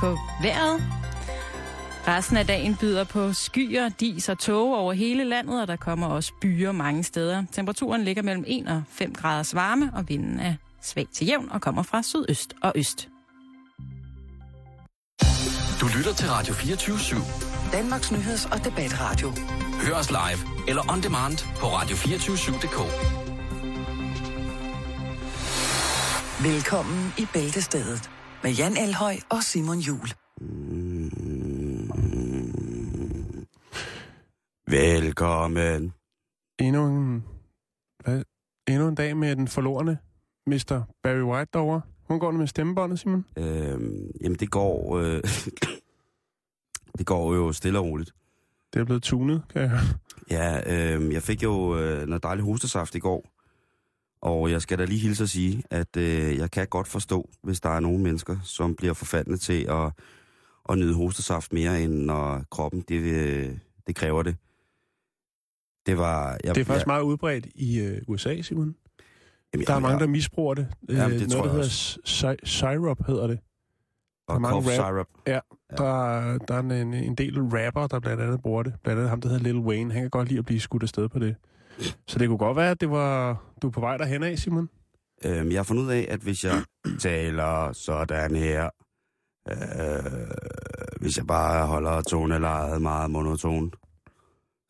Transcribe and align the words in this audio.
på 0.00 0.18
vejret. 0.42 0.82
Resten 2.08 2.36
af 2.36 2.46
dagen 2.46 2.76
byder 2.76 3.04
på 3.04 3.32
skyer, 3.32 3.88
dis 3.88 4.28
og 4.28 4.38
tåge 4.38 4.76
over 4.76 4.92
hele 4.92 5.24
landet, 5.24 5.60
og 5.60 5.68
der 5.68 5.76
kommer 5.76 6.06
også 6.06 6.32
byer 6.40 6.72
mange 6.72 7.04
steder. 7.04 7.44
Temperaturen 7.52 8.04
ligger 8.04 8.22
mellem 8.22 8.44
1 8.46 8.68
og 8.68 8.82
5 8.88 9.14
graders 9.14 9.54
varme, 9.54 9.90
og 9.94 10.08
vinden 10.08 10.40
er 10.40 10.54
svag 10.82 11.06
til 11.12 11.26
jævn 11.26 11.50
og 11.50 11.60
kommer 11.60 11.82
fra 11.82 12.02
sydøst 12.02 12.54
og 12.62 12.72
øst. 12.74 13.08
Du 15.80 15.86
lytter 15.96 16.14
til 16.14 16.28
Radio 16.28 16.54
24 16.54 16.96
/7. 16.96 17.72
Danmarks 17.72 18.12
nyheds- 18.12 18.52
og 18.52 18.64
debatradio. 18.64 19.32
Hør 19.82 19.94
os 19.94 20.10
live 20.10 20.68
eller 20.68 20.92
on 20.92 21.02
demand 21.02 21.38
på 21.56 21.66
radio247.dk. 21.66 22.78
Velkommen 26.42 27.12
i 27.18 27.26
Bæltestedet 27.32 28.10
med 28.42 28.50
Jan 28.50 28.76
Elhøj 28.76 29.16
og 29.28 29.42
Simon 29.42 29.78
Jul. 29.78 30.08
Velkommen. 34.66 35.92
Endnu 36.58 36.86
en, 36.86 37.24
hvad? 38.04 38.22
Endnu 38.68 38.88
en 38.88 38.94
dag 38.94 39.16
med 39.16 39.36
den 39.36 39.48
forlorene 39.48 39.98
Mr. 40.46 40.82
Barry 41.02 41.22
White 41.22 41.50
derovre. 41.52 41.80
Hun 42.08 42.20
går 42.20 42.30
med 42.30 42.46
stemmebåndet, 42.46 42.98
Simon. 42.98 43.26
Øhm, 43.36 44.10
jamen, 44.20 44.38
det 44.38 44.50
går... 44.50 44.98
Øh, 44.98 45.22
det 46.98 47.06
går 47.06 47.34
jo 47.34 47.52
stille 47.52 47.78
og 47.78 47.84
roligt. 47.84 48.14
Det 48.74 48.80
er 48.80 48.84
blevet 48.84 49.02
tunet, 49.02 49.42
kan 49.52 49.62
jeg 49.62 49.70
høre. 49.70 49.80
Ja, 50.30 50.60
øh, 50.96 51.12
jeg 51.12 51.22
fik 51.22 51.42
jo 51.42 51.78
øh, 51.78 52.06
noget 52.06 52.22
dejlig 52.22 52.44
hostesaft 52.44 52.94
i 52.94 52.98
går. 52.98 53.39
Og 54.22 54.50
jeg 54.50 54.62
skal 54.62 54.78
da 54.78 54.84
lige 54.84 54.98
hilse 55.00 55.22
at 55.22 55.30
sige, 55.30 55.62
at 55.70 55.96
øh, 55.96 56.36
jeg 56.36 56.50
kan 56.50 56.66
godt 56.66 56.88
forstå, 56.88 57.30
hvis 57.42 57.60
der 57.60 57.68
er 57.68 57.80
nogle 57.80 57.98
mennesker, 57.98 58.36
som 58.42 58.74
bliver 58.74 58.94
forfaldende 58.94 59.38
til 59.38 59.66
at, 59.68 59.92
at 60.68 60.78
nyde 60.78 60.94
hostesaft 60.94 61.52
mere, 61.52 61.82
end 61.82 61.92
når 61.94 62.44
kroppen 62.50 62.80
det, 62.88 63.00
øh, 63.00 63.50
det 63.86 63.96
kræver 63.96 64.22
det. 64.22 64.36
Det 65.86 65.98
var... 65.98 66.38
Jeg, 66.44 66.54
Det 66.54 66.60
er 66.60 66.64
faktisk 66.64 66.86
jeg, 66.86 66.90
meget 66.92 67.02
udbredt 67.02 67.46
i 67.54 67.80
øh, 67.80 68.02
USA, 68.08 68.42
Simon. 68.42 68.74
jamen, 69.54 69.66
Der 69.66 69.74
er 69.74 69.78
mange, 69.78 69.98
der 70.00 70.06
misbruger 70.06 70.54
det. 70.54 70.66
Jamen, 70.88 71.18
det 71.18 71.22
Øh, 71.24 71.28
tror 71.28 71.36
Noget, 71.38 71.44
der 71.44 71.56
jeg 71.58 71.64
hedder 71.64 72.36
sy- 72.38 72.44
syrup, 72.44 73.06
hedder 73.06 73.26
det. 73.26 73.38
Og 74.26 74.32
der 74.32 74.34
er 74.34 74.38
mange 74.38 74.70
rap- 74.70 74.72
syrup. 74.74 75.06
Ja, 75.26 75.32
Ja. 75.70 75.76
Der, 75.76 76.38
der 76.38 76.54
er 76.54 76.60
en, 76.60 76.94
en 76.94 77.14
del 77.14 77.38
rapper, 77.40 77.86
der 77.86 78.00
blandt 78.00 78.22
andet 78.22 78.42
bruger 78.42 78.62
det. 78.62 78.74
Blandt 78.82 78.98
andet 78.98 79.10
ham, 79.10 79.20
der 79.20 79.28
hedder 79.28 79.42
Lil 79.42 79.58
Wayne. 79.58 79.92
Han 79.92 80.02
kan 80.02 80.10
godt 80.10 80.28
lide 80.28 80.38
at 80.38 80.44
blive 80.44 80.60
skudt 80.60 80.82
afsted 80.82 81.08
på 81.08 81.18
det. 81.18 81.36
Så 82.06 82.18
det 82.18 82.28
kunne 82.28 82.38
godt 82.38 82.56
være, 82.56 82.70
at 82.70 82.80
det 82.80 82.90
var, 82.90 83.42
du 83.62 83.66
er 83.66 83.70
på 83.70 83.80
vej 83.80 83.96
derhen 83.96 84.22
af, 84.22 84.38
Simon. 84.38 84.68
Øhm, 85.24 85.50
jeg 85.50 85.58
har 85.58 85.62
fundet 85.62 85.82
ud 85.82 85.90
af, 85.90 86.06
at 86.08 86.20
hvis 86.20 86.44
jeg 86.44 86.64
taler 87.00 87.72
sådan 87.72 88.36
her, 88.36 88.70
øh, 89.50 90.30
hvis 91.00 91.16
jeg 91.16 91.26
bare 91.26 91.66
holder 91.66 92.02
tonelejet 92.02 92.82
meget 92.82 93.10
monotont, 93.10 93.76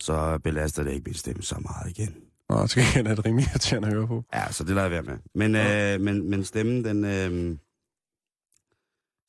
så 0.01 0.39
belaster 0.45 0.83
det 0.83 0.93
ikke 0.93 1.05
min 1.05 1.15
stemme 1.15 1.43
så 1.43 1.57
meget 1.59 1.99
igen. 1.99 2.17
Nå, 2.49 2.63
det 2.63 2.71
skal 2.71 2.81
jeg 2.81 3.07
have 3.07 3.21
rimelig 3.21 3.47
irriterende 3.51 3.89
at 3.89 3.95
høre 3.95 4.07
på. 4.07 4.25
Ja, 4.35 4.53
så 4.53 4.65
det 4.65 4.75
lader 4.75 4.83
jeg 4.83 4.91
være 4.91 5.03
med. 5.03 5.19
Men, 5.35 5.57
øh, 5.57 6.01
men, 6.05 6.31
men 6.31 6.45
stemmen, 6.45 6.85
den... 6.85 7.05
Øh, 7.05 7.59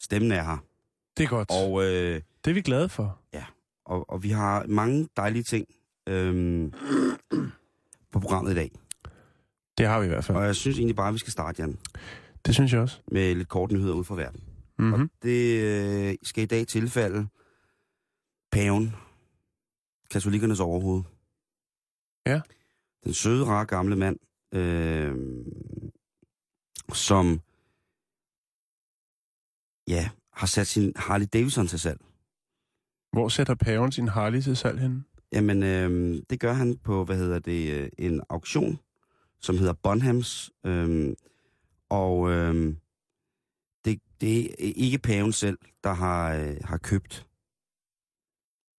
stemmen 0.02 0.32
er 0.32 0.44
her. 0.44 0.58
Det 1.18 1.24
er 1.24 1.28
godt. 1.28 1.52
Og, 1.52 1.84
øh, 1.84 2.22
det 2.46 2.52
er 2.52 2.54
vi 2.54 2.62
glade 2.62 2.90
for. 2.90 3.20
og, 3.86 4.09
og 4.09 4.24
vi 4.24 4.30
har 4.30 4.66
mange 4.68 5.08
dejlige 5.18 5.44
ting 5.44 5.68
øh, 6.09 6.72
på 8.12 8.20
programmet 8.20 8.52
i 8.52 8.56
dag. 8.56 8.72
Det 9.78 9.86
har 9.88 10.00
vi 10.00 10.06
i 10.06 10.09
hvert 10.09 10.23
fald. 10.26 10.38
Og 10.38 10.45
jeg 10.45 10.56
synes 10.56 10.78
egentlig 10.78 10.95
bare, 10.95 11.08
at 11.08 11.14
vi 11.14 11.20
skal 11.20 11.31
starte, 11.31 11.62
Jan, 11.62 11.78
Det 12.45 12.56
synes 12.56 12.73
jeg 12.73 12.81
også. 12.81 13.00
med 13.12 13.36
lidt 13.36 13.50
kort 13.50 13.72
nyheder 13.72 13.94
ud 13.94 14.03
fra 14.03 14.16
verden. 14.16 14.44
Mm-hmm. 14.80 14.94
Og 14.94 15.09
det 15.23 15.62
øh, 15.62 16.16
skal 16.23 16.44
i 16.44 16.48
dag 16.48 16.68
tilfalde 16.68 17.28
paven, 18.52 18.95
katolikernes 20.12 20.59
overhoved. 20.59 21.03
Ja. 22.26 22.42
Den 23.03 23.14
søde, 23.14 23.45
rare 23.45 23.66
gamle 23.66 23.96
mand, 23.96 24.18
øh, 24.53 25.16
som 26.94 27.41
ja, 29.88 30.09
har 30.34 30.47
sat 30.47 30.68
sin 30.68 30.94
Harley 30.96 31.28
Davidson 31.34 31.68
til 31.68 31.80
salg. 31.80 32.00
Hvor 33.12 33.30
sætter 33.30 33.56
paven 33.56 33.91
sin 33.91 34.07
Harley 34.07 34.41
til 34.41 34.57
salg 34.57 34.80
henne? 34.80 35.03
Jamen, 35.34 35.64
øh, 35.64 36.22
det 36.30 36.40
gør 36.40 36.53
han 36.53 36.78
på, 36.78 37.06
hvad 37.06 37.18
hedder 37.18 37.40
det, 37.40 37.72
øh, 37.74 37.90
en 37.97 38.22
auktion, 38.30 38.80
som 39.42 39.58
hedder 39.58 39.74
Bonhams. 39.74 40.52
Øh, 40.66 41.14
og 41.90 42.31
øh, 42.31 42.75
det, 43.86 44.00
det 44.22 44.46
er 44.46 44.74
ikke 44.75 44.97
paven 44.97 45.31
selv, 45.34 45.58
der 45.84 45.94
har, 45.94 46.34
øh, 46.36 46.56
har 46.64 46.78
købt 46.78 47.28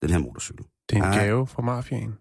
den 0.02 0.10
her 0.10 0.18
motorcykel. 0.18 0.64
Det 0.90 0.98
er 0.98 1.02
en 1.02 1.08
Ah. 1.08 1.14
gave 1.14 1.46
fra 1.46 1.62
mafiaen. 1.62 2.18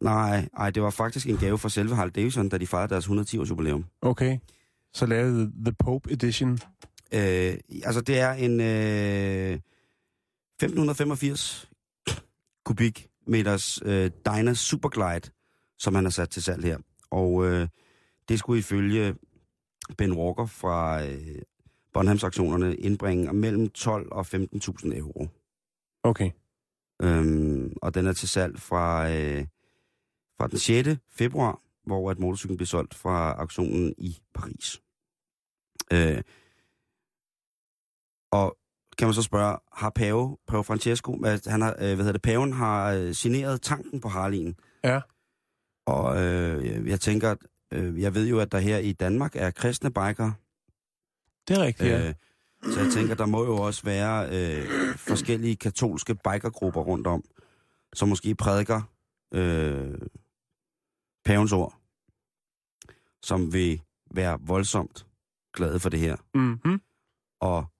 Nej, 0.00 0.48
nej, 0.58 0.70
det 0.70 0.82
var 0.82 0.90
faktisk 0.90 1.28
en 1.28 1.36
gave 1.36 1.58
fra 1.58 1.68
selve 1.68 1.94
Harley 1.94 2.12
Davidson, 2.14 2.48
da 2.48 2.58
de 2.58 2.66
fejrede 2.66 2.88
deres 2.88 3.06
110-års 3.06 3.50
jubilæum. 3.50 3.84
Okay. 4.00 4.38
Så 4.94 5.06
lavede 5.06 5.52
The 5.64 5.72
Pope 5.78 6.12
Edition. 6.12 6.52
Øh, 7.14 7.54
altså, 7.84 8.00
det 8.00 8.18
er 8.18 8.32
en 8.32 8.60
øh, 8.60 9.60
1585 10.62 11.70
kubikmeters 13.22 13.82
øh, 13.84 14.10
Dyna 14.26 14.54
Superglide, 14.54 15.30
som 15.78 15.94
han 15.94 16.04
har 16.04 16.10
sat 16.10 16.30
til 16.30 16.42
salg 16.42 16.64
her. 16.64 16.78
Og 17.10 17.46
øh, 17.46 17.68
det 18.28 18.38
skulle 18.38 18.58
ifølge 18.58 19.14
Ben 19.98 20.12
Walker 20.12 20.46
fra 20.46 21.04
øh, 21.06 21.42
Bonhams-aktionerne 21.92 22.76
indbringe 22.76 23.32
mellem 23.32 23.70
12 23.70 24.12
og 24.12 24.26
15.000 24.34 24.96
euro. 24.96 25.28
Okay. 26.02 26.30
Øhm, 27.02 27.72
og 27.82 27.94
den 27.94 28.06
er 28.06 28.12
til 28.12 28.28
salg 28.28 28.58
fra, 28.58 29.10
øh, 29.10 29.46
fra 30.38 30.46
den 30.46 30.58
6. 30.58 30.88
februar, 31.10 31.60
hvor 31.84 32.10
at 32.10 32.18
motorcyklen 32.18 32.56
blev 32.56 32.66
solgt 32.66 32.94
fra 32.94 33.32
auktionen 33.32 33.94
i 33.98 34.18
Paris. 34.34 34.82
Øh, 35.92 36.22
og 38.30 38.56
kan 38.98 39.06
man 39.06 39.14
så 39.14 39.22
spørge, 39.22 39.58
har 39.72 39.90
Pave, 39.90 40.36
Pave 40.48 40.64
Francesco, 40.64 41.24
han 41.46 41.60
har, 41.62 41.70
øh, 41.70 41.76
hvad 41.78 41.96
hedder 41.96 42.12
det, 42.12 42.22
paven 42.22 42.52
har 42.52 42.92
øh, 42.92 43.14
signeret 43.14 43.62
tanken 43.62 44.00
på 44.00 44.08
Harley'en. 44.08 44.80
Ja. 44.84 45.00
Og 45.86 46.22
øh, 46.22 46.88
jeg 46.88 47.00
tænker, 47.00 47.30
at, 47.30 47.38
øh, 47.72 48.00
jeg 48.00 48.14
ved 48.14 48.28
jo, 48.28 48.40
at 48.40 48.52
der 48.52 48.58
her 48.58 48.78
i 48.78 48.92
Danmark 48.92 49.36
er 49.36 49.50
kristne 49.50 49.90
biker, 49.90 50.32
Det 51.48 51.58
er 51.58 51.62
rigtigt, 51.62 51.90
ja. 51.90 52.08
Øh, 52.08 52.14
så 52.72 52.80
jeg 52.80 52.92
tænker, 52.92 53.14
der 53.14 53.26
må 53.26 53.44
jo 53.44 53.56
også 53.56 53.82
være 53.84 54.28
øh, 54.28 54.96
forskellige 54.96 55.56
katolske 55.56 56.14
bikergrupper 56.14 56.80
rundt 56.80 57.06
om, 57.06 57.24
som 57.94 58.08
måske 58.08 58.34
prædiker 58.34 58.82
øh, 59.34 59.98
pavens 61.24 61.52
ord, 61.52 61.74
som 63.22 63.52
vil 63.52 63.82
være 64.14 64.38
voldsomt 64.40 65.06
glade 65.54 65.80
for 65.80 65.88
det 65.88 66.00
her. 66.00 66.16
Mm-hmm. 66.34 66.80
Og 67.40 67.71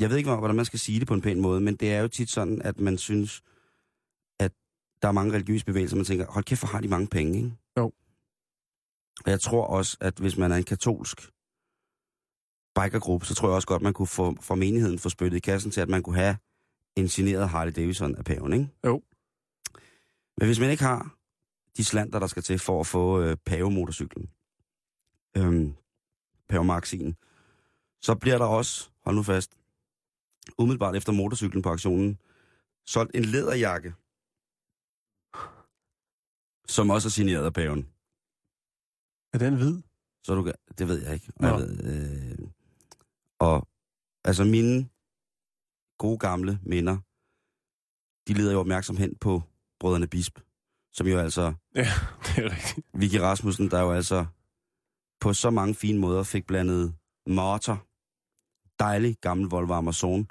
jeg 0.00 0.10
ved 0.10 0.16
ikke, 0.16 0.34
hvordan 0.34 0.56
man 0.56 0.64
skal 0.64 0.78
sige 0.78 1.00
det 1.00 1.08
på 1.08 1.14
en 1.14 1.20
pæn 1.20 1.40
måde, 1.40 1.60
men 1.60 1.76
det 1.76 1.92
er 1.92 2.00
jo 2.00 2.08
tit 2.08 2.30
sådan, 2.30 2.62
at 2.62 2.80
man 2.80 2.98
synes, 2.98 3.42
at 4.40 4.52
der 5.02 5.08
er 5.08 5.12
mange 5.12 5.34
religiøse 5.34 5.64
bevægelser, 5.64 5.96
man 5.96 6.04
tænker, 6.04 6.26
hold 6.26 6.44
kæft, 6.44 6.60
hvor 6.60 6.68
har 6.68 6.80
de 6.80 6.88
mange 6.88 7.06
penge, 7.06 7.38
ikke? 7.38 7.56
Jo. 7.78 7.92
Og 9.24 9.30
jeg 9.30 9.40
tror 9.40 9.66
også, 9.66 9.96
at 10.00 10.18
hvis 10.18 10.36
man 10.36 10.52
er 10.52 10.56
en 10.56 10.64
katolsk 10.64 11.20
bikergruppe, 12.74 13.26
så 13.26 13.34
tror 13.34 13.48
jeg 13.48 13.54
også 13.54 13.68
godt, 13.68 13.82
man 13.82 13.92
kunne 13.92 14.06
få 14.06 14.36
fra 14.40 14.54
menigheden 14.54 14.98
få 14.98 15.08
spyttet 15.08 15.36
i 15.36 15.40
kassen 15.40 15.70
til, 15.70 15.80
at 15.80 15.88
man 15.88 16.02
kunne 16.02 16.16
have 16.16 16.36
en 16.96 17.08
signeret 17.08 17.48
Harley 17.48 17.72
Davidson 17.72 18.16
af 18.16 18.24
paven, 18.24 18.52
ikke? 18.52 18.68
Jo. 18.86 19.02
Men 20.38 20.46
hvis 20.46 20.60
man 20.60 20.70
ikke 20.70 20.82
har 20.82 21.16
de 21.76 21.84
slanter, 21.84 22.18
der 22.18 22.26
skal 22.26 22.42
til 22.42 22.58
for 22.58 22.80
at 22.80 22.86
få 22.86 23.20
øh, 23.20 23.36
pavemotorcyklen, 23.46 24.30
øhm, 25.36 25.74
pavemaxien, 26.48 27.16
så 28.00 28.14
bliver 28.14 28.38
der 28.38 28.44
også, 28.44 28.90
hold 29.04 29.16
nu 29.16 29.22
fast, 29.22 29.58
umiddelbart 30.58 30.96
efter 30.96 31.12
motorcyklen 31.12 31.62
på 31.62 31.68
aktionen, 31.68 32.18
solgt 32.86 33.16
en 33.16 33.24
læderjakke, 33.24 33.94
som 36.68 36.90
også 36.90 37.08
er 37.08 37.10
signeret 37.10 37.44
af 37.44 37.52
paven. 37.52 37.88
Er 39.32 39.38
den 39.38 39.56
hvid? 39.56 39.82
Så 40.24 40.34
du 40.34 40.42
kan, 40.42 40.54
det 40.78 40.88
ved 40.88 41.02
jeg 41.04 41.14
ikke. 41.14 41.32
Og, 41.36 41.44
jeg 41.46 41.54
ved, 41.54 41.70
øh, 41.84 42.48
og 43.40 43.68
altså 44.24 44.44
mine 44.44 44.88
gode 45.98 46.18
gamle 46.18 46.60
minder, 46.62 46.96
de 48.28 48.32
leder 48.38 48.52
jo 48.52 48.60
opmærksom 48.60 48.96
hen 48.96 49.16
på 49.16 49.42
brødrene 49.80 50.06
Bisp, 50.06 50.38
som 50.92 51.06
jo 51.06 51.18
altså, 51.18 51.54
Ja, 51.74 51.86
det 52.26 52.44
er 52.44 52.50
rigtigt. 52.50 52.86
Vicky 52.94 53.16
Rasmussen, 53.16 53.70
der 53.70 53.80
jo 53.80 53.92
altså 53.92 54.26
på 55.20 55.32
så 55.32 55.50
mange 55.50 55.74
fine 55.74 55.98
måder 55.98 56.22
fik 56.22 56.46
blandet 56.46 56.94
motor, 57.26 57.86
dejlig 58.78 59.16
gammel 59.20 59.48
Volvo 59.48 59.74
Amazon, 59.74 60.28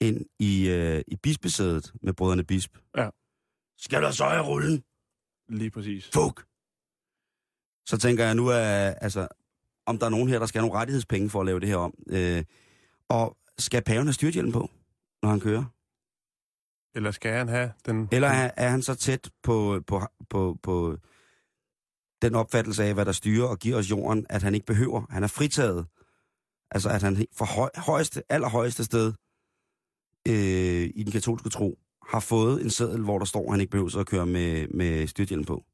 ind 0.00 0.26
i, 0.38 0.68
øh, 0.68 1.02
i 1.06 1.16
bispesædet 1.16 1.92
med 2.02 2.12
brødrene 2.12 2.44
Bisp. 2.44 2.78
Ja. 2.96 3.10
Skal 3.78 4.02
der 4.02 4.10
så 4.10 4.24
i 4.24 4.40
rullen? 4.40 4.84
Lige 5.48 5.70
præcis. 5.70 6.10
Fug! 6.14 6.40
Så 7.86 7.98
tænker 7.98 8.24
jeg 8.24 8.34
nu, 8.34 8.50
at, 8.50 8.94
altså, 9.00 9.28
om 9.86 9.98
der 9.98 10.06
er 10.06 10.10
nogen 10.10 10.28
her, 10.28 10.38
der 10.38 10.46
skal 10.46 10.60
have 10.60 10.68
nogle 10.68 10.80
rettighedspenge 10.80 11.30
for 11.30 11.40
at 11.40 11.46
lave 11.46 11.60
det 11.60 11.68
her 11.68 11.76
om. 11.76 11.94
Øh, 12.10 12.44
og 13.08 13.36
skal 13.58 13.82
paven 13.82 14.06
have 14.06 14.12
styrthjelm 14.12 14.52
på, 14.52 14.70
når 15.22 15.30
han 15.30 15.40
kører? 15.40 15.64
Eller 16.94 17.10
skal 17.10 17.32
han 17.32 17.48
have 17.48 17.72
den... 17.86 18.08
Eller 18.12 18.28
er, 18.28 18.50
er 18.56 18.68
han 18.68 18.82
så 18.82 18.94
tæt 18.94 19.30
på, 19.42 19.82
på, 19.86 20.02
på, 20.30 20.58
på 20.62 20.98
den 22.22 22.34
opfattelse 22.34 22.84
af, 22.84 22.94
hvad 22.94 23.04
der 23.04 23.12
styrer 23.12 23.46
og 23.46 23.58
giver 23.58 23.76
os 23.76 23.90
jorden, 23.90 24.26
at 24.28 24.42
han 24.42 24.54
ikke 24.54 24.66
behøver. 24.66 25.06
Han 25.10 25.22
er 25.22 25.26
fritaget. 25.26 25.86
Altså, 26.70 26.88
at 26.88 27.02
han 27.02 27.26
for 27.32 27.44
høj, 27.44 27.70
højeste, 27.76 28.22
allerhøjeste 28.28 28.84
sted 28.84 29.12
øh, 30.28 30.90
i 30.94 31.02
den 31.02 31.12
katolske 31.12 31.48
tro 31.48 31.78
har 32.08 32.20
fået 32.20 32.62
en 32.62 32.70
seddel, 32.70 33.02
hvor 33.02 33.18
der 33.18 33.24
står, 33.24 33.44
at 33.44 33.50
han 33.50 33.60
ikke 33.60 33.70
behøver 33.70 33.98
at 33.98 34.06
køre 34.06 34.26
med, 34.26 34.68
med 34.68 35.06
styrthjelm 35.06 35.44
på. 35.44 35.64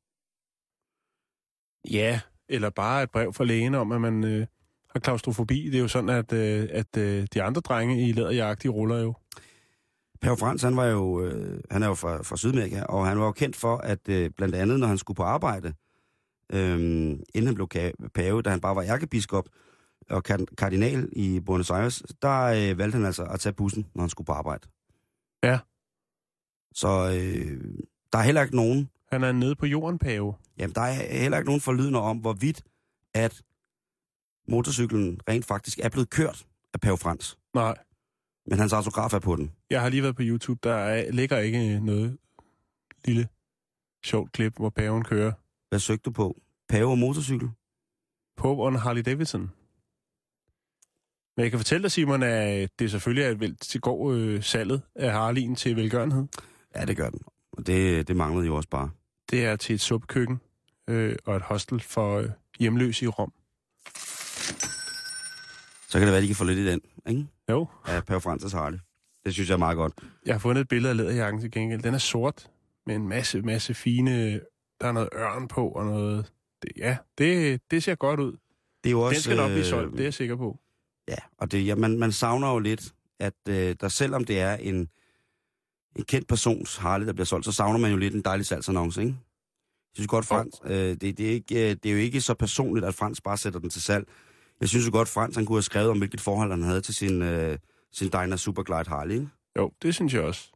Ja, 1.91 2.20
eller 2.49 2.70
bare 2.70 3.02
et 3.02 3.11
brev 3.11 3.32
fra 3.32 3.44
lægen 3.44 3.75
om, 3.75 3.93
at 3.93 4.00
man 4.00 4.25
øh, 4.25 4.46
har 4.91 5.00
klaustrofobi. 5.00 5.67
Det 5.67 5.75
er 5.75 5.81
jo 5.81 5.88
sådan, 5.88 6.11
at, 6.11 6.32
øh, 6.32 6.69
at 6.70 6.96
øh, 6.96 7.26
de 7.35 7.43
andre 7.43 7.61
drenge 7.61 8.08
i 8.08 8.12
læderjagt, 8.12 8.62
de 8.62 8.69
ruller 8.69 8.99
jo. 8.99 9.14
Pave 10.20 10.37
Frans, 10.37 10.62
han, 10.62 10.76
var 10.76 10.85
jo, 10.85 11.25
øh, 11.25 11.61
han 11.70 11.82
er 11.82 11.87
jo 11.87 11.94
fra, 11.94 12.23
fra 12.23 12.37
Sydamerika, 12.37 12.82
og 12.82 13.06
han 13.06 13.19
var 13.19 13.25
jo 13.25 13.32
kendt 13.32 13.56
for, 13.56 13.76
at 13.76 14.08
øh, 14.08 14.31
blandt 14.37 14.55
andet, 14.55 14.81
når 14.81 14.87
han 14.87 14.99
skulle 14.99 15.17
på 15.17 15.23
arbejde, 15.23 15.75
øh, 16.52 16.79
inden 17.35 17.46
han 17.46 17.55
blev 17.55 17.69
pave, 18.14 18.43
da 18.43 18.50
han 18.50 18.61
bare 18.61 18.76
var 18.76 18.82
ærkebiskop 18.82 19.49
og 20.11 20.25
kard- 20.25 20.55
kardinal 20.59 21.09
i 21.12 21.41
Buenos 21.41 21.71
Aires, 21.71 22.03
der 22.23 22.43
øh, 22.43 22.79
valgte 22.79 22.97
han 22.97 23.06
altså 23.06 23.25
at 23.25 23.41
tage 23.41 23.53
bussen, 23.53 23.87
når 23.95 24.03
han 24.03 24.11
skulle 24.11 24.27
på 24.27 24.33
arbejde. 24.33 24.69
Ja. 25.43 25.59
Så 26.75 26.89
øh, 26.89 27.65
der 28.12 28.19
er 28.19 28.23
heller 28.23 28.43
ikke 28.43 28.56
nogen, 28.56 28.91
Han 29.12 29.25
er 29.25 29.33
nede 29.33 29.55
på 29.56 29.67
jorden, 29.67 29.99
pave. 29.99 30.35
jamen 30.59 30.75
der 30.75 30.81
er 30.81 31.19
heller 31.21 31.39
ikke 31.39 31.47
nogen 31.49 31.61
forlydende 31.61 32.01
om, 32.01 32.19
hvorvidt 32.19 32.62
at 33.15 33.43
motorcyklen 34.49 35.21
rent 35.29 35.45
faktisk 35.45 35.79
er 35.79 35.89
blevet 35.89 36.11
kørt 36.11 36.47
af 36.75 36.81
Pave 36.81 36.99
Frans. 36.99 37.39
Nej, 37.55 37.77
Men 38.47 38.59
hans 38.59 38.73
autograf 38.73 39.12
er 39.15 39.19
på 39.19 39.37
den. 39.37 39.53
jeg 39.71 39.81
har 39.83 39.89
lige 39.89 40.03
været 40.03 40.17
på 40.17 40.23
YouTube. 40.25 40.61
Der 40.69 40.75
er, 40.75 41.11
ligger 41.12 41.39
ikke 41.39 41.81
noget 41.81 42.19
lille 43.05 43.29
sjovt 44.05 44.33
klip, 44.33 44.56
hvor 44.56 44.71
paven 44.71 45.05
kører. 45.05 45.33
Hvad 45.69 45.79
søgte 45.79 46.03
du 46.03 46.11
på? 46.11 46.41
Pave 46.69 46.91
og 46.91 46.99
motorcykel? 46.99 47.49
Pope 48.37 48.62
on 48.62 48.77
Harley 48.77 49.03
Davidson. 49.03 49.51
Men 51.37 51.43
jeg 51.43 51.51
kan 51.51 51.61
fortælle 51.61 51.83
dig, 51.83 51.93
Simon, 51.93 52.23
at 52.23 52.71
det 52.79 52.91
selvfølgelig 52.91 53.25
er 53.25 53.35
vel 53.35 53.57
til 53.57 53.81
går 53.81 54.13
øh, 54.13 54.43
salget 54.43 54.83
af 54.97 55.33
Harley'en 55.33 55.55
til 55.55 55.77
velgørenhed. 55.77 56.27
Ja, 56.77 56.85
det 56.85 56.97
gør 56.97 57.11
den. 57.11 57.21
Og 57.53 57.67
det, 57.67 58.09
det 58.09 58.17
manglede 58.17 58.47
jo 58.47 58.57
også 58.57 58.69
bare. 58.69 58.91
Det 59.31 59.45
er 59.45 59.57
til 59.57 59.75
et 59.75 59.81
suppekøkken 59.81 60.41
øh, 60.89 61.17
og 61.25 61.37
et 61.37 61.43
hostel 61.43 61.81
for 61.81 62.19
øh, 62.19 62.29
hjemløse 62.59 63.05
i 63.05 63.09
Rom. 63.09 63.33
Så 65.89 65.99
kan 65.99 66.03
det 66.03 66.07
være, 66.13 66.17
at 66.17 66.23
de 66.23 66.27
kan 66.29 66.37
få 66.37 66.45
lidt 66.45 66.59
i 66.59 66.67
den, 66.67 66.81
ikke? 67.09 67.27
Jo, 67.51 67.67
Af 67.85 68.05
Pave 68.05 68.21
Francis 68.21 68.53
Harley. 68.53 68.79
Det 69.25 69.35
synes 69.35 69.49
jeg 69.49 69.55
er 69.55 69.59
meget 69.59 69.77
godt. 69.77 69.93
jeg 70.27 70.35
har 70.35 70.39
fundet 70.39 70.61
et 70.63 70.69
billede 70.69 70.91
af 70.91 70.97
læderjakken 70.97 71.41
til 71.41 71.51
gengæld. 71.51 71.83
Den 71.83 71.95
er 71.95 71.99
sort 71.99 72.51
med 72.87 72.95
en 72.95 73.09
masse, 73.09 73.43
masse 73.43 73.75
fine... 73.75 74.41
Der 74.81 74.89
er 74.89 74.93
noget 74.93 75.09
ørn 75.15 75.49
på 75.49 75.69
og 75.69 75.85
noget... 75.87 76.33
Det, 76.63 76.73
ja, 76.77 76.97
det, 77.19 77.61
det 77.71 77.83
ser 77.83 77.95
godt 77.95 78.21
ud. 78.21 78.33
Det 78.85 78.87
er 78.87 78.91
jo 78.91 79.01
også, 79.01 79.15
Den 79.15 79.23
skal 79.23 79.37
nok 79.37 79.49
blive 79.49 79.59
øh, 79.59 79.65
solgt, 79.65 79.93
det 79.93 80.01
er 80.01 80.05
jeg 80.05 80.15
sikker 80.15 80.37
på. 80.37 80.59
Ja, 81.09 81.17
og 81.39 81.53
det, 81.53 81.67
ja, 81.67 81.75
man, 81.75 81.99
man 81.99 82.12
savner 82.12 82.53
jo 82.53 82.59
lidt, 82.59 82.95
at 83.21 83.35
øh, 83.49 83.77
der 83.81 83.89
selvom 83.89 84.25
det 84.25 84.41
er 84.41 84.55
en, 84.55 84.89
en 85.97 86.05
kendt 86.05 86.29
persons 86.29 86.77
Harley, 86.77 87.06
der 87.06 87.12
bliver 87.12 87.27
solgt, 87.27 87.45
så 87.45 87.53
savner 87.53 87.79
man 87.79 87.91
jo 87.91 87.97
lidt 87.97 88.15
en 88.15 88.23
dejlig 88.23 88.47
salgsannonce, 88.47 89.01
ikke? 89.01 89.17
Jeg 89.95 89.97
synes 89.97 90.09
godt, 90.09 90.27
Frans, 90.27 90.61
øh, 90.65 90.73
det, 90.73 91.19
det, 91.19 91.21
er 91.21 91.31
ikke, 91.31 91.71
øh, 91.71 91.77
det 91.83 91.87
er 91.87 91.93
jo 91.93 91.99
ikke 91.99 92.21
så 92.21 92.35
personligt, 92.35 92.87
at 92.87 92.95
Frans 92.95 93.21
bare 93.21 93.37
sætter 93.37 93.61
den 93.61 93.71
til 93.71 93.83
salg. 93.83 94.09
Jeg 94.61 94.69
synes 94.69 94.87
jo 94.87 94.91
godt, 94.93 95.09
Frans 95.09 95.37
han 95.37 95.47
kunne 95.47 95.56
have 95.56 95.62
skrevet 95.62 95.91
om, 95.91 95.99
hvilket 95.99 96.21
forhold 96.21 96.51
han 96.51 96.62
havde 96.62 96.81
til 96.81 96.95
sin, 96.95 97.23
øh, 97.23 97.59
sin 97.93 98.09
Dyna 98.09 98.37
Superglide 98.37 98.89
Harley, 98.89 99.15
ikke? 99.15 99.29
Jo, 99.59 99.73
det 99.83 99.95
synes 99.95 100.15
jeg 100.15 100.23
også. 100.23 100.53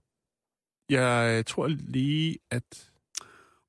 Jeg 0.91 1.47
tror 1.47 1.67
lige, 1.67 2.39
at... 2.51 2.91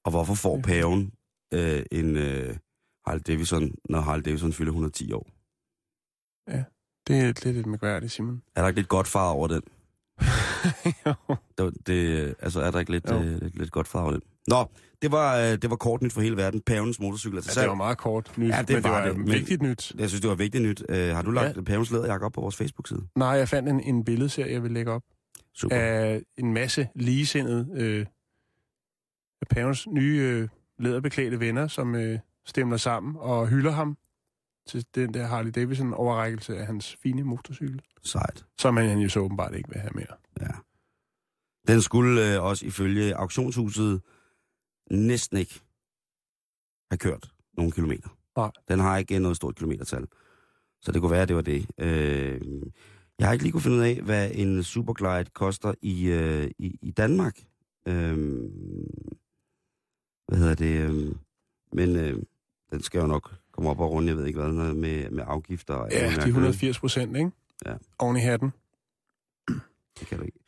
Og 0.03 0.11
hvorfor 0.11 0.33
får 0.33 0.61
paven 0.61 1.13
øh, 1.53 1.83
en 1.91 2.17
øh, 2.17 2.57
Harley 3.05 3.21
Davidson, 3.27 3.75
når 3.89 3.99
Harley 4.01 4.25
Davidson 4.25 4.53
fylder 4.53 4.71
110 4.71 5.13
år? 5.13 5.38
Det 7.07 7.19
er 7.19 7.23
lidt 7.45 7.57
et 7.57 7.65
mærkværdigt, 7.65 8.11
Simon. 8.11 8.41
Er 8.55 8.61
der 8.61 8.67
ikke 8.67 8.79
lidt 8.79 8.89
godt 8.89 9.07
far 9.07 9.29
over 9.29 9.47
den? 9.47 9.61
Jo. 11.05 11.13
Det, 11.57 11.87
det, 11.87 12.35
altså, 12.39 12.61
er 12.61 12.71
der 12.71 12.79
ikke 12.79 12.91
lidt, 12.91 13.11
øh, 13.11 13.21
lidt, 13.41 13.57
lidt 13.57 13.71
godt 13.71 13.87
far 13.87 14.01
over 14.01 14.11
den? 14.11 14.21
Nå, 14.47 14.65
det 15.01 15.11
var, 15.11 15.37
øh, 15.37 15.43
det 15.43 15.69
var 15.69 15.75
kort 15.75 16.01
nyt 16.01 16.13
for 16.13 16.21
hele 16.21 16.37
verden. 16.37 16.61
Pavens 16.61 16.99
motorcykel 16.99 17.37
er 17.37 17.41
til 17.41 17.49
Ja, 17.49 17.53
salg. 17.53 17.63
det 17.63 17.69
var 17.69 17.75
meget 17.75 17.97
kort 17.97 18.37
nyt, 18.37 18.49
Ja, 18.49 18.59
det 18.61 18.69
men 18.69 18.75
det 18.75 18.83
var 18.83 18.89
var 18.89 19.01
det, 19.05 19.11
det, 19.15 19.19
men- 19.19 19.31
vigtigt 19.33 19.61
nyt. 19.61 19.91
Jeg 19.97 20.09
synes, 20.09 20.21
det 20.21 20.29
var 20.29 20.35
vigtigt 20.35 20.63
nyt. 20.63 20.83
Uh, 20.89 20.95
har 20.97 21.21
du 21.21 21.31
lagt 21.31 21.57
ja. 21.57 21.61
pavens 21.61 21.91
læderjakke 21.91 22.25
op 22.25 22.31
på 22.31 22.41
vores 22.41 22.55
Facebook-side? 22.55 23.07
Nej, 23.15 23.27
jeg 23.29 23.49
fandt 23.49 23.69
en, 23.69 23.79
en 23.79 24.03
billedserie, 24.05 24.53
jeg 24.53 24.63
vil 24.63 24.71
lægge 24.71 24.91
op, 24.91 25.03
Super. 25.53 25.75
Ja. 25.75 25.81
af 25.81 26.21
en 26.37 26.53
masse 26.53 26.87
ligesindede 26.95 27.67
øh, 27.75 28.05
af 29.41 29.47
pavens 29.49 29.87
nye 29.87 30.17
øh, 30.21 30.47
læderbeklædte 30.79 31.39
venner, 31.39 31.67
som 31.67 31.95
øh, 31.95 32.19
stemmer 32.45 32.77
sammen 32.77 33.15
og 33.19 33.47
hylder 33.47 33.71
ham 33.71 33.97
til 34.69 34.85
den 34.95 35.13
der 35.13 35.25
Harley 35.27 35.51
Davidson 35.51 35.93
overrækkelse 35.93 36.57
af 36.57 36.65
hans 36.65 36.95
fine 36.95 37.23
motorcykel, 37.23 37.81
Sejt. 38.03 38.45
som 38.59 38.77
han 38.77 38.99
jo 38.99 39.09
så 39.09 39.19
åbenbart 39.19 39.55
ikke 39.55 39.69
vil 39.69 39.81
have 39.81 39.91
mere. 39.95 40.15
Ja. 40.41 40.51
Den 41.67 41.81
skulle 41.81 42.37
uh, 42.37 42.43
også 42.45 42.65
ifølge 42.65 43.15
auktionshuset 43.15 44.01
næsten 44.91 45.37
ikke 45.37 45.61
have 46.91 46.97
kørt 46.97 47.31
nogle 47.57 47.71
kilometer. 47.71 48.09
Nej. 48.37 48.51
Den 48.67 48.79
har 48.79 48.97
ikke 48.97 49.19
noget 49.19 49.37
stort 49.37 49.55
kilometertal. 49.55 50.07
Så 50.81 50.91
det 50.91 51.01
kunne 51.01 51.11
være, 51.11 51.21
at 51.21 51.27
det 51.27 51.35
var 51.35 51.41
det. 51.41 51.61
Uh, 51.81 52.71
jeg 53.19 53.27
har 53.27 53.33
ikke 53.33 53.43
lige 53.43 53.51
kunne 53.51 53.61
finde 53.61 53.77
ud 53.77 53.83
af, 53.83 54.01
hvad 54.01 54.31
en 54.33 54.63
Superglide 54.63 55.25
koster 55.33 55.73
i, 55.81 56.13
uh, 56.13 56.43
i, 56.57 56.79
i 56.81 56.91
Danmark. 56.91 57.39
Uh, 57.85 57.93
hvad 60.27 60.37
hedder 60.37 60.55
det? 60.55 60.89
Uh, 60.89 61.15
men 61.73 61.95
uh, 61.95 62.21
den 62.71 62.81
skal 62.81 62.99
jo 62.99 63.07
nok 63.07 63.38
komme 63.59 63.69
op 63.69 63.79
og 63.79 63.91
runde, 63.91 64.07
jeg 64.07 64.17
ved 64.17 64.25
ikke 64.25 64.39
hvad, 64.39 64.51
noget 64.51 64.77
med, 64.77 65.09
med 65.09 65.23
afgifter. 65.27 65.73
og 65.73 65.91
Ja, 65.91 65.97
de 65.97 66.01
mærkeligt. 66.01 66.27
180 66.27 66.79
procent, 66.79 67.17
ikke? 67.17 67.31
Ja. 67.65 67.75
Oven 67.99 68.17
i 68.17 68.19
hatten. 68.19 68.51
Det 69.99 70.07
kan 70.07 70.17
du 70.17 70.23
ikke. 70.23 70.39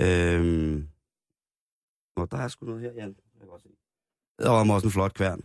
Øhm... 0.00 0.88
Nå, 2.16 2.26
der 2.26 2.36
er 2.36 2.48
sgu 2.48 2.66
noget 2.66 2.80
her, 2.80 2.92
Jan. 2.92 3.08
Jeg 3.08 3.40
kan 3.40 3.48
godt 3.48 3.62
se. 3.62 3.68
Det 4.38 4.46
var 4.46 4.74
også 4.74 4.86
en 4.86 4.92
flot 4.92 5.14
kværn. 5.14 5.42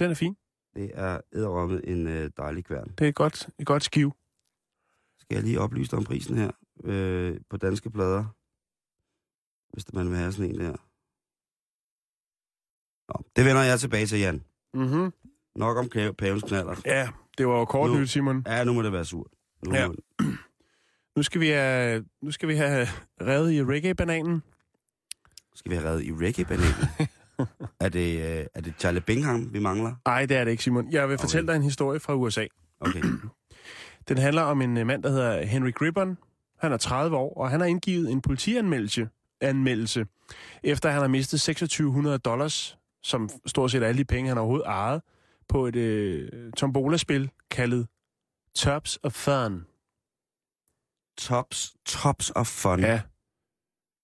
Den 0.00 0.10
er 0.10 0.14
fin. 0.14 0.36
Det 0.74 0.90
er 0.94 1.20
edderrommet 1.32 1.92
en 1.92 2.06
øh, 2.06 2.30
dejlig 2.36 2.64
kværn. 2.64 2.88
Det 2.98 3.04
er 3.04 3.08
et 3.08 3.14
godt, 3.14 3.48
et 3.58 3.66
godt 3.66 3.84
skiv. 3.84 4.12
Skal 5.18 5.34
jeg 5.34 5.44
lige 5.44 5.60
oplyse 5.60 5.90
dig 5.90 5.98
om 5.98 6.04
prisen 6.04 6.36
her 6.36 6.50
øh, 6.84 7.40
på 7.50 7.56
danske 7.56 7.90
plader? 7.90 8.24
Hvis 9.72 9.92
man 9.92 10.08
vil 10.10 10.16
have 10.16 10.32
sådan 10.32 10.50
en 10.50 10.60
der. 10.60 10.76
Nå, 13.14 13.24
det 13.36 13.44
vender 13.44 13.62
jeg 13.62 13.80
tilbage 13.80 14.06
til, 14.06 14.18
Jan. 14.18 14.42
Mm-hmm. 14.74 15.12
Nok 15.56 15.76
om 15.76 15.88
kæ- 15.96 16.12
pavens 16.12 16.42
knaller. 16.42 16.76
Ja, 16.86 17.08
det 17.38 17.46
var 17.48 17.58
jo 17.58 17.64
kort 17.64 17.90
Nu- 17.90 17.98
nyt, 17.98 18.10
Simon. 18.10 18.42
Ja, 18.46 18.64
nu 18.64 18.72
må 18.72 18.82
det 18.82 18.92
være 18.92 19.04
surt. 19.04 19.26
Nu 19.66 19.74
Ja. 19.74 19.88
må, 19.88 19.94
Nu 21.16 21.22
skal 21.22 21.40
vi 21.40 21.48
have, 21.48 22.04
nu 22.22 22.30
skal 22.30 22.48
vi 22.48 22.54
have 22.54 22.86
revet 23.22 23.52
i 23.52 23.62
reggae-bananen. 23.64 24.42
skal 25.54 25.70
vi 25.70 25.76
have 25.76 25.88
reddet 25.88 26.04
i 26.04 26.12
reggae-bananen. 26.12 27.08
er, 27.80 27.88
det, 27.88 28.38
øh, 28.40 28.46
er 28.54 28.60
det 28.60 28.74
Charlie 28.78 29.00
Bingham, 29.00 29.52
vi 29.52 29.58
mangler? 29.58 29.94
Nej, 30.06 30.26
det 30.26 30.36
er 30.36 30.44
det 30.44 30.50
ikke, 30.50 30.62
Simon. 30.62 30.92
Jeg 30.92 31.08
vil 31.08 31.14
Okay. 31.14 31.20
fortælle 31.22 31.46
dig 31.48 31.56
en 31.56 31.62
historie 31.62 32.00
fra 32.00 32.14
USA. 32.14 32.46
Okay. 32.80 33.02
Den 34.08 34.18
handler 34.18 34.42
om 34.42 34.62
en 34.62 34.76
øh, 34.76 34.86
mand, 34.86 35.02
der 35.02 35.08
hedder 35.10 35.42
Henry 35.46 35.72
Gribbon. 35.74 36.18
Han 36.60 36.72
er 36.72 36.76
30 36.76 37.16
år, 37.16 37.34
og 37.40 37.50
han 37.50 37.60
har 37.60 37.66
indgivet 37.66 38.10
en 38.10 38.20
politianmeldelse 38.20 39.08
anmeldelse, 39.40 40.06
efter 40.64 40.90
han 40.90 41.00
har 41.00 41.08
mistet 41.08 41.40
2600 41.40 42.18
dollars, 42.18 42.78
som 43.02 43.28
stort 43.46 43.70
set 43.70 43.82
alle 43.82 43.98
de 43.98 44.04
penge, 44.04 44.28
han 44.28 44.38
overhovedet 44.38 44.66
ejede, 44.66 45.02
på 45.48 45.66
et 45.66 45.76
øh, 45.76 46.52
tombola-spil 46.52 47.30
kaldet 47.50 47.86
Tops 48.54 48.98
of 49.02 49.12
Fun. 49.12 49.66
Tops, 51.18 51.74
tops 51.86 52.32
of 52.34 52.46
fun. 52.46 52.80
Ja. 52.80 53.00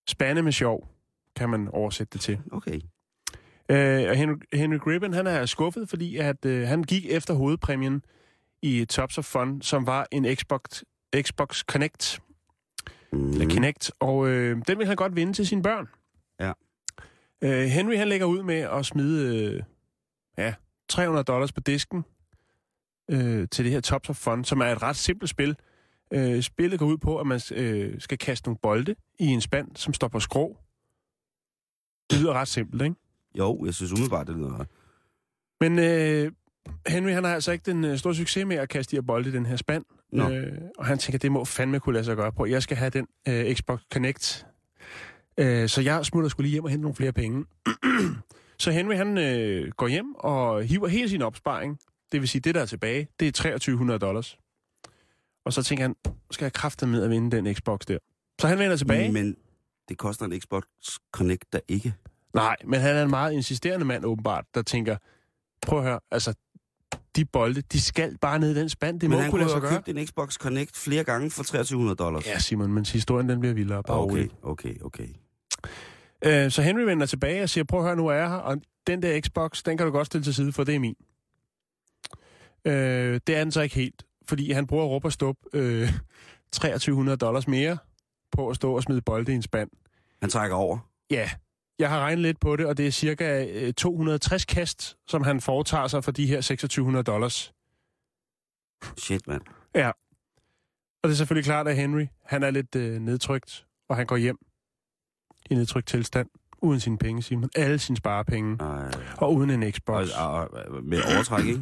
Spande 0.09 0.43
med 0.43 0.53
sjov, 0.53 0.89
kan 1.37 1.49
man 1.51 1.69
oversætte 1.69 2.13
det 2.13 2.21
til. 2.21 2.41
Okay. 2.53 2.81
Øh, 3.69 4.09
og 4.11 4.17
Henry, 4.17 4.35
Henry 4.53 4.79
Gribbon, 4.79 5.13
han 5.13 5.27
er 5.27 5.47
skuffet, 5.47 5.89
fordi 5.89 6.17
at, 6.17 6.45
øh, 6.45 6.69
han 6.69 6.83
gik 6.83 7.07
efter 7.07 7.35
hovedpræmien 7.35 8.03
i 8.63 8.85
Tops 8.85 9.19
of 9.19 9.25
Fun, 9.25 9.63
som 9.63 9.87
var 9.87 10.07
en 10.13 10.37
Xbox, 10.37 10.83
Xbox 11.23 11.61
Connect, 11.65 12.21
Mm. 13.13 13.31
eller 13.31 13.49
Kinect, 13.49 13.91
og 14.01 14.29
øh, 14.29 14.63
den 14.69 14.79
vil 14.79 14.87
han 14.87 14.97
godt 14.97 15.17
vinde 15.17 15.33
til 15.33 15.47
sine 15.47 15.63
børn. 15.63 15.89
Ja. 16.41 16.53
Øh, 17.45 17.65
Henry, 17.65 17.97
han 17.97 18.09
lægger 18.09 18.27
ud 18.27 18.43
med 18.43 18.55
at 18.61 18.87
smide 18.87 19.37
øh, 19.37 19.63
ja, 20.39 20.55
300 20.89 21.25
dollars 21.25 21.53
på 21.53 21.61
disken 21.61 22.05
øh, 23.11 23.49
til 23.51 23.65
det 23.65 23.73
her 23.73 23.81
Tops 23.81 24.11
of 24.11 24.17
Fun, 24.17 24.45
som 24.45 24.61
er 24.61 24.67
et 24.67 24.83
ret 24.83 24.97
simpelt 24.97 25.31
spil. 25.31 25.57
Øh, 26.13 26.43
spillet 26.43 26.79
går 26.79 26.87
ud 26.87 26.99
på, 26.99 27.19
at 27.19 27.27
man 27.27 27.41
øh, 27.55 28.01
skal 28.01 28.19
kaste 28.19 28.49
nogle 28.49 28.59
bolde 28.63 28.95
i 29.19 29.27
en 29.27 29.41
spand, 29.41 29.77
som 29.77 29.95
står 29.95 30.09
på 30.09 30.21
skrå. 30.21 30.57
Det 32.11 32.21
lyder 32.21 32.33
ret 32.33 32.49
simpelt, 32.49 32.83
ikke? 32.83 32.97
Jo, 33.39 33.65
jeg 33.65 33.75
synes 33.75 33.93
umiddelbart, 33.93 34.27
det 34.27 34.37
lyder... 34.37 34.65
Men 35.61 35.79
øh, 35.79 36.33
Henry 36.87 37.11
han 37.11 37.25
har 37.25 37.35
altså 37.35 37.53
ikke 37.53 37.73
den 37.73 37.85
øh, 37.85 37.99
store 37.99 38.15
succes 38.15 38.47
med 38.47 38.57
at 38.57 38.69
kaste 38.69 38.91
de 38.91 38.97
her 38.97 39.03
bolde 39.03 39.29
i 39.29 39.33
den 39.33 39.47
her 39.47 39.57
spand. 39.57 39.85
Nå. 40.13 40.31
Øh, 40.31 40.59
og 40.79 40.87
han 40.87 40.99
tænker, 40.99 41.19
det 41.19 41.33
må 41.33 41.45
fandme 41.45 41.81
kunne 41.81 41.93
lade 41.93 42.05
sig 42.05 42.17
gøre 42.17 42.33
på. 42.33 42.47
Jeg 42.47 42.63
skal 42.63 42.77
have 42.77 42.91
den 42.91 43.07
øh, 43.29 43.55
Xbox 43.55 43.81
Connect. 43.93 44.47
Øh, 45.39 45.69
så 45.69 45.81
jeg 45.81 46.07
smutter 46.07 46.29
skulle 46.29 46.45
lige 46.45 46.53
hjem 46.53 46.65
og 46.65 46.71
hente 46.71 46.83
nogle 46.83 46.95
flere 46.95 47.13
penge. 47.13 47.45
så 48.59 48.71
Henry 48.71 48.95
han 48.95 49.19
øh, 49.19 49.73
går 49.77 49.89
hjem 49.89 50.15
og 50.15 50.63
hiver 50.65 50.89
hele 50.89 51.09
sin 51.09 51.23
opsparing. 51.23 51.79
Det 52.13 52.21
vil 52.21 52.29
sige, 52.29 52.41
det 52.41 52.55
der 52.55 52.61
er 52.61 52.67
tilbage, 52.67 53.09
det 53.21 53.29
er 53.29 53.33
2300 53.33 53.99
dollars. 53.99 54.39
Og 55.45 55.53
så 55.53 55.63
tænker 55.63 55.85
han, 55.85 55.95
skal 56.31 56.45
jeg 56.45 56.53
kræfte 56.53 56.87
med 56.87 57.03
at 57.03 57.11
vinde 57.11 57.37
den 57.37 57.55
Xbox 57.55 57.81
der. 57.89 57.99
Så 58.41 58.47
han 58.49 58.59
vender 58.59 58.77
tilbage. 58.77 59.13
Men 59.13 59.37
det 59.89 59.99
koster 59.99 60.27
en 60.27 60.41
Xbox 60.41 60.63
Connect 61.13 61.45
der 61.53 61.61
ikke. 61.69 61.95
Nej, 62.35 62.57
men 62.65 62.81
han 62.81 62.97
er 62.97 63.03
en 63.03 63.11
meget 63.11 63.33
insisterende 63.33 63.85
mand 63.87 64.05
åbenbart, 64.05 64.45
der 64.55 64.63
tænker, 64.63 64.97
prøv 65.63 65.79
at 65.79 65.85
høre, 65.85 66.01
altså, 66.11 66.35
de 67.17 67.25
bolde, 67.25 67.61
de 67.61 67.81
skal 67.81 68.19
bare 68.19 68.39
ned 68.39 68.57
i 68.57 68.61
den 68.61 68.69
spand. 68.69 69.01
Det 69.01 69.11
Men 69.11 69.17
må 69.17 69.23
han 69.23 69.31
kunne 69.31 69.41
lade 69.41 69.51
sig 69.51 69.61
gøre. 69.61 69.71
købt 69.71 69.89
en 69.89 70.07
Xbox 70.07 70.35
Connect 70.35 70.77
flere 70.77 71.05
gange 71.05 71.31
for 71.31 71.43
2300 71.43 71.97
dollars. 71.97 72.27
Ja, 72.27 72.39
Simon, 72.39 72.73
men 72.73 72.87
historien 72.87 73.29
den 73.29 73.41
bliver 73.41 73.55
vildere. 73.55 73.83
Bare 73.83 73.99
okay, 73.99 74.13
rolig. 74.13 74.31
okay, 74.43 74.81
okay. 74.81 75.09
Øh, 76.25 76.51
så 76.51 76.63
Henry 76.63 76.83
vender 76.83 77.07
tilbage 77.07 77.43
og 77.43 77.49
siger, 77.49 77.65
prøv 77.65 77.81
at 77.81 77.87
høre, 77.87 77.97
nu 77.97 78.07
er 78.07 78.15
jeg 78.15 78.29
her, 78.29 78.37
og 78.37 78.57
den 78.87 79.03
der 79.03 79.21
Xbox, 79.21 79.63
den 79.63 79.77
kan 79.77 79.87
du 79.87 79.93
godt 79.93 80.07
stille 80.07 80.25
til 80.25 80.35
side, 80.35 80.53
for 80.53 80.65
det 80.65 80.75
er 80.75 80.79
min. 80.79 80.97
Øh, 82.65 83.21
det 83.27 83.37
er 83.37 83.39
den 83.39 83.53
så 83.53 83.61
ikke 83.61 83.75
helt, 83.75 84.07
fordi 84.29 84.53
han 84.53 84.67
bruger 84.67 84.85
råb 84.85 85.05
og 85.05 85.13
stop 85.13 85.37
øh, 85.53 85.89
2300 86.53 87.17
dollars 87.17 87.49
mere 87.49 87.79
på 88.33 88.49
at 88.49 88.57
stå 88.57 88.77
og 88.77 88.83
smide 88.83 89.03
bolde 89.03 89.33
i 89.33 89.35
en 89.35 89.43
spand. 89.43 89.71
Han 90.21 90.31
trækker 90.31 90.57
over. 90.57 90.79
Ja, 91.11 91.31
jeg 91.79 91.89
har 91.91 92.01
regnet 92.01 92.23
lidt 92.23 92.41
på 92.41 92.57
det, 92.57 92.67
og 92.67 92.77
det 92.77 92.87
er 92.87 92.91
cirka 92.91 93.47
øh, 93.51 93.73
260 93.73 94.45
kast, 94.45 94.97
som 95.09 95.23
han 95.23 95.41
foretager 95.41 95.87
sig 95.87 96.05
for 96.05 96.13
de 96.13 96.27
her 96.27 96.37
2600 96.37 97.05
dollars. 97.05 97.53
Shit, 98.99 99.27
mand. 99.27 99.43
Og 101.03 101.09
det 101.09 101.15
er 101.15 101.17
selvfølgelig 101.17 101.45
klart, 101.45 101.69
at 101.69 101.77
Henry, 101.77 102.07
han 102.25 102.43
er 102.43 102.51
lidt 102.51 102.77
øh, 102.77 103.01
nedtrykt, 103.01 103.67
og 103.89 103.97
han 103.97 104.07
går 104.07 104.17
hjem 104.17 104.39
i 105.51 105.55
nedtrykt 105.55 105.89
tilstand, 105.89 106.27
uden 106.63 106.81
sine 106.81 106.99
penge, 106.99 107.23
Simon. 107.23 107.51
Alle 107.57 107.79
sine 107.79 107.97
sparepenge, 107.97 108.57
Ej. 108.61 108.91
og 109.17 109.35
uden 109.35 109.51
en 109.51 109.63
Og, 109.63 109.71
Xbox. 109.73 110.09
og, 110.19 110.33
og, 110.35 110.49
med 110.85 110.99
overtræk, 111.15 111.47
ikke? 111.47 111.61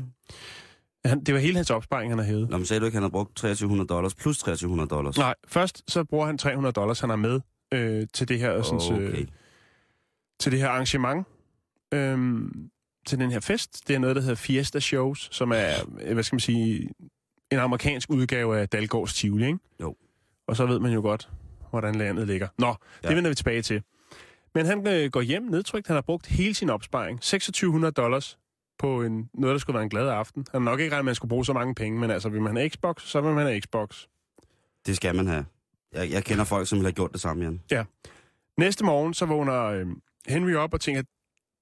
Han, 1.04 1.24
det 1.24 1.34
var 1.34 1.40
hele 1.40 1.56
hans 1.56 1.70
opsparing, 1.70 2.10
han 2.12 2.18
har 2.18 2.26
hævet. 2.26 2.50
Nå, 2.50 2.56
men 2.56 2.66
sagde 2.66 2.80
du 2.80 2.84
ikke, 2.86 2.96
han 2.96 3.02
har 3.02 3.10
brugt 3.10 3.36
2300 3.36 3.88
dollars 3.88 4.14
plus 4.14 4.38
2300 4.38 4.88
dollars? 4.88 5.18
Nej, 5.18 5.34
først 5.48 5.82
så 5.92 6.04
bruger 6.04 6.26
han 6.26 6.38
300 6.38 6.72
dollars, 6.72 7.00
han 7.00 7.10
har 7.10 7.16
med 7.16 7.40
øh, 7.74 8.06
til 8.14 8.28
det 8.28 8.38
her 8.38 8.62
sådan, 8.62 9.02
øh, 9.02 9.08
Okay. 9.08 9.26
til 10.40 10.52
det 10.52 10.60
her 10.60 10.68
arrangement. 10.68 11.26
Øhm, 11.94 12.70
til 13.06 13.18
den 13.18 13.30
her 13.30 13.40
fest. 13.40 13.88
Det 13.88 13.94
er 13.94 13.98
noget, 13.98 14.16
der 14.16 14.22
hedder 14.22 14.34
Fiesta 14.34 14.80
Shows, 14.80 15.28
som 15.32 15.52
er, 15.54 15.72
øh, 16.02 16.12
hvad 16.14 16.22
skal 16.22 16.34
man 16.34 16.40
sige, 16.40 16.88
en 17.52 17.58
amerikansk 17.58 18.10
udgave 18.10 18.58
af 18.58 18.68
Dalgårds 18.68 19.14
Tivoli, 19.14 19.46
ikke? 19.46 19.58
Jo. 19.80 19.96
Og 20.48 20.56
så 20.56 20.66
ved 20.66 20.78
man 20.78 20.92
jo 20.92 21.00
godt, 21.00 21.30
hvordan 21.74 21.94
landet 21.94 22.26
ligger. 22.26 22.48
Nå, 22.58 22.66
ja. 22.66 22.72
Ja. 23.02 23.08
det 23.08 23.16
vender 23.16 23.30
vi 23.30 23.34
tilbage 23.34 23.62
til. 23.62 23.82
Men 24.54 24.66
han 24.66 24.88
øh, 24.88 25.10
går 25.10 25.20
hjem 25.20 25.42
nedtrykt. 25.42 25.86
Han 25.86 25.94
har 25.94 26.02
brugt 26.02 26.26
hele 26.26 26.54
sin 26.54 26.70
opsparing. 26.70 27.18
2600 27.20 27.92
dollars 27.92 28.38
på 28.78 29.02
en, 29.02 29.30
noget, 29.34 29.54
der 29.54 29.58
skulle 29.58 29.74
være 29.74 29.82
en 29.82 29.88
glad 29.90 30.08
aften. 30.08 30.46
Han 30.52 30.62
har 30.62 30.70
nok 30.70 30.80
ikke 30.80 30.90
regnet 30.92 30.98
at 30.98 31.04
man 31.04 31.14
skulle 31.14 31.28
bruge 31.28 31.44
så 31.44 31.52
mange 31.52 31.74
penge, 31.74 32.00
men 32.00 32.10
altså, 32.10 32.28
vil 32.28 32.42
man 32.42 32.56
have 32.56 32.68
Xbox, 32.68 33.02
så 33.02 33.20
vil 33.20 33.34
man 33.34 33.46
have 33.46 33.60
Xbox. 33.60 34.04
Det 34.86 34.96
skal 34.96 35.14
man 35.14 35.26
have. 35.26 35.44
Jeg, 35.92 36.10
jeg 36.10 36.24
kender 36.24 36.44
folk, 36.44 36.68
som 36.68 36.80
have 36.80 36.92
gjort 36.92 37.12
det 37.12 37.20
samme, 37.20 37.60
Jan. 37.70 37.86
Næste 38.58 38.84
morgen, 38.84 39.14
så 39.14 39.26
vågner 39.26 39.64
øh, 39.64 39.86
Henry 40.26 40.54
op 40.54 40.74
og 40.74 40.80
tænker, 40.80 41.02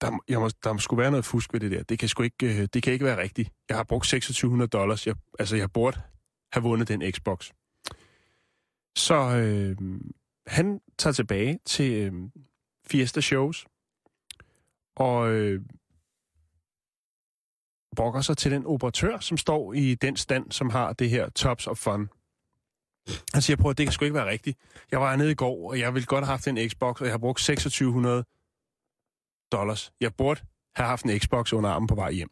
der, 0.00 0.18
jeg 0.28 0.40
må, 0.40 0.50
der 0.64 0.76
sgu 0.76 0.96
være 0.96 1.10
noget 1.10 1.24
fusk 1.24 1.52
ved 1.52 1.60
det 1.60 1.70
der. 1.70 1.82
Det 1.82 1.98
kan 1.98 2.08
sgu 2.08 2.22
ikke, 2.22 2.62
øh, 2.62 2.68
det 2.74 2.82
kan 2.82 2.92
ikke 2.92 3.04
være 3.04 3.22
rigtigt. 3.22 3.50
Jeg 3.68 3.76
har 3.76 3.84
brugt 3.84 4.04
2600 4.04 4.68
dollars. 4.68 5.06
Jeg, 5.06 5.14
altså, 5.38 5.56
jeg 5.56 5.72
burde 5.72 6.00
have 6.52 6.62
vundet 6.62 6.88
den 6.88 7.12
Xbox. 7.12 7.50
Så 8.96 9.14
øh, 9.14 9.76
han 10.46 10.80
tager 10.98 11.14
tilbage 11.14 11.58
til 11.64 11.92
øh, 11.92 12.12
Fiesta 12.86 13.20
Shows 13.20 13.66
og 14.96 15.30
øh, 15.30 15.62
brokker 17.96 18.20
sig 18.20 18.36
til 18.36 18.50
den 18.50 18.66
operatør, 18.66 19.18
som 19.18 19.36
står 19.36 19.72
i 19.72 19.94
den 19.94 20.16
stand, 20.16 20.52
som 20.52 20.70
har 20.70 20.92
det 20.92 21.10
her 21.10 21.28
Tops 21.28 21.66
of 21.66 21.76
Fun. 21.76 22.08
Han 23.32 23.42
siger, 23.42 23.56
prøv 23.56 23.70
at 23.70 23.78
det 23.78 23.86
kan 23.86 23.92
sgu 23.92 24.04
ikke 24.04 24.14
være 24.14 24.30
rigtigt. 24.30 24.58
Jeg 24.90 25.00
var 25.00 25.16
nede 25.16 25.30
i 25.30 25.34
går, 25.34 25.70
og 25.70 25.78
jeg 25.78 25.94
ville 25.94 26.06
godt 26.06 26.24
have 26.24 26.30
haft 26.30 26.48
en 26.48 26.70
Xbox, 26.70 27.00
og 27.00 27.06
jeg 27.06 27.12
har 27.12 27.18
brugt 27.18 27.38
2600 27.38 28.24
dollars. 29.52 29.92
Jeg 30.00 30.14
burde 30.14 30.40
have 30.74 30.86
haft 30.88 31.04
en 31.04 31.20
Xbox 31.20 31.52
under 31.52 31.70
armen 31.70 31.86
på 31.86 31.94
vej 31.94 32.12
hjem. 32.12 32.30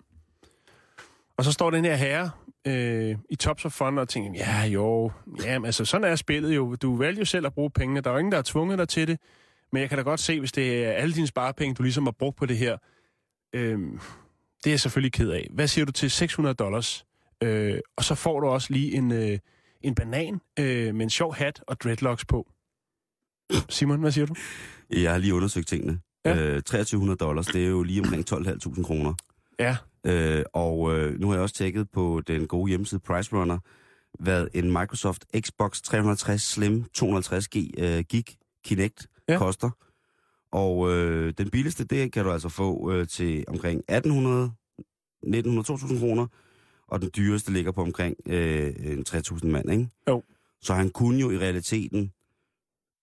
Og 1.37 1.45
så 1.45 1.53
står 1.53 1.71
den 1.71 1.85
her 1.85 1.95
herre 1.95 2.31
øh, 2.67 3.17
i 3.31 3.37
Tops 3.37 3.65
of 3.65 3.73
Fun 3.73 3.99
og 3.99 4.09
tænker, 4.09 4.31
ja 4.35 4.65
jo, 4.65 5.11
ja, 5.45 5.59
men 5.59 5.67
altså 5.67 5.85
sådan 5.85 6.13
er 6.13 6.17
spillet 6.17 6.57
jo. 6.57 6.75
Du 6.75 6.97
vælger 6.97 7.19
jo 7.19 7.25
selv 7.25 7.47
at 7.47 7.55
bruge 7.55 7.71
pengene. 7.71 8.01
Der 8.01 8.11
er 8.11 8.15
jo 8.15 8.19
ingen, 8.19 8.33
der 8.33 8.39
har 8.39 8.43
tvunget 8.43 8.79
dig 8.79 8.89
til 8.89 9.09
det. 9.09 9.19
Men 9.73 9.81
jeg 9.81 9.89
kan 9.89 9.99
da 9.99 10.05
godt 10.05 10.21
se, 10.21 10.39
hvis 10.41 10.53
det 10.53 10.85
er 10.85 10.93
alle 10.93 11.15
dine 11.15 11.27
sparepenge, 11.27 11.75
du 11.75 11.83
ligesom 11.83 12.05
har 12.05 12.15
brugt 12.19 12.37
på 12.37 12.47
det 12.47 12.57
her. 12.59 12.77
Øh, 13.55 13.79
det 14.65 14.67
er 14.67 14.71
jeg 14.71 14.81
selvfølgelig 14.81 15.13
ked 15.13 15.31
af. 15.31 15.49
Hvad 15.51 15.69
siger 15.69 15.85
du 15.85 15.93
til 15.93 16.11
600 16.11 16.55
dollars? 16.55 17.07
Øh, 17.43 17.79
og 17.97 18.05
så 18.05 18.15
får 18.15 18.41
du 18.41 18.47
også 18.47 18.73
lige 18.73 18.93
en, 18.93 19.13
øh, 19.13 19.39
en 19.81 19.95
banan 19.95 20.41
øh, 20.59 20.95
med 20.95 21.03
en 21.03 21.11
sjov 21.11 21.35
hat 21.35 21.63
og 21.67 21.81
dreadlocks 21.81 22.25
på. 22.25 22.51
Simon, 23.69 24.01
hvad 24.01 24.13
siger 24.13 24.27
du? 24.27 24.35
Jeg 24.91 25.11
har 25.11 25.19
lige 25.19 25.35
undersøgt 25.35 25.69
tingene. 25.69 26.01
Ja. 26.25 26.37
Øh, 26.37 26.63
2300 26.63 27.17
dollars, 27.19 27.47
det 27.47 27.65
er 27.65 27.69
jo 27.69 27.83
lige 27.83 28.01
omkring 28.01 28.33
12.500 28.33 28.83
kroner. 28.83 29.15
Ja, 29.59 29.77
Øh, 30.07 30.43
og 30.53 30.97
øh, 30.97 31.21
nu 31.21 31.27
har 31.29 31.35
jeg 31.35 31.43
også 31.43 31.55
tjekket 31.55 31.91
på 31.91 32.23
den 32.27 32.47
gode 32.47 32.69
hjemmeside 32.69 33.01
Price 33.01 33.37
Runner, 33.37 33.59
hvad 34.19 34.49
en 34.55 34.67
Microsoft 34.73 35.25
Xbox 35.41 35.81
360 35.81 36.43
Slim 36.43 36.85
250G 36.99 37.71
øh, 37.79 38.05
gig 38.09 38.25
Kinect 38.65 39.07
Ja. 39.29 39.39
koster. 39.39 39.71
Og 40.53 40.91
øh, 40.93 41.35
den 41.39 41.51
billigste, 41.51 41.85
det 41.85 42.13
kan 42.13 42.25
du 42.25 42.33
altså 42.33 42.49
få 42.49 42.93
øh, 42.93 43.09
til 43.09 43.45
omkring 43.49 43.79
1800, 43.79 44.53
1900, 45.23 45.67
2000 45.67 45.99
kroner. 45.99 46.27
Og 46.89 47.01
den 47.03 47.11
dyreste 47.17 47.53
ligger 47.53 47.73
på 47.73 47.83
omkring 47.83 48.17
øh, 48.27 48.75
en 48.79 49.05
3000 49.05 49.51
mand, 49.53 49.71
ikke? 49.71 49.89
Jo. 50.09 50.23
Så 50.63 50.75
han 50.75 50.91
kunne 50.91 51.21
jo 51.21 51.31
i 51.31 51.39
realiteten, 51.39 52.13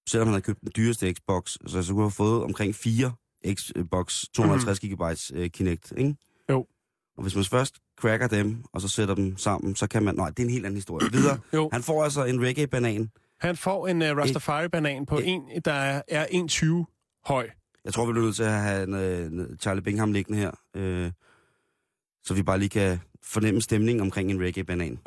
selvom 0.09 0.27
han 0.27 0.33
havde 0.33 0.41
købt 0.41 0.61
den 0.61 0.71
dyreste 0.75 1.13
Xbox, 1.13 1.57
så, 1.67 1.83
så 1.83 1.93
kunne 1.93 2.01
han 2.01 2.05
have 2.05 2.11
fået 2.11 2.43
omkring 2.43 2.75
fire 2.75 3.11
Xbox 3.53 4.23
250 4.33 4.83
mm. 4.83 4.89
GB 4.89 5.01
øh, 5.33 5.49
Kinect, 5.49 5.93
ikke? 5.97 6.15
Jo. 6.49 6.67
Og 7.17 7.23
hvis 7.23 7.35
man 7.35 7.43
først 7.45 7.75
cracker 7.99 8.27
dem, 8.27 8.63
og 8.73 8.81
så 8.81 8.87
sætter 8.87 9.15
dem 9.15 9.37
sammen, 9.37 9.75
så 9.75 9.87
kan 9.87 10.03
man... 10.03 10.15
Nej, 10.15 10.29
det 10.29 10.39
er 10.39 10.43
en 10.43 10.49
helt 10.49 10.65
anden 10.65 10.77
historie. 10.77 11.11
Videre. 11.11 11.39
Jo. 11.53 11.69
Han 11.73 11.83
får 11.83 12.03
altså 12.03 12.25
en 12.25 12.41
reggae-banan. 12.41 13.09
Han 13.39 13.57
får 13.57 13.87
en 13.87 14.01
uh, 14.01 14.07
Rastafari-banan 14.07 15.05
på 15.05 15.17
Et- 15.17 15.27
en, 15.27 15.41
der 15.65 15.71
er, 15.73 16.01
er 16.07 16.25
1,20 16.25 17.21
høj. 17.25 17.49
Jeg 17.85 17.93
tror, 17.93 18.05
vi 18.05 18.11
bliver 18.11 18.25
nødt 18.25 18.35
til 18.35 18.43
at 18.43 18.51
have 18.61 18.83
en, 18.83 18.93
øh, 18.93 19.57
Charlie 19.61 19.81
Bingham 19.83 20.11
liggende 20.11 20.39
her. 20.39 20.51
Øh, 20.75 21.11
så 22.23 22.33
vi 22.33 22.43
bare 22.43 22.59
lige 22.59 22.69
kan 22.69 22.99
fornemme 23.23 23.61
stemningen 23.61 24.01
omkring 24.01 24.31
en 24.31 24.39
reggae-banan. 24.41 24.99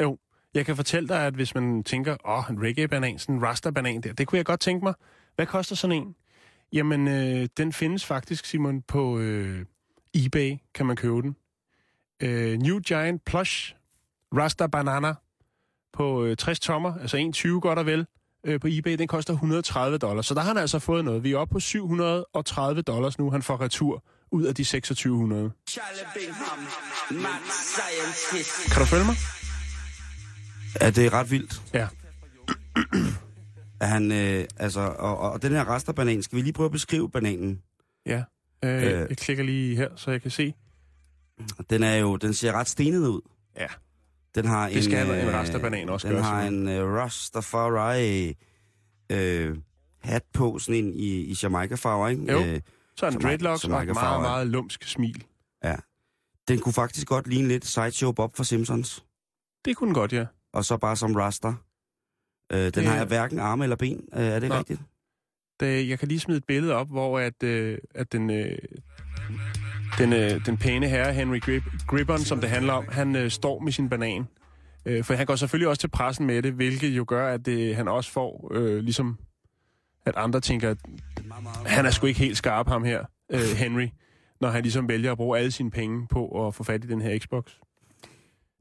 Jeg 0.54 0.66
kan 0.66 0.76
fortælle 0.76 1.08
dig, 1.08 1.26
at 1.26 1.34
hvis 1.34 1.54
man 1.54 1.84
tænker, 1.84 2.16
åh, 2.24 2.38
oh, 2.38 2.44
en 2.50 2.62
reggae-banan, 2.62 3.18
sådan 3.18 3.34
en 3.34 3.42
Rasta-banan 3.42 4.00
der, 4.00 4.12
det 4.12 4.26
kunne 4.26 4.36
jeg 4.36 4.44
godt 4.44 4.60
tænke 4.60 4.84
mig. 4.84 4.94
Hvad 5.36 5.46
koster 5.46 5.76
sådan 5.76 5.96
en? 5.96 6.14
Jamen, 6.72 7.08
øh, 7.08 7.48
den 7.56 7.72
findes 7.72 8.04
faktisk, 8.06 8.44
Simon, 8.46 8.82
på 8.82 9.18
øh, 9.18 9.64
eBay, 10.14 10.56
kan 10.74 10.86
man 10.86 10.96
købe 10.96 11.22
den. 11.22 11.36
Øh, 12.20 12.58
New 12.58 12.78
Giant 12.80 13.24
Plush 13.24 13.74
Rasta 14.36 14.66
Banana 14.66 15.14
på 15.92 16.24
øh, 16.24 16.36
60 16.36 16.60
tommer, 16.60 16.94
altså 17.00 17.16
1,20 17.56 17.60
godt 17.60 17.78
og 17.78 17.86
vel, 17.86 18.06
øh, 18.44 18.60
på 18.60 18.66
eBay, 18.70 18.96
den 18.98 19.08
koster 19.08 19.32
130 19.32 19.98
dollars. 19.98 20.26
Så 20.26 20.34
der 20.34 20.40
har 20.40 20.48
han 20.48 20.56
altså 20.58 20.78
fået 20.78 21.04
noget. 21.04 21.24
Vi 21.24 21.32
er 21.32 21.36
oppe 21.38 21.52
på 21.52 21.60
730 21.60 22.82
dollars 22.82 23.18
nu, 23.18 23.30
han 23.30 23.42
får 23.42 23.60
retur 23.60 24.04
ud 24.32 24.44
af 24.44 24.54
de 24.54 24.64
2600. 24.64 25.50
Charlie 25.68 26.04
Bingham, 26.14 26.58
mad 27.22 27.50
scientist. 27.50 28.72
Kan 28.72 28.80
du 28.80 28.86
følge 28.86 29.04
mig? 29.04 29.14
Ja, 30.80 30.90
det 30.90 31.06
er 31.06 31.12
ret 31.12 31.30
vildt. 31.30 31.62
Ja. 31.74 31.88
At 33.80 33.88
han, 33.94 34.12
øh, 34.12 34.44
altså, 34.56 34.80
og, 34.80 35.18
og, 35.18 35.42
den 35.42 35.52
her 35.52 35.74
resterbanan, 35.74 36.22
skal 36.22 36.36
vi 36.36 36.42
lige 36.42 36.52
prøve 36.52 36.64
at 36.64 36.72
beskrive 36.72 37.10
bananen? 37.10 37.62
Ja. 38.06 38.22
Øh, 38.64 38.82
Øh. 38.82 39.06
jeg 39.08 39.16
klikker 39.16 39.44
lige 39.44 39.76
her, 39.76 39.88
så 39.96 40.10
jeg 40.10 40.22
kan 40.22 40.30
se. 40.30 40.54
Den 41.70 41.82
er 41.82 41.94
jo, 41.96 42.16
den 42.16 42.34
ser 42.34 42.52
ret 42.52 42.68
stenet 42.68 42.98
ud. 43.06 43.20
Ja. 43.56 43.66
Den 44.34 44.44
har 44.46 44.68
Det 44.68 44.84
skal 44.84 45.06
en, 45.10 45.14
en 45.14 45.28
øh, 45.28 45.34
rasterbanan 45.34 45.88
også 45.88 46.08
Den 46.08 46.14
gøre, 46.16 46.24
har 46.24 46.42
en 46.42 46.68
uh, 46.68 46.74
Rastafari 46.94 48.34
øh, 49.12 49.56
hat 50.02 50.22
på, 50.32 50.58
sådan 50.58 50.84
en 50.84 50.94
i, 50.94 51.06
i 51.06 51.34
Jamaica-farver, 51.42 52.08
ikke? 52.08 52.32
Jo. 52.32 52.38
Øh, 52.44 52.60
Så 52.96 53.06
en 53.06 53.12
Som- 53.12 53.22
dreadlocks 53.22 53.64
og 53.64 53.82
et 53.82 53.94
meget, 53.94 54.20
meget 54.22 54.46
lumsk 54.46 54.84
smil. 54.84 55.24
den 56.48 56.58
kunne 56.60 56.72
faktisk 56.72 57.06
godt 57.06 57.26
ligne 57.26 57.48
lidt 57.48 57.66
Sideshow 57.66 58.12
Bob 58.12 58.36
fra 58.36 58.44
Simpsons. 58.44 59.04
Det 59.64 59.76
kunne 59.76 59.86
den 59.88 59.94
godt, 59.94 60.12
ja. 60.12 60.26
Og 60.52 60.64
så 60.64 60.76
bare 60.76 60.96
som 60.96 61.14
raster. 61.14 61.54
Øh, 62.52 62.58
den 62.58 62.72
Det- 62.72 62.86
har 62.86 62.96
jeg 62.96 63.04
hverken 63.04 63.38
arme 63.38 63.64
eller 63.64 63.76
ben. 63.76 64.08
Øh, 64.14 64.22
er 64.22 64.38
det 64.40 64.48
Nå. 64.48 64.58
rigtigt? 64.58 64.80
Det, 65.60 65.88
jeg 65.88 65.98
kan 65.98 66.08
lige 66.08 66.20
smide 66.20 66.38
et 66.38 66.44
billede 66.44 66.74
op, 66.74 66.88
hvor 66.88 67.18
at, 67.18 67.42
øh, 67.42 67.78
at 67.94 68.12
den... 68.12 68.30
Øh, 68.30 68.58
Den, 69.98 70.12
øh, 70.12 70.46
den 70.46 70.56
pæne 70.56 70.88
herre, 70.88 71.12
Henry 71.12 71.40
Grib 71.40 71.62
Gribbon, 71.86 72.18
som 72.18 72.40
det 72.40 72.50
handler 72.50 72.72
om, 72.72 72.84
han 72.88 73.16
øh, 73.16 73.30
står 73.30 73.60
med 73.60 73.72
sin 73.72 73.88
banan. 73.88 74.26
Øh, 74.86 75.04
for 75.04 75.14
han 75.14 75.26
går 75.26 75.36
selvfølgelig 75.36 75.68
også 75.68 75.80
til 75.80 75.88
pressen 75.88 76.26
med 76.26 76.42
det, 76.42 76.52
hvilket 76.52 76.88
jo 76.88 77.04
gør, 77.08 77.34
at 77.34 77.46
det, 77.46 77.76
han 77.76 77.88
også 77.88 78.12
får, 78.12 78.50
øh, 78.54 78.78
ligesom 78.78 79.18
at 80.06 80.14
andre 80.16 80.40
tænker, 80.40 80.70
at 80.70 80.76
han 81.66 81.86
er 81.86 81.90
sgu 81.90 82.06
ikke 82.06 82.20
helt 82.20 82.36
skarp, 82.36 82.68
ham 82.68 82.84
her, 82.84 83.04
øh, 83.32 83.40
Henry, 83.56 83.86
når 84.40 84.48
han 84.50 84.62
ligesom 84.62 84.88
vælger 84.88 85.12
at 85.12 85.16
bruge 85.18 85.38
alle 85.38 85.50
sine 85.50 85.70
penge 85.70 86.06
på 86.10 86.46
at 86.46 86.54
få 86.54 86.64
fat 86.64 86.84
i 86.84 86.88
den 86.88 87.00
her 87.00 87.18
Xbox. 87.18 87.44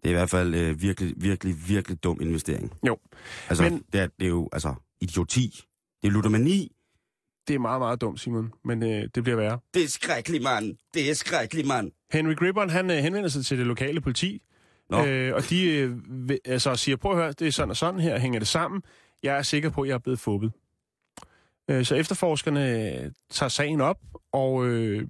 Det 0.03 0.05
er 0.05 0.09
i 0.09 0.13
hvert 0.13 0.29
fald 0.29 0.55
øh, 0.55 0.81
virkelig, 0.81 1.13
virkelig, 1.17 1.55
virkelig 1.67 2.03
dum 2.03 2.17
investering. 2.21 2.73
Jo. 2.87 2.97
Altså, 3.49 3.63
Men- 3.63 3.73
Men... 3.73 3.83
det, 3.93 4.01
er, 4.01 4.07
det 4.19 4.25
er 4.25 4.29
jo 4.29 4.49
altså 4.53 4.73
idioti. 5.01 5.61
Det 6.01 6.07
er 6.07 6.11
ludomani. 6.11 6.71
Det 7.49 7.55
er 7.55 7.59
meget, 7.59 7.79
meget 7.81 8.01
dumt, 8.01 8.19
Simon, 8.19 8.53
men 8.65 8.83
øh, 8.83 9.09
det 9.15 9.23
bliver 9.23 9.35
værre. 9.35 9.59
Det 9.73 9.83
er 9.83 9.87
skrækkeligt, 9.87 10.43
mand. 10.43 10.75
Det 10.93 11.09
er 11.09 11.13
skrækkeligt, 11.13 11.67
mand. 11.67 11.91
Henry 12.11 12.35
Gribbon, 12.35 12.69
han 12.69 12.91
øh, 12.91 12.97
henvender 12.97 13.29
sig 13.29 13.45
til 13.45 13.57
det 13.57 13.67
lokale 13.67 14.01
politi, 14.01 14.41
Nå. 14.89 15.05
øh, 15.05 15.35
og 15.35 15.49
de 15.49 15.65
øh, 15.71 15.97
altså, 16.45 16.75
siger, 16.75 16.95
prøv 16.97 17.11
at 17.11 17.17
høre, 17.17 17.31
det 17.31 17.47
er 17.47 17.51
sådan 17.51 17.69
og 17.69 17.77
sådan 17.77 17.99
her, 17.99 18.19
hænger 18.19 18.39
det 18.39 18.47
sammen. 18.47 18.81
Jeg 19.23 19.37
er 19.37 19.41
sikker 19.41 19.69
på, 19.69 19.81
at 19.81 19.87
jeg 19.87 19.93
er 19.93 19.99
blevet 19.99 20.19
fubbet. 20.19 20.51
Øh, 21.69 21.85
så 21.85 21.95
efterforskerne 21.95 22.95
øh, 23.05 23.11
tager 23.31 23.49
sagen 23.49 23.81
op, 23.81 23.97
og 24.31 24.65
øh, 24.67 25.07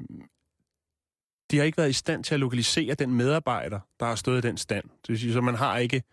de 1.51 1.58
har 1.58 1.63
ikke 1.63 1.77
været 1.77 1.89
i 1.89 1.93
stand 1.93 2.24
til 2.24 2.34
at 2.34 2.39
lokalisere 2.39 2.93
den 2.93 3.13
medarbejder, 3.13 3.79
der 4.00 4.05
har 4.05 4.15
stået 4.15 4.46
i 4.46 4.48
den 4.48 4.58
stand. 4.58 4.84
Det 4.84 5.10
vil 5.10 5.19
sige, 5.19 5.34
så 5.34 5.41
man 5.41 5.55
har 5.55 5.77
ikke 5.77 6.03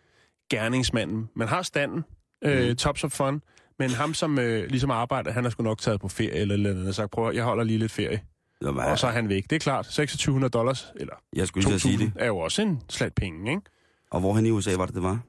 gerningsmanden. 0.51 1.29
Man 1.35 1.49
har 1.49 1.63
standen, 1.63 2.05
øh, 2.45 2.67
Mhm. 2.69 2.77
tops 2.77 3.05
of 3.05 3.13
fun, 3.13 3.43
men 3.79 3.91
ham, 3.91 4.15
som 4.15 4.39
øh, 4.39 4.69
ligesom 4.71 4.91
arbejder, 4.91 5.33
han 5.33 5.45
har 5.45 5.51
sgu 5.51 5.63
nok 5.63 5.79
taget 5.81 6.01
på 6.01 6.09
ferie 6.09 6.33
eller 6.41 6.55
eller 6.55 6.71
andet, 6.71 6.89
og 6.89 6.95
sagt, 6.95 7.11
prøv 7.11 7.35
jeg 7.35 7.45
holder 7.45 7.65
lige 7.65 7.79
lidt 7.79 7.93
ferie. 7.93 8.21
Og 8.61 8.99
så 8.99 9.07
er 9.07 9.11
han 9.11 9.29
væk. 9.29 9.43
Det 9.51 9.57
er 9.57 9.61
klart, 9.61 9.85
2600 9.85 10.51
dollars, 10.51 10.93
eller 10.97 11.15
jeg 11.37 11.47
skulle 11.49 11.65
lige 11.65 11.71
til 11.71 11.75
at 11.75 11.81
sige 11.81 11.93
2000 11.93 12.13
det. 12.15 12.23
er 12.23 12.27
jo 12.27 12.39
også 12.39 12.63
en 12.63 12.81
slat 12.89 13.15
penge, 13.15 13.51
ikke? 13.51 13.63
Og 14.11 14.21
hvorhen 14.21 14.47
i 14.47 14.51
USA 14.51 14.77
var 14.77 14.87
det, 14.87 14.95
det 14.95 15.03
var? 15.03 15.21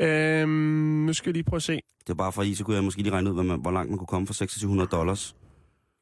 Øhm, 0.00 0.48
nu 1.06 1.12
skal 1.12 1.28
jeg 1.30 1.34
lige 1.34 1.44
prøve 1.44 1.56
at 1.58 1.62
se. 1.62 1.72
Det 1.74 2.08
var 2.08 2.14
bare 2.14 2.32
for 2.32 2.42
i, 2.42 2.54
så 2.54 2.64
kunne 2.64 2.76
jeg 2.76 2.84
måske 2.84 3.02
lige 3.02 3.12
regne 3.12 3.30
ud, 3.30 3.34
hvor, 3.34 3.42
man, 3.42 3.60
hvor 3.60 3.70
langt 3.70 3.90
man 3.90 3.98
kunne 3.98 4.06
komme 4.06 4.26
for 4.26 4.34
2600 4.34 4.88
dollars. 4.88 5.36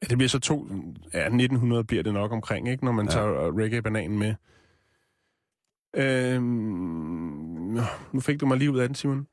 Ja, 0.03 0.07
det 0.07 0.19
bliver 0.19 0.29
så 0.29 0.39
to... 0.39 0.67
Ja, 1.15 1.25
1900 1.27 1.85
bliver 1.85 2.03
det 2.03 2.13
nok 2.15 2.33
omkring, 2.33 2.69
ikke? 2.69 2.85
Når 2.85 2.93
man 2.93 3.05
Ja. 3.07 3.11
tager 3.11 3.59
reggae-bananen 3.59 4.19
med. 4.19 4.35
Øhm, 5.97 7.81
nu 8.13 8.21
fik 8.21 8.41
du 8.41 8.47
mig 8.47 8.59
lige 8.59 8.71
ud 8.73 8.79
af 8.79 8.89
den, 8.89 8.95
Simon. 8.95 9.27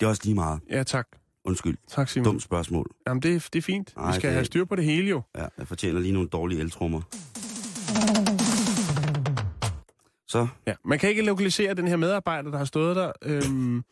Det 0.00 0.06
er 0.06 0.10
også 0.10 0.22
lige 0.24 0.34
meget. 0.34 0.60
Ja, 0.70 0.82
tak. 0.82 1.08
Undskyld. 1.44 1.76
Tak, 1.88 2.08
Simon. 2.08 2.24
Dumt 2.24 2.42
spørgsmål. 2.42 2.90
Jamen, 3.06 3.22
det, 3.22 3.34
er- 3.36 3.48
det 3.52 3.58
er 3.58 3.62
fint. 3.62 3.94
Ej, 3.96 4.06
Vi 4.06 4.12
skal 4.14 4.28
det- 4.28 4.34
have 4.34 4.44
styr 4.44 4.64
på 4.64 4.76
det 4.76 4.84
hele, 4.84 5.08
jo. 5.08 5.22
Ja, 5.36 5.46
jeg 5.58 5.68
fortjener 5.68 6.00
lige 6.00 6.12
nogle 6.12 6.28
dårlige 6.28 6.60
eltrummer. 6.60 7.00
Så, 10.28 10.46
Ja. 10.66 10.74
Man 10.84 10.98
kan 10.98 11.08
ikke 11.10 11.22
lokalisere 11.22 11.74
den 11.74 11.88
her 11.88 11.96
medarbejder, 11.96 12.50
der 12.50 12.58
har 12.58 12.64
stået 12.64 12.96
der. 12.96 13.12
Øhm, 13.22 13.82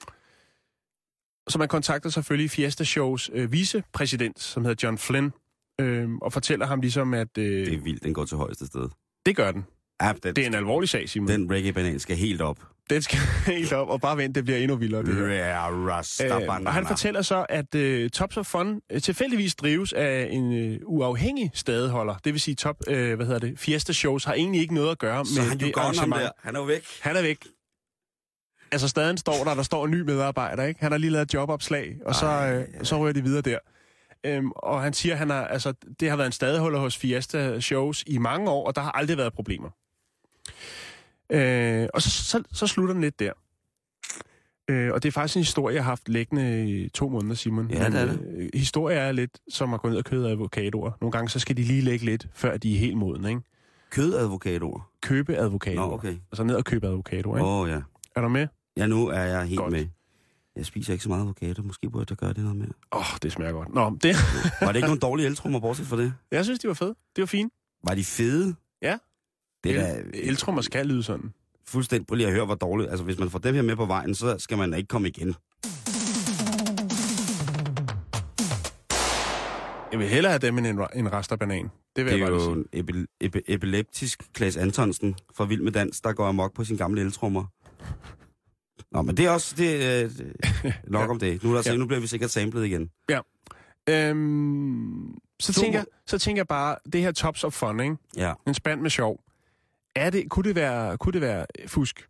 så 1.49 1.59
man 1.59 1.69
kontakter 1.69 2.11
selvfølgelig 2.11 2.51
Fiesta 2.51 2.85
Shows 2.85 3.31
øh, 3.33 3.53
vicepræsident, 3.53 4.41
som 4.41 4.65
hedder 4.65 4.87
John 4.87 4.99
Flynn, 4.99 5.33
øhm, 5.81 6.19
og 6.19 6.33
fortæller 6.33 6.67
ham 6.67 6.81
ligesom, 6.81 7.15
at 7.15 7.39
øh, 7.39 7.67
det 7.67 7.75
er 7.75 7.81
vildt, 7.81 8.03
den 8.05 8.15
går 8.15 8.25
til 8.25 8.37
højeste 8.37 8.67
sted. 8.67 8.89
det 9.27 9.37
gør 9.37 9.53
den. 9.53 9.67
Ja, 10.03 10.13
den, 10.23 10.37
Det 10.37 10.43
er 10.43 10.47
en 10.49 10.55
alvorlig 10.55 10.89
sag, 10.89 11.09
Simon. 11.09 11.29
Den, 11.29 11.41
den 11.41 11.51
reggae-banan 11.51 11.99
skal 11.99 12.17
helt 12.17 12.41
op. 12.41 12.59
den 12.91 13.03
skal 13.03 13.19
helt 13.55 13.73
op, 13.73 13.89
og 13.89 14.01
bare 14.01 14.17
vent, 14.17 14.35
det 14.35 14.45
bliver 14.45 14.59
endnu 14.59 14.77
vildere. 14.77 15.03
Det 15.03 15.15
her. 15.15 15.23
Øh, 16.61 16.67
og 16.67 16.73
han 16.73 16.87
fortæller 16.87 17.23
så, 17.23 17.47
at 17.49 17.75
øh, 17.75 18.11
Tops 18.11 18.37
of 18.37 18.47
Fun 18.47 18.81
øh, 18.93 19.01
tilfældigvis 19.01 19.55
drives 19.55 19.93
af 19.93 20.29
en 20.31 20.53
øh, 20.73 20.79
uafhængig 20.87 21.51
stadeholder. 21.55 22.15
Det 22.25 22.33
vil 22.33 22.41
sige, 22.41 22.55
top, 22.55 22.77
øh, 22.89 23.17
hvad 23.17 23.27
hedder 23.27 23.41
det, 23.41 23.59
Fiesta 23.59 23.93
Shows 23.93 24.25
har 24.25 24.35
egentlig 24.35 24.61
ikke 24.61 24.75
noget 24.75 24.91
at 24.91 24.99
gøre 24.99 25.27
Så 25.27 25.41
med 25.41 25.49
han 25.49 25.61
det 25.61 25.73
arrangement. 25.77 26.23
der. 26.23 26.31
Han 26.43 26.55
er 26.57 26.61
jo 26.61 26.67
væk. 26.67 26.85
Han 27.01 27.17
er 27.17 27.23
væk. 27.23 27.39
Altså 28.73 28.89
staden 28.89 29.17
står 29.17 29.45
der, 29.45 29.55
der 29.55 29.63
står 29.63 29.85
en 29.85 29.91
ny 29.91 30.01
medarbejder, 30.01 30.65
ikke? 30.65 30.81
Han 30.81 30.93
har 30.93 30.99
lige 30.99 31.11
lavet 31.11 31.35
jobopslag, 31.35 31.97
og 32.07 32.15
så, 32.15 32.27
Ej, 32.27 32.57
øh, 32.57 32.65
så 32.83 32.99
rører 32.99 33.13
de 33.13 33.23
videre 33.23 33.43
der. 33.43 33.59
Øhm, 34.27 34.51
og 34.51 34.83
han 34.83 34.93
siger, 34.93 35.15
han 35.15 35.31
har, 35.31 35.47
altså, 35.47 35.73
det 36.01 36.11
har 36.11 36.17
været 36.17 36.27
en 36.27 36.33
stadeholder 36.33 36.79
hos 36.79 36.97
Fiesta 36.97 37.61
Shows 37.61 38.05
i 38.07 38.19
mange 38.19 38.51
år, 38.51 38.67
og 38.67 38.77
der 38.77 38.83
har 38.83 38.91
aldrig 38.91 39.17
været 39.17 39.33
problemer. 39.33 39.71
Øh, 41.33 41.89
og 41.95 42.03
så, 42.03 42.11
så, 42.11 42.43
så 42.53 42.67
slutter 42.67 42.95
den 42.95 43.01
lidt 43.03 43.21
der. 43.21 43.33
Øh, 44.71 44.93
og 44.93 45.03
det 45.03 45.09
er 45.09 45.13
faktisk 45.13 45.37
en 45.37 45.43
historie, 45.43 45.75
jeg 45.75 45.85
har 45.85 45.91
haft 45.91 46.09
liggende 46.09 46.71
i 46.71 46.89
to 46.89 47.09
måneder, 47.09 47.35
Simon. 47.35 47.71
Ja, 47.71 47.87
det 47.87 48.01
er 48.01 48.07
det. 48.07 48.21
Øh, 48.37 48.49
historie 48.55 48.97
er 48.97 49.13
lidt 49.13 49.39
som 49.49 49.75
at 49.75 49.81
gå 49.81 49.89
ned 49.89 49.97
og 49.97 50.05
købe 50.05 50.29
avocadoer. 50.29 50.91
Nogle 51.01 51.13
gange 51.13 51.29
så 51.29 51.39
skal 51.39 51.57
de 51.57 51.63
lige 51.63 51.81
lægge 51.81 52.05
lidt, 52.05 52.27
før 52.35 52.57
de 52.57 52.75
er 52.75 52.79
helt 52.79 52.97
modne, 52.97 53.29
ikke? 53.29 53.41
Kødadvokatorer. 53.91 54.91
Købe 55.03 55.37
avocadoer. 55.37 55.87
Nå, 55.87 55.93
okay. 55.95 56.17
Altså 56.33 56.45
ned 56.45 56.55
og 56.55 56.65
købe 56.65 56.87
avocadoer, 56.87 57.37
ikke? 57.37 57.47
Åh, 57.47 57.61
oh, 57.61 57.69
ja. 57.69 57.81
Er 58.17 58.21
du 58.21 58.29
med? 58.29 58.47
Ja, 58.77 58.87
nu 58.87 59.07
er 59.09 59.21
jeg 59.21 59.45
helt 59.45 59.59
Godt. 59.59 59.73
med. 59.73 59.87
Jeg 60.57 60.67
spiser 60.67 60.93
ikke 60.93 61.03
så 61.03 61.09
meget 61.09 61.23
avocado. 61.23 61.63
Måske 61.63 61.91
burde 61.91 62.07
jeg 62.11 62.17
gøre 62.17 62.33
det 62.33 62.39
noget 62.39 62.57
mere. 62.57 62.69
Åh, 62.93 62.99
oh, 63.01 63.19
det 63.23 63.33
smager 63.33 63.53
godt. 63.53 63.75
Nå, 63.75 63.99
det, 64.03 64.17
Var 64.61 64.67
det 64.67 64.77
ikke 64.77 64.87
nogen 64.87 65.01
dårlige 65.01 65.27
eltrummer, 65.27 65.61
bortset 65.61 65.87
fra 65.87 65.97
det? 65.97 66.13
jeg 66.31 66.45
synes, 66.45 66.61
de 66.61 66.69
var 66.69 66.75
fede. 66.75 66.95
Det 67.17 67.23
var 67.23 67.27
fint. 67.27 67.53
Var 67.85 67.95
de 67.95 68.05
fede? 68.05 68.55
Ja. 68.83 68.99
Det 69.65 69.77
er 69.77 69.95
El- 69.97 70.11
Eltrummer 70.15 70.63
skal 70.63 70.87
lyde 70.87 71.03
sådan. 71.03 71.33
fuldstændig... 71.67 72.07
Prøv 72.07 72.15
lige 72.17 72.27
at 72.27 72.33
høre, 72.33 72.45
hvor 72.47 72.55
dårligt... 72.55 72.91
Altså, 72.91 73.05
hvis 73.05 73.19
man 73.19 73.31
får 73.31 73.39
dem 73.39 73.55
her 73.55 73.63
med 73.63 73.77
på 73.77 73.87
vejen, 73.87 74.15
så 74.15 74.39
skal 74.39 74.59
man 74.59 74.75
ikke 74.75 74.89
komme 74.89 75.09
igen. 75.09 75.35
Jeg 79.93 79.99
vil 79.99 80.09
hellere 80.09 80.33
have 80.33 80.39
dem 80.39 80.59
end 80.59 80.67
en, 80.67 80.81
en 80.95 81.13
rasterbanan. 81.13 81.71
Det 81.97 82.05
vil 82.05 82.13
Det 82.13 82.19
jeg 82.21 82.27
er 82.27 82.31
bare 82.31 82.43
jo 82.43 82.53
en 82.53 82.65
epi- 82.77 83.25
epi- 83.25 83.41
epileptisk 83.49 84.23
Klaas 84.33 84.57
Antonsen 84.57 85.15
fra 85.37 85.45
Vild 85.45 85.61
med 85.63 85.73
Dans, 85.73 86.01
der 86.01 86.13
går 86.13 86.27
amok 86.27 86.55
på 86.55 86.65
sin 86.65 86.77
gamle 86.77 87.01
eltrummer. 87.01 87.45
Nå, 88.93 89.03
men 89.03 89.17
det 89.17 89.27
er 89.27 89.31
også 89.31 89.55
det, 89.57 90.05
øh, 90.05 90.11
nok 90.87 91.03
Ja. 91.03 91.09
om 91.09 91.19
det. 91.19 91.43
Nu, 91.43 91.51
er 91.51 91.55
der, 91.55 91.63
Ja. 91.67 91.73
ja. 91.73 91.77
nu 91.79 91.87
bliver 91.87 92.01
vi 92.01 92.07
sikkert 92.07 92.31
samlet 92.31 92.67
igen. 92.67 92.91
Øhm, 93.89 95.15
så, 95.41 95.53
tænker, 95.53 95.85
så 96.07 96.19
tænker 96.19 96.41
jeg 96.41 96.49
bare, 96.49 96.77
det 96.93 97.01
her 97.01 97.13
tops 97.13 97.45
of 97.45 97.53
fun, 97.53 97.81
ikke? 97.81 97.97
Ja. 98.17 98.33
En 98.47 98.55
spand 98.55 98.81
med 98.81 98.91
sjov. 98.91 99.21
Er 99.95 100.11
det, 100.11 100.31
kunne, 100.31 100.45
det 100.45 100.55
være, 100.57 100.99
kunne 100.99 101.13
det 101.13 101.21
være 101.21 101.47
fusk? 101.67 102.09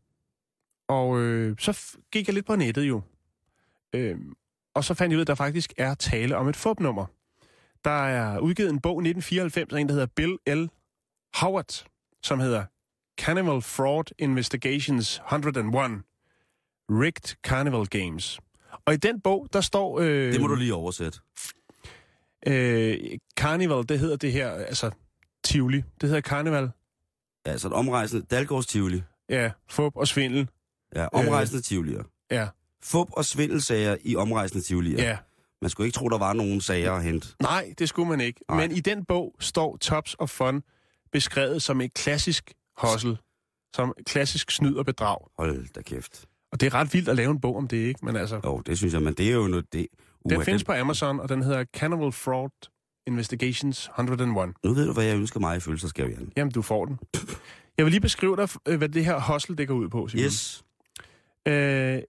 Og 0.88 1.20
øh, 1.20 1.56
så 1.58 1.96
gik 2.12 2.26
jeg 2.26 2.34
lidt 2.34 2.46
på 2.46 2.56
nettet 2.56 2.82
jo. 2.82 3.02
Øhm, 3.94 4.32
og 4.74 4.84
så 4.84 4.94
fandt 4.94 5.12
jeg 5.12 5.16
ud 5.16 5.20
af, 5.20 5.24
at 5.24 5.26
der 5.26 5.34
faktisk 5.34 5.72
er 5.76 5.94
tale 5.94 6.36
om 6.36 6.48
et 6.48 6.56
fupnummer. 6.56 7.06
Der 7.84 8.04
er 8.04 8.38
udgivet 8.38 8.70
en 8.70 8.80
bog 8.80 8.92
i 9.02 9.08
1994 9.08 9.72
af 9.72 9.80
en, 9.80 9.88
der 9.88 9.92
hedder 9.94 10.06
Bill 10.16 10.38
L. 10.46 10.66
Howard, 11.34 11.84
som 12.22 12.40
hedder 12.40 12.64
Carnival 13.20 13.62
Fraud 13.62 14.04
Investigations 14.18 15.20
101. 15.32 16.02
Rigged 16.90 17.36
Carnival 17.42 17.86
Games. 17.86 18.40
Og 18.86 18.94
i 18.94 18.96
den 18.96 19.20
bog, 19.20 19.48
der 19.52 19.60
står... 19.60 20.00
Øh, 20.00 20.32
Det 20.32 20.40
må 20.40 20.46
du 20.46 20.54
lige 20.54 20.74
oversætte. 20.74 21.18
Øh, 22.46 22.98
Carnival, 23.36 23.88
det 23.88 23.98
hedder 23.98 24.16
det 24.16 24.32
her, 24.32 24.50
altså 24.50 24.90
Tivoli. 25.44 25.76
Det 26.00 26.08
hedder 26.08 26.20
Carnival. 26.20 26.70
Ja, 27.50 27.58
så 27.58 27.68
et 27.68 27.74
omrejsende 27.74 28.26
Dalgårds 28.30 28.66
Tivoli. 28.66 29.02
Ja, 29.28 29.50
fup 29.70 29.96
og 29.96 30.08
svindel. 30.08 30.48
Ja, 30.94 31.06
omrejsende 31.12 31.58
øh. 31.58 31.62
Tivolier. 31.62 32.02
Ja, 32.30 32.48
Fup 32.82 33.08
og 33.12 33.24
svindelsager 33.24 33.96
i 34.02 34.16
omrejsende 34.16 34.64
Tivolier. 34.64 35.02
ja. 35.02 35.16
Man 35.62 35.70
skulle 35.70 35.86
ikke 35.86 35.96
tro, 35.96 36.08
der 36.08 36.18
var 36.18 36.32
nogen 36.32 36.60
sager 36.60 36.92
at 36.92 37.02
hente. 37.02 37.28
Nej, 37.42 37.74
det 37.78 37.88
skulle 37.88 38.08
man 38.08 38.20
ikke. 38.20 38.40
Nej. 38.48 38.58
Men 38.60 38.76
i 38.76 38.80
den 38.80 39.04
bog 39.04 39.34
står 39.40 39.76
Tops 39.76 40.16
of 40.18 40.30
Fun 40.30 40.62
beskrevet 41.12 41.62
som 41.62 41.80
et 41.80 41.94
klassisk 41.94 42.52
hustle. 42.78 43.16
Som 43.76 43.94
et 43.98 44.06
klassisk 44.06 44.50
snyd 44.50 44.74
og 44.76 44.86
bedrag. 44.86 45.18
Hold 45.38 45.72
da 45.74 45.82
kæft. 45.82 46.26
Og 46.52 46.60
det 46.60 46.66
er 46.66 46.74
ret 46.74 46.94
vildt 46.94 47.08
at 47.08 47.16
lave 47.16 47.30
en 47.30 47.40
bog 47.40 47.56
om 47.56 47.68
det, 47.68 47.76
ikke? 47.76 48.04
Men 48.06 48.16
altså, 48.16 48.40
Jo, 48.44 48.60
det 48.60 48.78
synes 48.78 48.94
jeg, 48.94 49.02
men 49.02 49.14
det 49.14 49.28
er 49.28 49.32
jo 49.34 49.46
noget... 49.46 49.72
Det, 49.72 49.86
den 50.28 50.36
uha, 50.36 50.44
findes 50.44 50.64
på 50.64 50.72
Amazon, 50.72 51.20
og 51.20 51.28
den 51.28 51.42
hedder 51.42 51.64
Carnival 51.64 52.12
Fraud 52.12 52.50
Investigations 53.06 53.88
101. 53.98 54.54
Nu 54.64 54.74
ved 54.74 54.86
du, 54.86 54.92
hvad 54.92 55.04
jeg 55.04 55.16
ønsker 55.16 55.40
mig 55.40 55.56
i 55.56 55.60
følelsesgave, 55.60 56.08
Jan. 56.08 56.32
Jamen, 56.36 56.52
du 56.52 56.62
får 56.62 56.84
den. 56.84 56.98
Jeg 57.78 57.84
vil 57.84 57.90
lige 57.90 58.00
beskrive 58.00 58.36
dig, 58.36 58.48
øh, 58.68 58.78
hvad 58.78 58.88
det 58.88 59.04
her 59.04 59.32
hustle 59.32 59.56
det 59.56 59.68
går 59.68 59.74
ud 59.74 59.88
på, 59.88 60.08
Simon. 60.08 60.24
Yes. 60.24 60.64
Øh, 61.48 62.02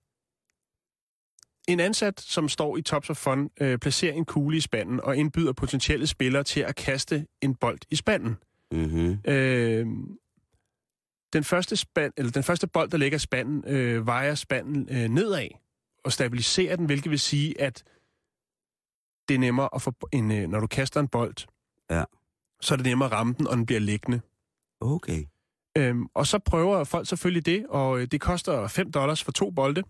en 1.67 1.79
ansat, 1.79 2.21
som 2.21 2.49
står 2.49 2.77
i 2.77 2.81
Tops 2.81 3.09
of 3.09 3.17
Fun, 3.17 3.49
øh, 3.61 3.77
placerer 3.77 4.13
en 4.13 4.25
kugle 4.25 4.57
i 4.57 4.59
spanden 4.59 5.01
og 5.01 5.17
indbyder 5.17 5.53
potentielle 5.53 6.07
spillere 6.07 6.43
til 6.43 6.59
at 6.59 6.75
kaste 6.75 7.25
en 7.41 7.55
bold 7.55 7.79
i 7.89 7.95
spanden. 7.95 8.37
Mm-hmm. 8.71 9.19
Øh, 9.25 9.85
den, 11.33 11.43
første 11.43 11.75
spand, 11.75 12.13
eller 12.17 12.31
den 12.31 12.43
første 12.43 12.67
bold, 12.67 12.89
der 12.89 12.97
ligger 12.97 13.15
i 13.15 13.19
spanden, 13.19 13.63
øh, 13.67 14.07
vejer 14.07 14.35
spanden 14.35 14.87
øh, 14.91 15.09
nedad 15.09 15.47
og 16.03 16.11
stabiliserer 16.11 16.75
den, 16.75 16.85
hvilket 16.85 17.11
vil 17.11 17.19
sige, 17.19 17.61
at 17.61 17.83
det 19.31 19.35
er 19.35 19.39
nemmere 19.39 19.69
at 19.75 19.81
få 19.81 19.93
en, 20.11 20.31
øh, 20.31 20.47
når 20.49 20.59
du 20.59 20.67
kaster 20.67 20.99
en 20.99 21.07
bold, 21.07 21.35
Ja. 21.89 22.03
så 22.61 22.73
er 22.73 22.75
det 22.75 22.85
nemmere 22.85 23.05
at 23.09 23.11
ramme 23.11 23.33
den, 23.37 23.47
og 23.47 23.57
den 23.57 23.65
bliver 23.65 23.79
liggende. 23.79 24.21
Okay. 24.81 25.25
Øhm, 25.77 26.07
og 26.13 26.27
så 26.27 26.39
prøver 26.39 26.83
folk 26.83 27.07
selvfølgelig 27.07 27.45
det, 27.45 27.65
og 27.69 27.99
øh, 27.99 28.07
det 28.11 28.21
koster 28.21 28.67
5 28.67 28.91
dollars 28.91 29.23
for 29.23 29.31
to 29.31 29.49
bolde. 29.51 29.83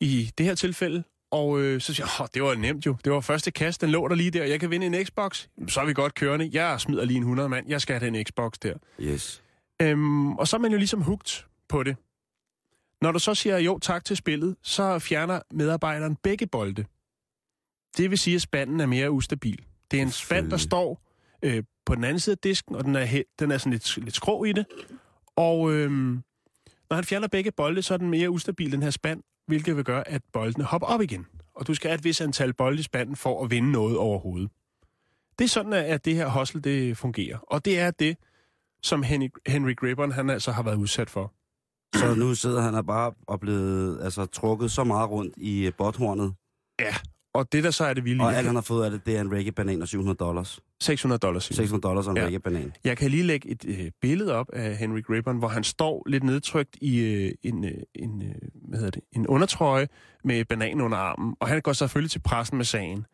I 0.00 0.30
det 0.38 0.46
her 0.46 0.54
tilfælde, 0.54 1.04
Og 1.30 1.60
øh, 1.60 1.80
så 1.80 1.94
siger 1.94 2.06
jeg, 2.18 2.20
"Åh, 2.24 2.26
det 2.34 2.42
var 2.42 2.54
nemt 2.54 2.86
jo. 2.86 2.96
Det 3.04 3.12
var 3.12 3.20
første 3.20 3.50
kast, 3.50 3.80
den 3.80 3.90
lå 3.90 4.08
der 4.08 4.14
lige 4.14 4.30
der. 4.30 4.44
Jeg 4.44 4.60
kan 4.60 4.70
vinde 4.70 4.86
en 4.86 5.04
Xbox. 5.06 5.46
Så 5.68 5.80
er 5.80 5.84
vi 5.84 5.92
godt 5.94 6.14
kørende. 6.14 6.50
Jeg 6.52 6.80
smider 6.80 7.04
lige 7.04 7.16
en 7.16 7.22
100 7.22 7.48
mand. 7.48 7.68
Jeg 7.68 7.80
skal 7.80 7.98
have 8.00 8.10
den 8.16 8.24
Xbox 8.24 8.52
der. 8.62 8.74
Yes. 9.00 9.42
Øhm, 9.82 10.32
og 10.32 10.48
så 10.48 10.56
er 10.56 10.60
man 10.60 10.70
jo 10.72 10.78
ligesom 10.78 11.02
hugt 11.02 11.46
på 11.68 11.82
det. 11.82 11.96
Når 13.02 13.12
du 13.12 13.18
så 13.18 13.34
siger 13.34 13.58
jo 13.58 13.78
tak 13.78 14.04
til 14.04 14.16
spillet, 14.16 14.56
så 14.62 14.98
fjerner 14.98 15.40
medarbejderen 15.50 16.16
begge 16.22 16.46
bolde. 16.46 16.84
Det 17.96 18.10
vil 18.10 18.18
sige, 18.18 18.34
at 18.34 18.42
spanden 18.42 18.80
er 18.80 18.86
mere 18.86 19.10
ustabil. 19.10 19.64
Det 19.90 19.98
er 19.98 20.02
en 20.02 20.10
spand, 20.10 20.50
der 20.50 20.56
står 20.56 21.02
øh, 21.42 21.62
på 21.86 21.94
den 21.94 22.04
anden 22.04 22.20
side 22.20 22.34
af 22.34 22.38
disken, 22.38 22.74
og 22.76 22.84
den 22.84 22.96
er, 22.96 23.22
den 23.38 23.50
er 23.50 23.58
sådan 23.58 23.72
lidt, 23.72 23.96
lidt 23.96 24.14
skrå 24.14 24.44
i 24.44 24.52
det. 24.52 24.66
Og 25.36 25.72
øhm, 25.72 26.22
når 26.90 26.94
han 26.94 27.04
fjerner 27.04 27.28
begge 27.28 27.52
bolde, 27.52 27.82
så 27.82 27.94
er 27.94 27.98
den 27.98 28.10
mere 28.10 28.30
ustabil, 28.30 28.72
den 28.72 28.82
her 28.82 28.90
spand, 28.90 29.22
hvilket 29.46 29.76
vil 29.76 29.84
gøre, 29.84 30.08
at 30.08 30.22
boldene 30.32 30.64
hopper 30.64 30.88
op 30.88 31.00
igen. 31.02 31.26
Og 31.54 31.66
du 31.66 31.74
skal 31.74 31.88
have 31.90 31.98
et 31.98 32.04
vis 32.04 32.20
antal 32.20 32.52
bolde 32.54 32.80
i 32.80 32.82
spanden 32.82 33.16
for 33.16 33.44
at 33.44 33.50
vinde 33.50 33.72
noget 33.72 33.96
overhovedet. 33.96 34.50
Det 35.38 35.44
er 35.44 35.48
sådan, 35.48 35.72
at- 35.72 36.04
det 36.04 36.14
her 36.14 36.28
hustle 36.28 36.60
det 36.60 36.96
fungerer. 36.96 37.38
Og 37.38 37.64
det 37.64 37.78
er 37.80 37.90
det, 37.90 38.16
som 38.82 39.02
Henry, 39.02 39.28
Henry 39.46 39.76
Gribbon 39.76 40.12
han 40.12 40.30
altså 40.30 40.52
har 40.52 40.62
været 40.62 40.76
udsat 40.76 41.10
for. 41.10 41.32
Så 41.94 42.14
nu 42.14 42.34
sidder 42.34 42.60
han 42.62 42.74
og 42.74 42.86
bare 42.86 43.12
og 43.26 43.40
blevet 43.40 44.04
altså, 44.04 44.26
trukket 44.26 44.70
så 44.70 44.84
meget 44.84 45.10
rundt 45.10 45.34
i 45.36 45.66
øh, 45.66 45.72
botthornet, 45.78 46.34
Ja, 46.80 46.94
og 47.34 47.52
det 47.52 47.64
der 47.64 47.70
så 47.70 47.84
er 47.84 47.94
det 47.94 48.04
vilde, 48.04 48.24
og 48.24 48.34
alt 48.34 48.46
han 48.46 48.54
har 48.54 48.62
fået 48.62 48.84
af 48.84 48.90
det, 48.90 49.06
det 49.06 49.16
er 49.16 49.20
en 49.20 49.32
reggae-banan 49.32 49.82
og 49.82 49.88
700 49.88 50.16
dollars. 50.16 50.60
600 50.80 51.18
dollars. 51.18 51.44
Simon. 51.44 51.56
600 51.56 51.82
dollars 51.82 52.06
og 52.06 52.10
en 52.10 52.16
Ja. 52.16 52.24
reggae-banan. 52.24 52.72
Jeg 52.84 52.96
kan 52.96 53.10
lige 53.10 53.22
lægge 53.22 53.48
et 53.48 53.64
øh, 53.68 53.90
billede 54.00 54.34
op 54.34 54.46
af 54.52 54.76
Henry 54.76 55.02
Gribbon, 55.02 55.36
hvor 55.38 55.48
han 55.48 55.64
står 55.64 56.02
lidt 56.06 56.24
nedtrykt 56.24 56.76
i 56.80 56.98
øh, 57.00 57.32
en, 57.42 57.64
øh, 57.64 57.70
en, 57.94 58.22
øh, 58.22 58.34
hvad 58.68 58.78
hedder 58.78 58.90
det, 58.90 59.02
en 59.12 59.26
undertrøje 59.26 59.88
med 60.24 60.44
bananen 60.44 60.80
under 60.80 60.98
armen, 60.98 61.34
og 61.40 61.48
han 61.48 61.60
går 61.60 61.72
selvfølgelig 61.72 62.10
til 62.10 62.18
pressen 62.18 62.56
med 62.56 62.64
sagen. 62.64 63.06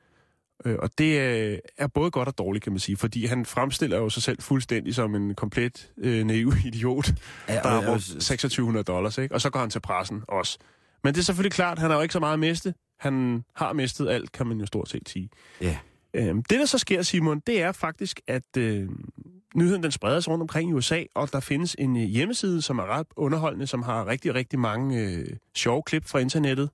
Øh, 0.65 0.77
og 0.79 0.91
det 0.99 1.21
øh, 1.21 1.59
er 1.79 1.87
både 1.87 2.11
godt 2.11 2.29
og 2.29 2.39
dårligt, 2.39 2.63
kan 2.65 2.73
man 2.73 2.79
sige, 2.81 2.97
fordi 2.97 3.27
han 3.27 3.47
fremstiller 3.47 3.97
jo 3.99 4.09
sig 4.09 4.23
selv 4.23 4.43
fuldstændig 4.43 4.95
som 4.95 5.15
en 5.15 5.35
komplet 5.35 5.91
øh, 5.99 6.25
naiv 6.25 6.53
idiot, 6.67 7.09
Ja, 7.49 7.55
der 7.55 7.69
har 7.69 7.81
brugt 7.81 8.09
vil- 8.09 8.21
2600 8.21 8.85
dollars, 8.85 9.19
ikke? 9.19 9.35
Og 9.35 9.41
så 9.41 9.51
går 9.51 9.61
han 9.61 9.71
til 9.71 9.81
pressen 9.81 10.23
også. 10.29 10.59
Men 11.05 11.15
det 11.15 11.21
er 11.21 11.25
selvfølgelig 11.25 11.53
klart, 11.53 11.79
han 11.79 11.91
har 11.91 11.97
jo 11.97 12.03
ikke 12.03 12.13
så 12.13 12.21
meget 12.21 12.33
at 12.33 12.39
miste. 12.39 12.75
Han 12.99 13.45
har 13.57 13.73
mistet 13.73 14.09
alt, 14.09 14.33
kan 14.33 14.47
man 14.47 14.59
jo 14.61 14.67
stort 14.67 14.89
set 14.89 15.09
sige. 15.09 15.31
Ja. 15.61 15.79
Øhm, 16.15 16.43
det, 16.43 16.59
der 16.59 16.67
så 16.67 16.79
sker, 16.79 17.03
Simon, 17.03 17.41
det 17.47 17.63
er 17.63 17.73
faktisk, 17.73 18.21
at 18.27 18.57
øh, 18.59 18.89
nyheden 19.55 19.83
den 19.83 19.91
spreder 19.93 20.21
sig 20.21 20.31
rundt 20.31 20.43
omkring 20.43 20.71
i 20.71 20.73
USA, 20.73 21.03
og 21.15 21.33
der 21.33 21.41
findes 21.41 21.77
en 21.79 21.97
øh, 21.97 22.03
hjemmeside, 22.03 22.63
som 22.63 22.79
er 22.79 22.87
ret 22.87 23.07
underholdende, 23.17 23.67
som 23.67 23.83
har 23.83 24.07
rigtig, 24.07 24.35
rigtig 24.35 24.59
mange 24.59 25.01
øh, 25.03 25.27
sjove 25.57 25.83
klip 25.83 26.05
fra 26.05 26.19
internettet. 26.19 26.71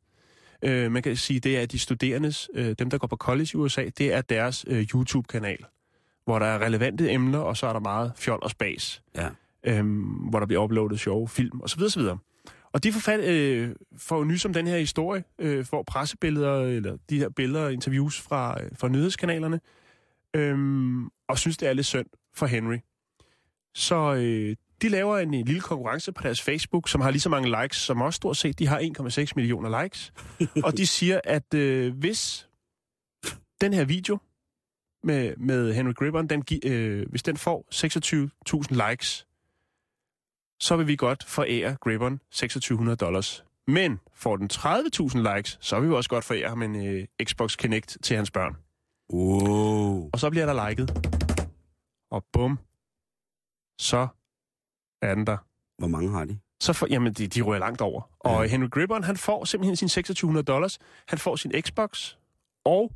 Øh, 0.62 0.92
man 0.92 1.02
kan 1.02 1.16
sige, 1.16 1.40
det 1.40 1.58
er 1.58 1.66
de 1.66 1.78
studerendes, 1.78 2.50
øh, 2.54 2.74
dem 2.78 2.90
der 2.90 2.98
går 2.98 3.06
på 3.06 3.16
college 3.16 3.48
i 3.54 3.56
USA, 3.56 3.84
det 3.98 4.12
er 4.14 4.20
deres 4.20 4.64
øh, 4.68 4.82
YouTube-kanal, 4.82 5.58
hvor 6.24 6.38
der 6.38 6.46
er 6.46 6.58
relevante 6.58 7.10
emner, 7.10 7.38
og 7.38 7.56
så 7.56 7.66
er 7.66 7.72
der 7.72 7.80
meget 7.80 8.12
fjol 8.16 8.38
og 8.42 8.50
spas 8.50 9.02
Ja. 9.16 9.28
øhm, 9.66 10.02
hvor 10.02 10.38
der 10.38 10.46
bliver 10.46 10.62
uploadet 10.64 11.00
sjove 11.00 11.28
film 11.28 11.60
osv. 11.62 11.82
osv. 11.82 12.02
Og 12.74 12.84
de 12.84 12.92
forfat, 12.92 13.20
øh, 13.20 13.74
får 13.96 14.18
jo 14.18 14.24
nys 14.24 14.44
om 14.44 14.52
den 14.52 14.66
her 14.66 14.78
historie, 14.78 15.24
øh, 15.38 15.64
får 15.64 15.82
pressebilleder, 15.82 16.60
eller 16.60 16.96
de 17.10 17.18
her 17.18 17.28
billeder 17.28 17.64
og 17.64 17.72
interviews 17.72 18.20
fra, 18.20 18.62
øh, 18.62 18.70
fra 18.74 18.88
nyhedskanalerne, 18.88 19.60
øh, 20.36 20.56
og 21.28 21.38
synes, 21.38 21.56
det 21.56 21.68
er 21.68 21.72
lidt 21.72 21.86
synd 21.86 22.06
for 22.34 22.46
Henry. 22.46 22.78
Så 23.74 24.14
øh, 24.14 24.56
de 24.82 24.88
laver 24.88 25.18
en, 25.18 25.34
en 25.34 25.44
lille 25.44 25.60
konkurrence 25.60 26.12
på 26.12 26.22
deres 26.22 26.42
Facebook, 26.42 26.88
som 26.88 27.00
har 27.00 27.10
lige 27.10 27.20
så 27.20 27.28
mange 27.28 27.62
likes 27.62 27.76
som 27.76 28.02
os 28.02 28.14
stort 28.14 28.36
set. 28.36 28.58
De 28.58 28.66
har 28.66 28.80
1,6 28.80 29.32
millioner 29.36 29.82
likes. 29.82 30.12
og 30.64 30.76
de 30.76 30.86
siger, 30.86 31.20
at 31.24 31.54
øh, 31.54 31.94
hvis 31.94 32.48
den 33.60 33.72
her 33.72 33.84
video 33.84 34.18
med, 35.02 35.36
med 35.36 35.74
Henry 35.74 35.92
Gribbon, 35.92 36.26
den, 36.26 36.44
øh, 36.64 37.06
hvis 37.10 37.22
den 37.22 37.36
får 37.36 37.66
26.000 37.74 38.90
likes, 38.90 39.26
så 40.60 40.76
vil 40.76 40.86
vi 40.86 40.96
godt 40.96 41.24
forære 41.24 41.76
Gribbon 41.80 42.18
2600 42.18 42.96
dollars. 42.96 43.44
Men 43.66 44.00
får 44.14 44.36
den 44.36 44.50
30.000 44.52 45.34
likes, 45.36 45.58
så 45.60 45.80
vil 45.80 45.88
vi 45.88 45.94
også 45.94 46.10
godt 46.10 46.24
forære 46.24 46.48
ham 46.48 46.62
en 46.62 46.86
øh, 46.86 47.06
Xbox 47.24 47.56
Kinect 47.56 47.96
til 48.02 48.16
hans 48.16 48.30
børn. 48.30 48.56
Wow. 49.12 50.10
Og 50.12 50.20
så 50.20 50.30
bliver 50.30 50.46
der 50.46 50.68
liket. 50.68 50.90
Og 52.10 52.24
bum, 52.32 52.58
så 53.78 54.08
er 55.02 55.14
den 55.14 55.26
der. 55.26 55.36
Hvor 55.78 55.88
mange 55.88 56.10
har 56.10 56.24
de? 56.24 56.38
Så 56.60 56.72
får, 56.72 56.86
jamen, 56.90 57.12
de, 57.12 57.26
de 57.26 57.40
rører 57.42 57.58
langt 57.58 57.80
over. 57.80 58.02
Og 58.20 58.42
Ja. 58.42 58.48
Henry 58.50 58.68
Gribbon, 58.70 59.04
han 59.04 59.16
får 59.16 59.44
simpelthen 59.44 59.76
sin 59.76 59.88
2600 59.88 60.44
dollars. 60.44 60.78
Han 61.08 61.18
får 61.18 61.36
sin 61.36 61.52
Xbox, 61.62 62.14
og 62.64 62.92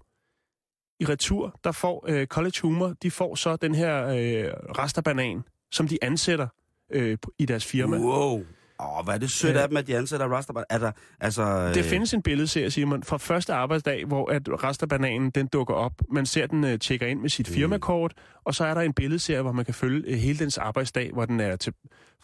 i 1.01 1.05
retur, 1.05 1.61
der 1.64 1.73
får 1.73 2.05
øh, 2.09 2.27
College 2.27 2.61
Humor, 2.62 2.88
de 3.03 3.11
får 3.11 3.35
så 3.35 3.57
den 3.57 3.75
her 3.75 4.07
øh, 4.07 4.53
rasterbanan, 4.79 5.44
som 5.73 5.88
de 5.88 5.99
ansætter 6.03 6.49
øh, 6.90 7.18
i 7.38 7.46
deres 7.46 7.66
firma. 7.66 7.96
Wow. 7.98 8.44
Åh, 8.82 9.04
hvad 9.04 9.14
er 9.14 9.18
det 9.18 9.30
sødt 9.30 9.54
Ja. 9.56 9.62
af 9.62 9.68
dem, 9.68 9.76
at 9.76 9.86
de 9.86 9.96
ansætter 9.96 10.26
Rastabar. 10.26 10.64
Er 10.70 10.78
der, 10.78 10.92
altså... 11.20 11.68
Det 11.68 11.76
øh, 11.76 11.84
findes 11.84 12.14
en 12.14 12.22
billedserie, 12.22 12.70
Simon, 12.70 13.02
fra 13.02 13.16
første 13.16 13.52
arbejdsdag, 13.54 14.04
hvor 14.06 14.30
at 14.30 14.62
rasterbananen 14.64 15.30
den 15.30 15.46
dukker 15.46 15.74
op. 15.74 15.92
Man 16.12 16.26
ser 16.26 16.46
den 16.46 16.64
uh, 16.64 16.70
tjekker 16.80 17.06
ind 17.06 17.20
med 17.20 17.30
sit 17.30 17.48
Mm. 17.48 17.54
firmakort, 17.54 18.12
og 18.44 18.54
så 18.54 18.64
er 18.64 18.74
der 18.74 18.80
en 18.80 18.92
billedserie, 18.92 19.42
hvor 19.42 19.52
man 19.52 19.64
kan 19.64 19.74
følge 19.74 20.12
uh, 20.12 20.18
hele 20.18 20.38
dens 20.38 20.58
arbejdsdag, 20.58 21.10
hvor 21.12 21.24
den 21.24 21.40
er 21.40 21.56
til 21.56 21.72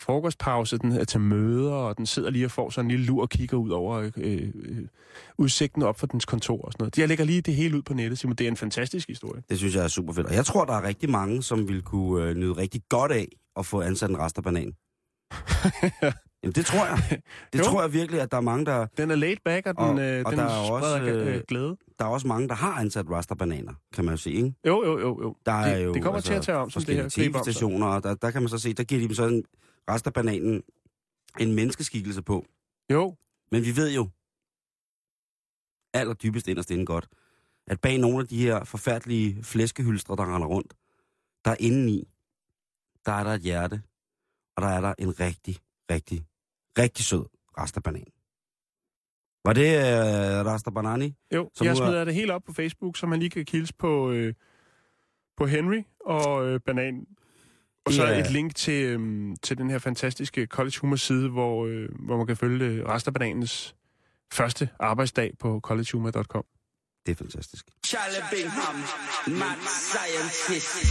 frokostpause, 0.00 0.78
den 0.78 0.92
er 0.92 1.04
til 1.04 1.20
møder, 1.20 1.72
og 1.72 1.96
den 1.98 2.06
sidder 2.06 2.30
lige 2.30 2.44
og 2.44 2.50
får 2.50 2.70
sådan 2.70 2.84
en 2.86 2.90
lille 2.90 3.06
lur 3.06 3.22
og 3.22 3.30
kigger 3.30 3.56
ud 3.56 3.70
over 3.70 4.10
øh, 4.16 4.48
øh, 4.54 4.86
udsigten 5.38 5.82
op 5.82 5.98
for 5.98 6.06
dens 6.06 6.24
kontor 6.24 6.62
og 6.62 6.72
sådan 6.72 6.82
noget. 6.82 6.98
Jeg 6.98 7.08
lægger 7.08 7.24
lige 7.24 7.40
det 7.40 7.54
hele 7.54 7.76
ud 7.76 7.82
på 7.82 7.94
nettet, 7.94 8.18
Simon. 8.18 8.36
Det 8.36 8.44
er 8.44 8.48
en 8.50 8.56
fantastisk 8.56 9.08
historie. 9.08 9.42
Det 9.50 9.58
synes 9.58 9.74
jeg 9.74 9.84
er 9.84 9.88
super 9.88 10.12
fedt. 10.12 10.26
Og 10.26 10.34
jeg 10.34 10.44
tror, 10.44 10.64
der 10.64 10.72
er 10.72 10.82
rigtig 10.82 11.10
mange, 11.10 11.42
som 11.42 11.68
vil 11.68 11.82
kunne 11.82 12.24
øh, 12.28 12.34
nyde 12.36 12.52
rigtig 12.52 12.82
godt 12.88 13.12
af 13.12 13.28
at 13.56 13.66
få 13.66 13.80
ansat 13.82 14.10
en 14.10 14.18
rasterbanan. 14.18 14.72
Jamen, 16.42 16.54
det 16.54 16.66
tror 16.66 16.87
jeg. 16.87 17.20
Det 17.52 17.58
Jo. 17.58 17.64
tror 17.64 17.82
jeg 17.82 17.92
virkelig, 17.92 18.20
at 18.20 18.30
der 18.30 18.37
er 18.37 18.40
mange, 18.40 18.66
der... 18.66 18.87
Den 18.96 19.10
er 19.10 19.14
laid 19.14 19.37
back, 19.44 19.66
og 19.66 19.74
den, 19.74 19.84
Og- 19.84 20.00
øh, 20.00 20.22
og 20.26 20.30
den 20.32 20.38
der 20.38 20.44
er 20.44 20.70
også, 20.70 21.02
øh, 21.02 21.42
glæde. 21.48 21.76
Der 21.98 22.04
er 22.04 22.08
også 22.08 22.26
mange, 22.26 22.48
der 22.48 22.54
har 22.54 22.72
ansat 22.80 23.10
rasterbananer, 23.10 23.72
kan 23.92 24.04
man 24.04 24.12
jo 24.14 24.18
se, 24.18 24.30
ikke? 24.32 24.54
Jo, 24.66 24.84
jo, 24.84 24.98
jo. 24.98 25.22
jo. 25.22 25.37
Der 25.46 25.52
er 25.52 25.76
det, 25.78 25.84
jo 25.84 25.94
det 25.94 26.02
kommer 26.02 26.16
altså, 26.16 26.30
til 26.30 26.37
at 26.37 26.42
tage 26.42 26.58
om, 26.58 26.70
som 26.70 26.82
det 26.82 26.94
her 26.96 27.08
tv-stationer, 27.08 27.87
og 27.87 28.02
der, 28.02 28.14
der 28.14 28.30
kan 28.30 28.42
man 28.42 28.48
så 28.48 28.58
se, 28.58 28.72
der 28.72 28.84
giver 28.84 29.00
de 29.00 29.06
dem 29.06 29.14
sådan 29.14 29.44
rasterbananen 29.90 30.62
en 31.40 31.52
menneskeskikkelse 31.54 32.22
på. 32.22 32.44
Jo, 32.92 33.16
Men 33.50 33.64
vi 33.64 33.76
ved 33.76 33.92
jo, 33.94 34.08
allerdybest 35.94 36.48
inderst 36.48 36.70
inden 36.70 36.87
godt, 36.87 37.08
at 37.66 37.80
bag 37.80 37.98
nogle 37.98 38.18
af 38.20 38.26
de 38.26 38.38
her 38.38 38.64
forfærdelige 38.64 39.42
flæskehylstre, 39.42 40.16
der 40.16 40.34
render 40.34 40.48
rundt, 40.48 40.74
der 41.44 41.50
er 41.50 41.56
indeni, 41.60 42.08
der 43.06 43.12
er 43.12 43.24
der 43.24 43.30
et 43.30 43.40
hjerte, 43.40 43.82
og 44.56 44.62
der 44.62 44.68
er 44.68 44.80
der 44.80 44.94
en 44.98 45.20
rigtig, 45.20 45.58
rigtig, 45.90 46.26
rigtig 46.78 47.04
sød 47.04 47.24
rasterbanan. 47.58 48.04
Var 49.44 49.52
det 49.52 49.76
uh, 49.76 50.46
rasterbanani? 50.46 51.14
Jo, 51.34 51.50
Som 51.54 51.64
jeg 51.66 51.74
nu 51.74 51.80
er- 51.80 51.86
smider 51.86 52.04
det 52.04 52.14
helt 52.14 52.30
op 52.30 52.42
på 52.46 52.52
Facebook, 52.52 52.96
så 52.96 53.06
man 53.06 53.18
lige 53.18 53.30
kan 53.30 53.44
kildes 53.44 53.72
på, 53.72 54.10
øh, 54.10 54.34
på 55.36 55.46
Henry 55.46 55.82
og 56.06 56.46
øh, 56.46 56.60
Bananen. 56.60 57.06
Og 57.86 57.92
så 57.92 58.04
Ja. 58.06 58.20
et 58.20 58.30
link 58.30 58.54
til, 58.54 58.84
øh, 58.84 59.36
til 59.42 59.58
den 59.58 59.70
her 59.70 59.78
fantastiske 59.78 60.46
College 60.46 60.78
Humor 60.80 60.96
side, 60.96 61.28
hvor, 61.28 61.66
øh, 61.66 61.88
hvor 62.06 62.16
man 62.16 62.26
kan 62.26 62.36
følge 62.36 62.64
øh, 62.66 62.84
resten 62.86 63.10
af 63.10 63.14
Bananens 63.14 63.74
første 64.32 64.68
arbejdsdag 64.80 65.32
på 65.38 65.60
collegehumor.com. 65.62 66.44
Det 67.06 67.12
er 67.12 67.16
fantastisk. 67.16 67.66
Charlie 67.86 68.22
Bingham, 68.32 68.74
mad 69.38 69.56
scientist. 69.66 70.84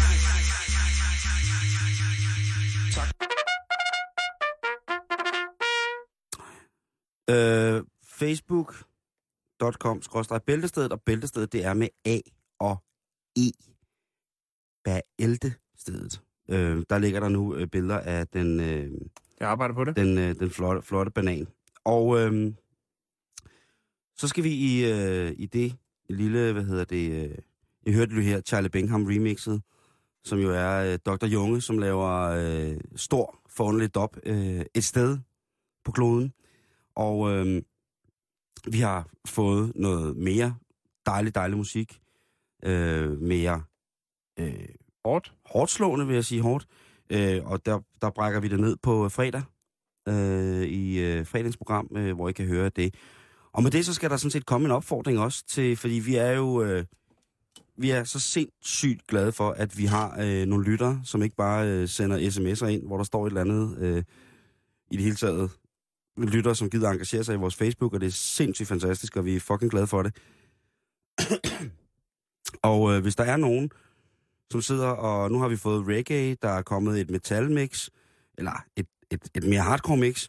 Øh, 7.30 7.84
Facebook.com 8.06 10.02
bæltestedet, 10.46 10.92
og 10.92 11.02
bæltestedet 11.02 11.54
det 11.54 11.66
er 11.66 11.74
med 11.74 11.88
A 12.06 12.20
og 12.60 12.84
E. 13.38 13.52
Bæltestedet. 14.84 16.22
Øh, 16.50 16.84
der 16.90 16.98
ligger 16.98 17.20
der 17.20 17.30
nu 17.30 17.56
øh, 17.56 17.68
billeder 17.68 18.00
af 18.00 18.28
den, 18.28 18.60
øh, 18.60 18.92
Jeg 19.40 19.50
arbejder 19.50 19.74
på 19.74 19.84
det. 19.84 19.96
den, 19.96 20.18
øh, 20.18 20.36
den 20.40 20.50
flotte, 20.50 20.82
flotte 20.82 21.12
banan. 21.12 21.48
Og 21.86 22.20
øh, 22.20 22.54
så 24.18 24.28
skal 24.28 24.44
vi 24.44 24.50
i, 24.50 24.92
øh, 24.92 25.34
i 25.38 25.46
det 25.46 25.76
lille, 26.10 26.54
hvad 26.54 26.64
hedder 26.64 26.86
det, 26.86 27.12
øh, 27.12 27.38
jeg 27.86 27.94
hørte 27.94 28.16
det 28.16 28.24
her, 28.24 28.42
Charlie 28.42 28.70
Bingham 28.70 29.06
remixet, 29.06 29.62
som 30.24 30.40
jo 30.40 30.52
er 30.52 30.94
øh, 30.94 31.00
Dr. 31.06 31.26
Junge, 31.26 31.62
som 31.62 31.78
laver 31.78 32.12
øh, 32.12 32.78
stor, 32.96 33.40
forunderligt 33.50 33.96
dop 33.96 34.18
øh, 34.24 34.66
et 34.74 34.84
sted 34.84 35.18
på 35.86 35.92
kloden. 35.92 36.34
Og 36.96 37.32
øh, 37.32 37.62
vi 38.72 38.80
har 38.80 39.10
fået 39.28 39.72
noget 39.76 40.18
mere 40.18 40.56
dejlig, 41.06 41.36
dejlig 41.36 41.58
musik. 41.58 42.00
Øh, 42.64 43.22
mere 43.22 43.64
øh, 44.40 44.70
Hårdt. 45.06 45.34
hårdt 45.46 45.72
slående, 45.72 46.08
vil 46.08 46.14
jeg 46.14 46.26
sige 46.26 46.42
hårdt. 46.42 46.68
Øh, 47.10 47.46
og 47.46 47.66
der, 47.66 47.80
der 48.02 48.10
brækker 48.10 48.40
vi 48.40 48.48
det 48.48 48.60
ned 48.60 48.78
på 48.78 49.06
øh, 49.06 49.12
fredag 49.12 49.44
øh, 50.08 50.64
i 50.64 51.00
øh, 51.00 51.26
fredagens 51.26 51.58
program, 51.58 51.88
øh, 51.96 52.16
hvor 52.16 52.30
I 52.30 52.32
kan 52.32 52.46
høre 52.46 52.70
det. 52.70 52.96
Og 53.54 53.64
med 53.64 53.72
det, 53.72 53.86
så 53.86 53.94
skal 53.94 54.10
der 54.10 54.18
sådan 54.18 54.32
set 54.32 54.46
komme 54.46 54.66
en 54.66 54.72
opfordring 54.72 55.20
også 55.20 55.44
til, 55.48 55.78
fordi 55.78 55.94
vi 55.94 56.16
er 56.16 56.32
jo... 56.32 56.64
Øh, 56.64 56.86
vi 57.78 57.90
er 57.90 58.04
så 58.04 58.20
sindssygt 58.20 59.08
glade 59.08 59.32
for, 59.32 59.50
at 59.50 59.78
vi 59.78 59.86
har 59.86 60.18
øh, 60.22 60.46
nogle 60.46 60.66
lyttere, 60.66 61.02
som 61.04 61.24
ikke 61.24 61.36
bare 61.36 61.68
øh, 61.68 61.88
sender 61.88 62.18
sms'er 62.18 62.66
ind, 62.66 62.88
hvor 62.88 62.98
der 62.98 63.04
står 63.04 63.26
et 63.26 63.30
eller 63.30 63.42
andet 63.42 63.78
øh, 63.78 64.04
i 64.92 64.96
det 64.96 65.04
hele 65.04 65.16
taget 65.16 65.52
lytter, 66.17 66.54
som 66.54 66.69
gider 66.69 66.89
engagere 66.89 67.23
sig 67.23 67.34
i 67.34 67.38
vores 67.38 67.56
Facebook, 67.56 67.93
og 67.93 68.02
det 68.02 68.08
er 68.08 68.12
sindssygt 68.12 68.69
fantastisk, 68.69 69.15
og 69.17 69.26
vi 69.26 69.36
er 69.36 69.39
fucking 69.39 69.71
glade 69.71 69.88
for 69.88 70.04
det. 70.04 70.15
og 72.71 72.93
øh, 72.93 73.02
hvis 73.02 73.15
der 73.15 73.23
er 73.23 73.38
nogen, 73.38 73.71
som 74.52 74.62
sidder, 74.62 74.88
og 74.88 75.32
nu 75.32 75.39
har 75.39 75.47
vi 75.47 75.56
fået 75.56 75.88
reggae, 75.88 76.36
der 76.41 76.49
er 76.49 76.62
kommet 76.62 77.02
et 77.02 77.10
metal 77.10 77.52
mix, 77.52 77.89
eller 78.38 78.63
et, 78.76 78.88
et, 79.12 79.21
et 79.36 79.43
mere 79.43 79.62
hardcore 79.62 79.97
mix. 79.97 80.28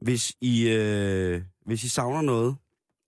Hvis 0.00 0.32
I, 0.40 0.68
øh, 0.68 1.42
hvis 1.66 1.84
I 1.84 1.88
savner 1.88 2.22
noget, 2.22 2.56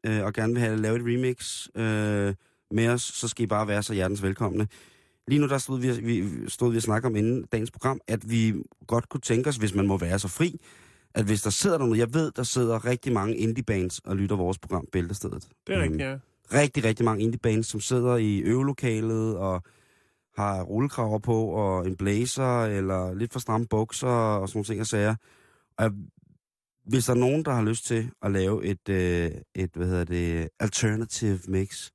øh, 0.06 0.24
og 0.24 0.32
gerne 0.32 0.52
vil 0.52 0.62
have 0.62 0.76
lavet 0.76 1.00
et 1.00 1.06
remix 1.06 1.66
øh, 1.74 2.34
med 2.70 2.88
os, 2.88 3.02
så 3.02 3.28
skal 3.28 3.42
I 3.42 3.46
bare 3.46 3.68
være 3.68 3.82
så 3.82 3.94
hjertens 3.94 4.22
velkomne. 4.22 4.68
Lige 5.28 5.38
nu 5.38 5.48
der 5.48 5.58
stod 5.58 5.80
vi, 5.80 5.90
vi, 5.90 6.48
stod 6.50 6.70
vi 6.70 6.76
og 6.76 6.82
snakkede 6.82 7.10
om 7.10 7.16
inden 7.16 7.46
dagens 7.52 7.70
program, 7.70 8.00
at 8.06 8.30
vi 8.30 8.54
godt 8.86 9.08
kunne 9.08 9.20
tænke 9.20 9.48
os, 9.48 9.56
hvis 9.56 9.74
man 9.74 9.86
må 9.86 9.98
være 9.98 10.18
så 10.18 10.28
fri, 10.28 10.60
at 11.16 11.24
hvis 11.24 11.42
der 11.42 11.50
sidder 11.50 11.78
der 11.78 11.84
noget, 11.84 11.98
jeg 11.98 12.14
ved, 12.14 12.30
der 12.30 12.42
sidder 12.42 12.84
rigtig 12.84 13.12
mange 13.12 13.36
indie 13.36 13.64
bands 13.64 13.98
og 13.98 14.16
lytter 14.16 14.36
vores 14.36 14.58
program 14.58 14.86
Bæltestedet. 14.92 15.48
Det 15.66 15.74
er 15.74 15.82
rigtigt, 15.82 16.00
ja. 16.00 16.16
Rigtig, 16.52 16.84
rigtig 16.84 17.04
mange 17.04 17.22
indie 17.24 17.38
bands, 17.38 17.66
som 17.66 17.80
sidder 17.80 18.16
i 18.16 18.38
øvelokalet 18.38 19.36
og 19.36 19.62
har 20.36 20.62
rullekraver 20.62 21.18
på 21.18 21.44
og 21.44 21.86
en 21.86 21.96
blazer 21.96 22.64
eller 22.64 23.14
lidt 23.14 23.32
for 23.32 23.40
stramme 23.40 23.66
bukser 23.66 24.08
og 24.08 24.48
sådan 24.48 24.58
nogle 24.58 24.64
ting 24.64 24.80
og 24.80 24.86
sager. 24.86 25.14
Og 25.78 25.90
hvis 26.86 27.04
der 27.04 27.12
er 27.12 27.18
nogen, 27.18 27.44
der 27.44 27.52
har 27.52 27.62
lyst 27.62 27.86
til 27.86 28.10
at 28.22 28.30
lave 28.30 28.64
et, 28.64 28.88
øh, 28.88 29.30
et 29.54 29.70
hvad 29.74 29.86
hedder 29.86 30.04
det, 30.04 30.48
alternative 30.60 31.38
mix, 31.48 31.90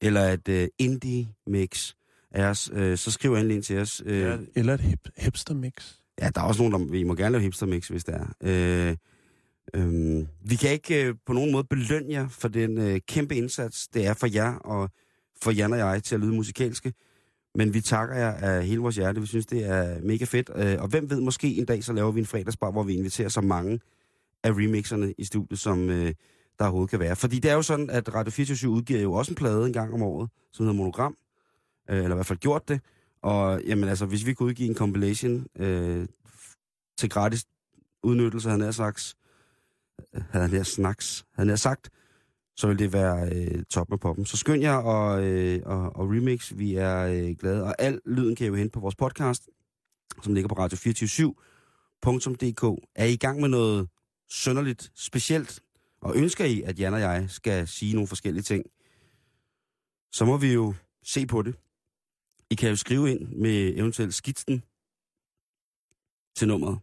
eller 0.00 0.20
et 0.20 0.48
øh, 0.48 0.68
indie 0.78 1.28
mix 1.46 1.94
af 2.30 2.44
os, 2.44 2.70
øh, 2.72 2.98
så 2.98 3.10
skriv 3.10 3.34
endelig 3.34 3.54
ind 3.54 3.62
til 3.62 3.78
os. 3.78 4.02
Øh, 4.06 4.20
ja 4.20 4.38
eller 4.56 4.74
et 4.74 4.80
hip, 4.80 5.08
hipster 5.16 5.54
mix. 5.54 5.94
Ja, 6.20 6.30
der 6.34 6.40
er 6.40 6.44
også 6.44 6.62
nogen, 6.62 6.72
der 6.72 6.92
vi 6.92 7.02
må 7.02 7.14
gerne 7.14 7.32
lave 7.32 7.42
hipster 7.42 7.66
mix, 7.66 7.88
hvis 7.88 8.04
det 8.04 8.14
er. 8.14 8.26
Øh, 8.40 8.96
øh, 9.74 10.26
vi 10.44 10.56
kan 10.56 10.70
ikke 10.70 11.06
øh, 11.06 11.14
på 11.26 11.32
nogen 11.32 11.52
måde 11.52 11.64
belønne 11.64 12.12
jer 12.12 12.28
for 12.28 12.48
den 12.48 12.78
øh, 12.78 13.00
kæmpe 13.08 13.34
indsats, 13.34 13.88
det 13.88 14.06
er 14.06 14.14
for 14.14 14.26
jer 14.34 14.54
og 14.54 14.90
for 15.42 15.50
Jan 15.50 15.72
og 15.72 15.78
jeg 15.78 16.02
til 16.02 16.14
at 16.14 16.20
lyde 16.20 16.32
musikalske. 16.32 16.92
Men 17.54 17.74
vi 17.74 17.80
takker 17.80 18.16
jer 18.16 18.32
af 18.32 18.66
hele 18.66 18.80
vores 18.80 18.96
hjerte. 18.96 19.20
Vi 19.20 19.26
synes, 19.26 19.46
det 19.46 19.64
er 19.64 20.00
mega 20.00 20.24
fedt. 20.24 20.50
Øh, 20.56 20.82
og 20.82 20.88
hvem 20.88 21.10
ved, 21.10 21.20
måske 21.20 21.54
en 21.54 21.64
dag, 21.64 21.84
så 21.84 21.92
laver 21.92 22.10
vi 22.12 22.20
en 22.20 22.26
fredagsbar, 22.26 22.70
hvor 22.70 22.82
vi 22.82 22.94
inviterer 22.94 23.28
så 23.28 23.40
mange 23.40 23.80
af 24.42 24.50
remixerne 24.50 25.14
i 25.18 25.24
studiet, 25.24 25.58
som 25.58 25.90
øh, 25.90 26.14
der 26.58 26.64
overhovedet 26.64 26.90
kan 26.90 27.00
være. 27.00 27.16
Fordi 27.16 27.38
det 27.38 27.50
er 27.50 27.54
jo 27.54 27.62
sådan, 27.62 27.90
at 27.90 28.14
Radio 28.14 28.30
24 28.30 28.70
udgiver 28.70 29.00
jo 29.00 29.12
også 29.12 29.32
en 29.32 29.36
plade 29.36 29.66
en 29.66 29.72
gang 29.72 29.94
om 29.94 30.02
året, 30.02 30.30
som 30.52 30.66
hedder 30.66 30.76
Monogram. 30.76 31.16
Øh, 31.90 31.96
eller 31.96 32.10
i 32.10 32.14
hvert 32.14 32.26
fald 32.26 32.38
gjort 32.38 32.68
det. 32.68 32.80
Og 33.26 33.62
jamen 33.62 33.88
altså, 33.88 34.06
hvis 34.06 34.26
vi 34.26 34.34
kunne 34.34 34.46
udgive 34.46 34.68
en 34.68 34.74
compilation 34.74 35.46
øh, 35.56 36.08
til 36.98 37.10
gratis 37.10 37.44
udnyttelse, 38.02 38.48
havde 38.48 38.64
han 38.64 38.72
sagt, 38.72 39.16
havde 40.30 40.48
han 40.48 40.64
snaks, 40.64 41.26
havde 41.34 41.48
han 41.48 41.58
sagt, 41.58 41.90
så 42.56 42.68
vil 42.68 42.78
det 42.78 42.92
være 42.92 43.30
øh, 43.34 43.64
top 43.64 43.90
med 43.90 43.98
poppen. 43.98 44.26
Så 44.26 44.36
skynd 44.36 44.62
jer 44.62 44.76
og, 44.76 45.24
øh, 45.24 45.62
og, 45.64 45.96
og 45.96 46.10
remix, 46.10 46.52
vi 46.56 46.74
er 46.74 47.06
øh, 47.06 47.36
glade. 47.36 47.64
Og 47.64 47.74
al 47.78 48.00
lyden 48.04 48.36
kan 48.36 48.44
I 48.44 48.48
jo 48.48 48.54
hente 48.54 48.72
på 48.72 48.80
vores 48.80 48.96
podcast, 48.96 49.48
som 50.22 50.34
ligger 50.34 50.48
på 50.48 50.54
radio247.dk. 50.54 52.62
Er 52.94 53.04
I 53.04 53.12
i 53.12 53.16
gang 53.16 53.40
med 53.40 53.48
noget 53.48 53.88
sønderligt 54.30 54.92
specielt, 54.94 55.60
og 56.00 56.16
ønsker 56.16 56.44
I, 56.44 56.62
at 56.62 56.78
Jan 56.78 56.94
og 56.94 57.00
jeg 57.00 57.24
skal 57.28 57.68
sige 57.68 57.94
nogle 57.94 58.08
forskellige 58.08 58.42
ting, 58.42 58.64
så 60.12 60.24
må 60.24 60.36
vi 60.36 60.52
jo 60.52 60.74
se 61.02 61.26
på 61.26 61.42
det. 61.42 61.54
I 62.50 62.54
kan 62.54 62.68
jo 62.70 62.76
skrive 62.76 63.10
ind 63.10 63.28
med 63.28 63.78
eventuelt 63.78 64.14
skitsen 64.14 64.62
til 66.36 66.48
nummeret. 66.48 66.78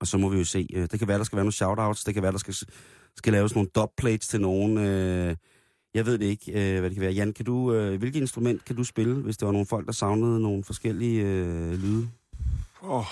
Og 0.00 0.06
så 0.06 0.18
må 0.18 0.28
vi 0.28 0.38
jo 0.38 0.44
se. 0.44 0.66
øh, 0.74 0.82
Det 0.90 0.98
kan 0.98 1.08
være, 1.08 1.18
der 1.18 1.24
skal 1.24 1.36
være 1.36 1.44
nogle 1.44 1.52
shoutouts. 1.52 2.04
Det 2.04 2.14
kan 2.14 2.22
være, 2.22 2.32
der 2.32 2.38
skal, 2.38 2.54
skal 3.16 3.32
laves 3.32 3.54
nogle 3.54 3.70
dubplates 3.74 4.28
til 4.28 4.40
nogen. 4.40 4.78
øh, 4.78 5.36
Jeg 5.94 6.06
ved 6.06 6.18
det 6.18 6.26
ikke, 6.26 6.52
øh, 6.52 6.80
hvad 6.80 6.90
det 6.90 6.94
kan 6.96 7.00
være. 7.02 7.12
Jan, 7.12 7.32
kan 7.32 7.44
du, 7.44 7.72
hvilket 7.96 8.20
instrument 8.20 8.64
kan 8.64 8.76
du 8.76 8.84
spille, 8.84 9.14
hvis 9.22 9.36
der 9.36 9.46
var 9.46 9.52
nogle 9.52 9.66
folk, 9.66 9.86
der 9.86 9.92
savnede 9.92 10.40
nogle 10.40 10.64
forskellige 10.64 11.22
øh, 11.26 11.72
lyde? 11.72 12.10
Åh. 12.82 12.98
Oh. 12.98 13.06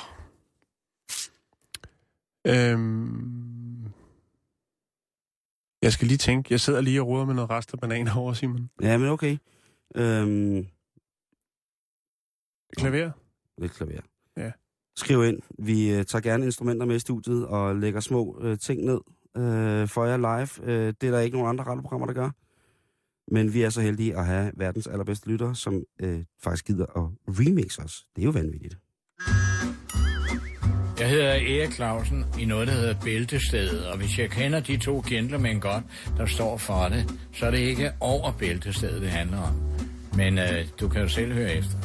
Øhm. 2.46 3.84
Jeg 5.82 5.92
skal 5.92 6.08
lige 6.08 6.18
tænke. 6.18 6.46
Jeg 6.52 6.60
sidder 6.60 6.80
lige 6.80 7.00
og 7.00 7.06
roder 7.08 7.24
med 7.24 7.34
noget 7.34 7.50
rest 7.50 7.72
af 7.72 7.80
bananer 7.80 8.16
over, 8.16 8.32
Simon. 8.32 8.70
Ja, 8.82 8.98
men 8.98 9.08
okay. 9.08 9.38
Øhm, 9.94 10.66
Klaver? 12.76 13.10
lidt 13.58 13.72
klaver. 13.72 14.00
Ja. 14.36 14.50
Skriv 14.96 15.24
ind. 15.24 15.40
Vi 15.58 15.90
øh, 15.90 16.04
tager 16.04 16.22
gerne 16.22 16.44
instrumenter 16.44 16.86
med 16.86 16.96
i 16.96 16.98
studiet 16.98 17.46
og 17.46 17.76
lægger 17.76 18.00
små 18.00 18.38
øh, 18.42 18.58
ting 18.58 18.84
ned 18.84 19.00
øh, 19.36 19.88
for 19.88 20.04
jer 20.04 20.16
live. 20.16 20.70
Øh, 20.70 20.94
det 21.00 21.06
er 21.06 21.10
der 21.10 21.20
ikke 21.20 21.36
nogen 21.36 21.48
andre 21.48 21.64
radioprogrammer, 21.64 22.06
der 22.06 22.14
gør. 22.14 22.30
Men 23.32 23.54
vi 23.54 23.62
er 23.62 23.70
så 23.70 23.80
heldige 23.80 24.16
at 24.16 24.26
have 24.26 24.52
verdens 24.56 24.86
allerbedste 24.86 25.28
lyttere, 25.28 25.54
som 25.54 25.82
øh, 26.00 26.24
faktisk 26.42 26.66
gider 26.66 26.84
at 26.84 27.04
remixe 27.28 27.82
os. 27.82 28.06
Det 28.16 28.22
er 28.22 28.26
jo 28.26 28.30
vanvittigt. 28.30 28.76
Jeg 31.00 31.08
hedder 31.08 31.30
Erik 31.32 31.72
Clausen 31.72 32.24
i 32.38 32.44
noget, 32.44 32.68
der 32.68 32.74
hedder 32.74 32.94
Bæltestedet, 33.04 33.86
og 33.86 33.98
hvis 33.98 34.18
jeg 34.18 34.30
kender 34.30 34.60
de 34.60 34.76
to 34.76 35.02
gentlemen 35.08 35.60
godt, 35.60 35.84
der 36.16 36.26
står 36.26 36.56
for 36.56 36.88
det, 36.88 37.14
så 37.32 37.46
er 37.46 37.50
det 37.50 37.58
ikke 37.58 37.92
over 38.00 38.32
Bæltestedet, 38.32 39.02
det 39.02 39.10
handler 39.10 39.38
om. 39.38 39.54
Men 40.16 40.38
øh, 40.38 40.66
du 40.80 40.88
kan 40.88 41.00
jo 41.00 41.08
selv 41.08 41.32
høre 41.32 41.54
efter. 41.54 41.78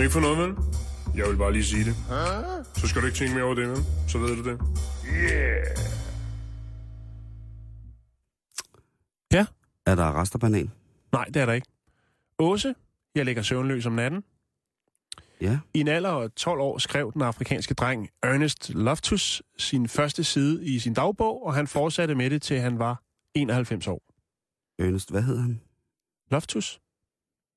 Ikke 0.00 0.12
for 0.12 0.20
noget, 0.20 0.38
vel? 0.38 0.56
Jeg 1.16 1.28
vil 1.28 1.36
bare 1.36 1.52
lige 1.52 1.64
sige 1.64 1.84
det. 1.84 1.94
Så 2.76 2.88
skal 2.88 3.02
du 3.02 3.06
ikke 3.06 3.18
tænke 3.18 3.34
mere 3.34 3.44
over 3.44 3.54
det, 3.54 3.68
vel? 3.68 3.78
Så 4.08 4.18
ved 4.18 4.36
du 4.36 4.50
det. 4.50 4.60
Ja. 9.32 9.46
Er 9.86 9.94
der 9.94 10.20
resterbanan? 10.20 10.70
Nej, 11.12 11.24
det 11.24 11.36
er 11.36 11.46
der 11.46 11.52
ikke. 11.52 11.66
Åse, 12.38 12.74
jeg 13.14 13.24
ligger 13.24 13.42
søvnløs 13.42 13.86
om 13.86 13.92
natten. 13.92 14.24
Ja. 15.40 15.58
I 15.74 15.80
en 15.80 15.88
alder 15.88 16.10
af 16.10 16.30
12 16.30 16.60
år 16.60 16.78
skrev 16.78 17.12
den 17.12 17.22
afrikanske 17.22 17.74
dreng 17.74 18.08
Ernest 18.22 18.70
Loftus 18.74 19.42
sin 19.58 19.88
første 19.88 20.24
side 20.24 20.66
i 20.66 20.78
sin 20.78 20.94
dagbog, 20.94 21.46
og 21.46 21.54
han 21.54 21.66
fortsatte 21.66 22.14
med 22.14 22.30
det, 22.30 22.42
til 22.42 22.60
han 22.60 22.78
var 22.78 23.02
91 23.34 23.86
år. 23.86 24.02
Ernest, 24.78 25.10
hvad 25.10 25.22
hedder 25.22 25.42
han? 25.42 25.60
Loftus? 26.30 26.80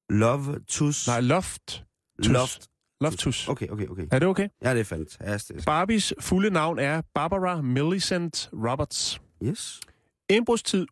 Love 0.10 0.60
Tus. 0.68 1.08
Nej, 1.08 1.22
Loft. 1.22 1.84
Loft. 2.20 2.70
Loftus. 3.02 3.48
Okay, 3.48 3.68
okay, 3.68 3.88
okay. 3.88 4.08
Er 4.12 4.20
det 4.20 4.28
okay? 4.28 4.48
Ja, 4.64 4.74
det 4.74 4.80
er 4.80 4.84
fantastisk. 4.84 5.66
Barbies 5.66 6.14
fulde 6.20 6.50
navn 6.50 6.80
er 6.80 7.02
Barbara 7.14 7.62
Millicent 7.62 8.50
Roberts. 8.54 9.22
Yes. 9.44 9.80
Indbrudstid. 10.30 10.86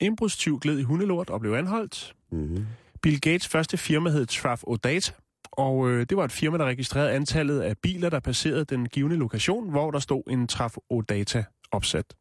Indbrudstyv 0.00 0.60
gled 0.60 0.78
i 0.78 0.82
hundelort 0.82 1.30
og 1.30 1.40
blev 1.40 1.52
anholdt. 1.52 2.14
Mm-hmm. 2.32 2.66
Bill 3.02 3.20
Gates 3.20 3.48
første 3.48 3.76
firma 3.76 4.10
hed 4.10 4.26
Traf 4.26 4.62
Data, 4.84 5.12
og 5.52 5.88
øh, 5.90 6.06
det 6.08 6.16
var 6.16 6.24
et 6.24 6.32
firma, 6.32 6.58
der 6.58 6.64
registrerede 6.64 7.12
antallet 7.12 7.60
af 7.60 7.78
biler, 7.78 8.10
der 8.10 8.20
passerede 8.20 8.64
den 8.64 8.88
givende 8.88 9.16
lokation, 9.16 9.70
hvor 9.70 9.90
der 9.90 9.98
stod 9.98 10.22
en 10.30 10.48
Traf 10.48 10.76
Data 11.08 11.44
opsat. 11.70 12.14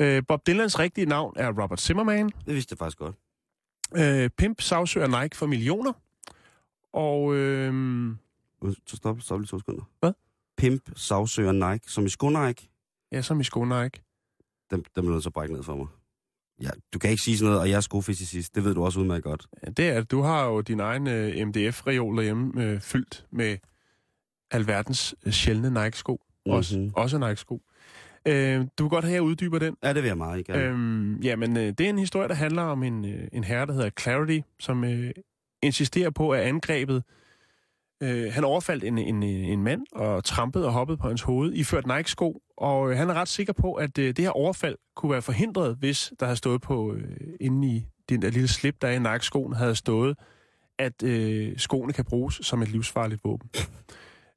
Øh, 0.00 0.22
Bob 0.28 0.46
Dylans 0.46 0.78
rigtige 0.78 1.06
navn 1.06 1.34
er 1.36 1.62
Robert 1.62 1.80
Zimmerman. 1.80 2.28
Det 2.46 2.54
vidste 2.54 2.72
jeg 2.72 2.78
faktisk 2.78 2.98
godt. 2.98 3.16
Øh, 3.96 4.30
Pimp 4.38 4.60
sagsøger 4.60 5.22
Nike 5.22 5.36
for 5.36 5.46
millioner. 5.46 5.92
Og 6.92 7.34
øh, 7.36 7.72
Så 8.86 8.96
stop, 8.96 9.20
stop 9.20 9.40
lige 9.40 9.46
to 9.48 9.58
sekunder. 9.58 9.82
Hvad? 10.00 10.12
Pimp 10.56 10.90
sagsøger 10.96 11.52
Nike, 11.72 11.90
som 11.90 12.06
i 12.06 12.08
sko 12.08 12.28
Nike. 12.28 12.70
ja, 13.12 13.22
som 13.22 13.40
i 13.40 13.44
sko 13.44 13.64
Nike. 13.64 14.02
Dem, 14.70 14.84
dem 14.96 15.06
er 15.06 15.10
nødt 15.10 15.22
til 15.22 15.28
at 15.28 15.32
brække 15.32 15.54
ned 15.54 15.62
for 15.62 15.76
mig. 15.76 15.86
Ja, 16.62 16.70
du 16.94 16.98
kan 16.98 17.10
ikke 17.10 17.22
sige 17.22 17.38
sådan 17.38 17.46
noget, 17.48 17.60
og 17.60 17.70
jeg 17.70 17.76
er 17.76 17.80
skofysicist. 17.80 18.54
Det 18.54 18.64
ved 18.64 18.74
du 18.74 18.84
også 18.84 19.00
udmærket 19.00 19.24
godt. 19.24 19.46
Ja, 19.66 19.70
det 19.70 19.88
er, 19.88 20.02
du 20.02 20.20
har 20.22 20.44
jo 20.46 20.60
din 20.60 20.80
egen 20.80 21.06
øh, 21.06 21.46
MDF-reol 21.48 22.16
derhjemme 22.16 22.64
øh, 22.64 22.80
fyldt 22.80 23.26
med 23.30 23.56
alverdens 24.50 25.14
øh, 25.26 25.32
sjældne 25.32 25.70
Nike-sko. 25.84 26.12
Mm-hmm. 26.12 26.52
Også, 26.56 26.78
Mhm. 26.78 26.90
også 26.94 27.18
Nike-sko. 27.18 27.62
Øh, 28.26 28.66
du 28.78 28.84
vil 28.84 28.90
godt 28.90 29.04
have, 29.04 29.12
at 29.12 29.14
jeg 29.14 29.22
uddyber 29.22 29.58
den. 29.58 29.76
Ja, 29.82 29.88
det 29.92 30.02
vil 30.02 30.08
jeg 30.08 30.18
meget 30.18 30.46
gerne. 30.46 30.62
Øhm, 30.62 31.20
jamen, 31.20 31.56
øh, 31.56 31.62
det 31.62 31.80
er 31.80 31.88
en 31.90 31.98
historie, 31.98 32.28
der 32.28 32.34
handler 32.34 32.62
om 32.62 32.82
en, 32.82 33.04
øh, 33.04 33.28
en 33.32 33.44
herre, 33.44 33.66
der 33.66 33.72
hedder 33.72 33.90
Clarity, 34.00 34.38
som 34.58 34.84
øh, 34.84 35.10
insisterer 35.62 36.10
på, 36.10 36.30
at 36.30 36.40
angrebet... 36.40 37.02
Øh, 38.02 38.32
han 38.32 38.44
overfaldt 38.44 38.84
en, 38.84 38.98
en, 38.98 39.22
en 39.22 39.62
mand 39.62 39.82
og 39.92 40.24
trampede 40.24 40.66
og 40.66 40.72
hoppede 40.72 40.98
på 40.98 41.08
hans 41.08 41.22
hoved, 41.22 41.52
iført 41.52 41.86
Nike-sko, 41.86 42.42
og 42.56 42.90
øh, 42.90 42.96
han 42.96 43.10
er 43.10 43.14
ret 43.14 43.28
sikker 43.28 43.52
på, 43.52 43.74
at 43.74 43.98
øh, 43.98 44.06
det 44.06 44.18
her 44.18 44.30
overfald 44.30 44.76
kunne 44.96 45.12
være 45.12 45.22
forhindret, 45.22 45.76
hvis 45.76 46.12
der 46.20 46.26
havde 46.26 46.36
stået 46.36 46.60
på, 46.60 46.94
øh, 46.94 47.16
inde 47.40 47.68
i 47.68 47.86
den 48.08 48.22
der 48.22 48.30
lille 48.30 48.48
slip, 48.48 48.76
der 48.82 48.88
er 48.88 48.92
i 48.92 48.98
Nike-skoen, 48.98 49.52
havde 49.52 49.74
stået 49.74 50.16
at 50.80 51.02
øh, 51.02 51.58
skoene 51.58 51.92
kan 51.92 52.04
bruges 52.04 52.34
som 52.42 52.62
et 52.62 52.68
livsfarligt 52.68 53.24
våben. 53.24 53.50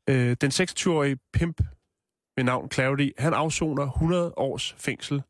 Øh, 0.09 0.37
den 0.41 0.51
26-årige 0.51 1.17
pimp 1.33 1.61
ved 2.35 2.43
navn 2.43 2.71
Clarity, 2.71 3.09
han 3.17 3.33
afsoner 3.33 3.83
100 3.83 4.33
års 4.37 4.75
fængsel. 4.77 5.21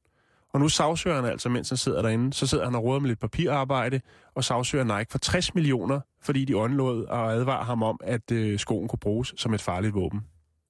Og 0.53 0.59
nu 0.59 0.69
sagsøger 0.69 1.15
han 1.15 1.25
altså, 1.25 1.49
mens 1.49 1.69
han 1.69 1.77
sidder 1.77 2.01
derinde, 2.01 2.33
så 2.33 2.47
sidder 2.47 2.65
han 2.65 2.75
og 2.75 2.83
råder 2.83 2.99
med 2.99 3.09
lidt 3.09 3.19
papirarbejde, 3.19 4.01
og 4.35 4.43
sagsøger 4.43 4.97
Nike 4.97 5.11
for 5.11 5.17
60 5.17 5.55
millioner, 5.55 5.99
fordi 6.21 6.45
de 6.45 6.57
åndlod 6.57 7.05
og 7.05 7.33
advarer 7.33 7.63
ham 7.63 7.83
om, 7.83 7.99
at 8.03 8.31
øh, 8.31 8.59
skoen 8.59 8.87
kunne 8.87 8.99
bruges 8.99 9.33
som 9.37 9.53
et 9.53 9.61
farligt 9.61 9.93
våben. 9.93 10.21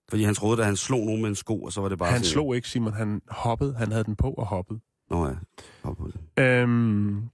Fordi 0.09 0.23
han 0.23 0.35
troede, 0.35 0.59
at 0.59 0.65
han 0.65 0.75
slog 0.75 1.05
nogen 1.05 1.21
med 1.21 1.29
en 1.29 1.35
sko, 1.35 1.63
og 1.63 1.73
så 1.73 1.81
var 1.81 1.89
det 1.89 1.97
bare 1.99 2.09
Han 2.11 2.19
sådan... 2.19 2.31
slog 2.31 2.55
ikke, 2.55 2.67
Simon. 2.69 2.93
Han 2.93 3.21
hoppede. 3.29 3.75
Han 3.75 3.91
havde 3.91 4.03
den 4.03 4.15
på 4.15 4.31
og 4.31 4.45
hoppede. 4.45 4.79
Nå 5.09 5.27
ja. 5.27 5.33
Hop 5.83 5.97
på 5.97 6.07
det. 6.07 6.43
Øhm, 6.43 7.29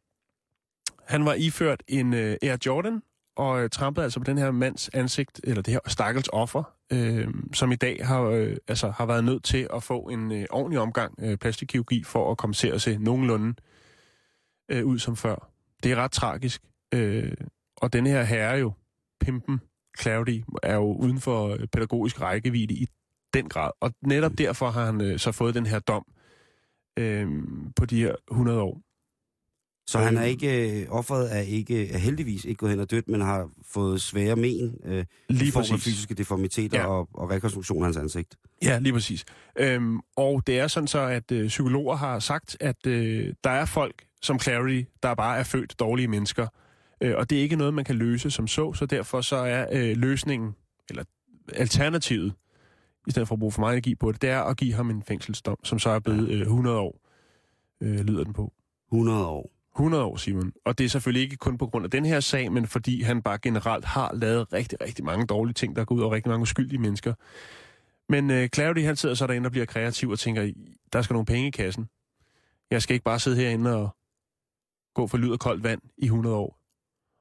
han 1.08 1.26
var 1.26 1.34
iført 1.34 1.84
en 1.88 2.14
øh, 2.14 2.38
Air 2.42 2.58
Jordan, 2.66 3.02
og 3.38 3.64
øh, 3.64 3.70
trampede 3.70 4.04
altså 4.04 4.20
på 4.20 4.24
den 4.24 4.38
her 4.38 4.52
mands 4.52 4.90
ansigt, 4.94 5.42
eller 5.44 5.62
det 5.62 5.74
her 5.74 5.80
stakkels 5.88 6.30
offer, 6.34 6.64
øh, 6.94 7.28
som 7.54 7.72
i 7.72 7.76
dag 7.76 8.06
har, 8.06 8.22
øh, 8.22 8.58
altså, 8.68 8.90
har 8.90 9.06
været 9.06 9.24
nødt 9.24 9.44
til 9.44 9.68
at 9.74 9.84
få 9.84 10.00
en 10.00 10.32
øh, 10.32 10.46
ordentlig 10.50 10.80
omgang 10.80 11.14
øh, 11.20 11.38
plastikkirurgi 11.38 12.04
for 12.04 12.32
at 12.32 12.38
komme 12.38 12.54
til 12.54 12.68
at 12.68 12.82
se 12.82 12.98
nogenlunde 12.98 13.54
øh, 14.72 14.86
ud 14.86 15.00
som 15.00 15.16
før. 15.16 15.52
Det 15.84 15.92
er 15.92 15.96
ret 15.96 16.12
tragisk. 16.12 16.62
Øh, 16.94 17.34
og 17.78 17.94
den 17.94 18.06
her 18.06 18.24
herre 18.24 18.58
jo, 18.58 18.72
pimpen, 19.20 19.62
Clarity, 20.00 20.40
er 20.64 20.76
jo 20.76 20.94
uden 20.94 21.20
for 21.20 21.48
øh, 21.48 21.68
pædagogisk 21.68 22.22
rækkevidde 22.22 22.74
i 22.74 22.88
den 23.34 23.50
grad. 23.50 23.72
Og 23.80 23.92
netop 24.02 24.32
derfor 24.38 24.70
har 24.70 24.86
han 24.86 25.02
øh, 25.02 25.20
så 25.20 25.32
fået 25.32 25.56
den 25.56 25.66
her 25.66 25.80
dom 25.80 26.06
øh, 27.00 27.28
på 27.76 27.86
de 27.86 28.02
her 28.02 28.16
100 28.32 28.62
år. 28.62 28.82
Så 29.92 30.00
han 30.00 30.18
er 30.18 30.24
ikke... 30.24 30.82
Øh, 30.82 30.86
offeret 30.90 31.36
er 31.36 31.40
ikke 31.40 31.92
er 31.92 31.98
heldigvis 31.98 32.46
ikke 32.46 32.58
gået 32.58 32.70
hen 32.70 32.80
og 32.80 32.92
dødt, 32.92 33.08
men 33.08 33.22
har 33.22 33.50
fået 33.68 34.02
svære 34.02 34.36
men 34.36 34.76
øh, 34.86 35.06
Lige 35.30 35.48
i 35.48 35.52
form 35.52 35.62
af 35.62 35.68
præcis. 35.70 35.84
fysiske 35.84 36.14
deformiteter 36.14 36.80
Ja. 36.80 36.86
og, 36.86 37.10
og 37.14 37.30
rekonstruktion 37.30 37.82
af 37.82 37.86
hans 37.86 37.98
ansigt. 37.98 38.36
Ja, 38.64 38.80
lige 38.80 38.94
præcis. 38.94 39.26
Øhm, 39.56 40.00
og 40.16 40.48
det 40.48 40.60
er 40.60 40.68
sådan 40.68 40.88
så, 40.88 41.00
at 41.00 41.32
øh, 41.32 41.48
psykologer 41.48 41.96
har 41.96 42.20
sagt, 42.20 42.58
at 42.60 42.88
øh, 42.88 43.34
der 43.44 43.50
er 43.50 43.66
folk 43.66 44.06
som 44.22 44.40
Clarity, 44.40 44.82
der 45.04 45.14
bare 45.16 45.38
er 45.40 45.44
født 45.44 45.80
dårlige 45.80 46.08
mennesker. 46.08 46.48
Øh, 47.02 47.14
og 47.18 47.30
det 47.30 47.38
er 47.38 47.42
ikke 47.42 47.56
noget, 47.56 47.74
man 47.74 47.86
kan 47.86 47.96
løse 47.96 48.32
som 48.32 48.48
så, 48.48 48.74
så 48.74 48.86
derfor 48.86 49.22
så 49.22 49.36
er 49.36 49.66
øh, 49.72 49.98
løsningen, 49.98 50.56
eller 50.90 51.04
alternativet, 51.54 52.34
i 53.08 53.12
stedet 53.12 53.28
for 53.28 53.36
at 53.36 53.40
bruge 53.40 53.52
for 53.52 53.60
meget 53.62 53.74
energi 53.74 53.96
på 53.96 54.12
det, 54.12 54.22
det 54.22 54.30
er 54.30 54.42
at 54.42 54.58
give 54.58 54.74
ham 54.74 54.90
en 54.90 55.04
fængselsdom, 55.04 55.58
som 55.64 55.80
så 55.80 55.90
er 55.90 56.00
blevet 56.00 56.30
øh, 56.30 56.42
100 56.42 56.78
år, 56.78 57.02
øh, 57.82 58.00
lyder 58.00 58.24
den 58.24 58.34
på. 58.34 58.54
100 58.92 59.26
år. 59.28 59.52
100 59.80 60.04
år, 60.04 60.16
Simon. 60.16 60.54
Og 60.66 60.78
det 60.78 60.86
er 60.86 60.90
selvfølgelig 60.90 61.24
ikke 61.24 61.38
kun 61.38 61.58
på 61.58 61.68
grund 61.68 61.86
af 61.86 61.92
den 61.92 62.06
her 62.06 62.20
sag, 62.20 62.52
men 62.52 62.68
fordi 62.68 63.02
han 63.02 63.22
bare 63.22 63.38
generelt 63.38 63.86
har 63.86 64.14
lavet 64.14 64.54
rigtig, 64.54 64.82
rigtig 64.82 65.06
mange 65.06 65.26
dårlige 65.26 65.54
ting, 65.54 65.76
der 65.76 65.86
går 65.86 65.96
ud 65.96 66.02
over 66.02 66.16
rigtig 66.16 66.30
mange 66.30 66.42
uskyldige 66.42 66.80
mennesker. 66.80 67.14
Men 68.10 68.32
øh, 68.32 68.50
Clarity, 68.56 68.82
han 68.82 68.96
sidder 68.96 69.16
så 69.16 69.28
derinde 69.28 69.48
og 69.48 69.52
bliver 69.52 69.66
kreativ 69.66 70.10
og 70.10 70.20
tænker, 70.20 70.52
der 70.94 71.02
skal 71.02 71.14
nogle 71.14 71.26
penge 71.26 71.48
i 71.48 71.52
kassen. 71.52 71.90
Jeg 72.72 72.82
skal 72.82 72.94
ikke 72.94 73.04
bare 73.04 73.20
sidde 73.20 73.38
herinde 73.38 73.76
og 73.76 73.90
gå 74.96 75.08
for 75.08 75.18
lyd 75.18 75.32
og 75.32 75.40
koldt 75.40 75.64
vand 75.64 75.82
i 75.98 76.06
100 76.06 76.36
år. 76.36 76.59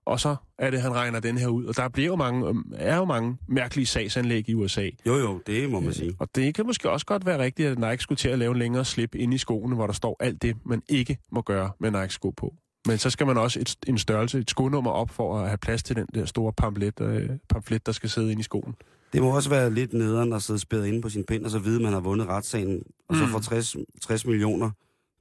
Og 0.08 0.20
så 0.20 0.36
er 0.58 0.70
det, 0.70 0.82
han 0.82 0.94
regner 0.94 1.20
den 1.20 1.38
her 1.38 1.48
ud. 1.48 1.64
Og 1.64 1.76
der 1.76 1.88
bliver 1.88 2.06
jo 2.06 2.16
mange, 2.16 2.48
øhm, 2.48 2.72
er 2.76 2.96
jo 2.96 3.04
mange 3.04 3.36
mærkelige 3.48 3.86
sagsanlæg 3.86 4.48
i 4.48 4.54
USA. 4.54 4.88
Jo, 5.06 5.14
jo, 5.16 5.40
det 5.46 5.70
må 5.70 5.80
man 5.80 5.92
sige. 5.92 6.16
Og 6.18 6.28
det 6.34 6.54
kan 6.54 6.66
måske 6.66 6.90
også 6.90 7.06
godt 7.06 7.26
være 7.26 7.38
rigtigt, 7.38 7.68
at 7.68 7.78
Nike 7.78 8.02
skulle 8.02 8.16
til 8.16 8.28
at 8.28 8.38
lave 8.38 8.50
en 8.52 8.58
længere 8.58 8.84
slip 8.84 9.14
ind 9.14 9.34
i 9.34 9.38
skoene, 9.38 9.74
hvor 9.74 9.86
der 9.86 9.94
står 9.94 10.16
alt 10.20 10.42
det, 10.42 10.56
man 10.66 10.82
ikke 10.88 11.18
må 11.32 11.42
gøre 11.42 11.70
med 11.80 11.90
Nike-sko 11.90 12.30
på. 12.30 12.54
Men 12.86 12.98
så 12.98 13.10
skal 13.10 13.26
man 13.26 13.36
også 13.38 13.60
et, 13.60 13.76
en 13.86 13.98
størrelse, 13.98 14.38
et 14.38 14.50
skonummer 14.50 14.90
op 14.90 15.10
for 15.10 15.38
at 15.40 15.46
have 15.48 15.58
plads 15.58 15.82
til 15.82 15.96
den 15.96 16.06
der 16.14 16.24
store 16.24 16.52
pamflet, 16.52 17.00
øh, 17.00 17.30
pamflet 17.48 17.86
der 17.86 17.92
skal 17.92 18.10
sidde 18.10 18.30
inde 18.30 18.40
i 18.40 18.42
skoen. 18.42 18.74
Det 19.12 19.22
må 19.22 19.34
også 19.36 19.50
være 19.50 19.74
lidt 19.74 19.92
nederen 19.92 20.32
at 20.32 20.42
sidde 20.42 20.58
spæret 20.60 20.86
inde 20.86 21.02
på 21.02 21.08
sin 21.08 21.24
pind, 21.24 21.44
og 21.44 21.50
så 21.50 21.58
vide, 21.58 21.76
at 21.76 21.82
man 21.82 21.92
har 21.92 22.00
vundet 22.00 22.26
retssagen, 22.28 22.82
og 23.08 23.16
så 23.16 23.24
Mm. 23.24 23.30
får 23.30 23.38
60, 23.38 23.76
60 24.02 24.26
millioner 24.26 24.70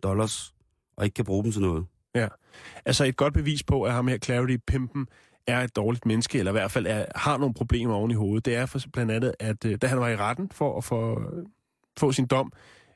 dollars, 0.04 0.54
og 0.98 1.06
ikke 1.06 1.16
kan 1.16 1.26
bruge 1.26 1.44
dem 1.44 1.52
til 1.52 1.62
noget. 1.62 1.86
Altså 2.86 3.06
et 3.06 3.18
godt 3.18 3.34
bevis 3.34 3.64
på, 3.64 3.84
at 3.84 3.94
ham 3.94 4.08
her 4.08 4.18
Clarity 4.18 4.58
Pimpen 4.68 5.08
er 5.48 5.62
et 5.62 5.76
dårligt 5.76 6.06
menneske, 6.06 6.40
eller 6.40 6.52
i 6.52 6.54
hvert 6.54 6.72
fald 6.72 6.88
er, 6.88 7.06
har 7.16 7.38
nogle 7.38 7.54
problemer 7.54 7.94
oven 7.94 8.12
i 8.12 8.14
hovedet. 8.14 8.46
Det 8.46 8.56
er 8.56 8.66
for, 8.66 8.80
blandt 8.94 9.12
andet, 9.12 9.34
at 9.40 9.66
øh, 9.66 9.78
da 9.82 9.88
han 9.88 10.00
var 10.00 10.08
i 10.10 10.16
retten 10.16 10.50
for 10.52 10.78
at 10.78 10.84
få, 10.84 11.22
få 12.00 12.12
sin 12.12 12.26
dom, 12.26 12.52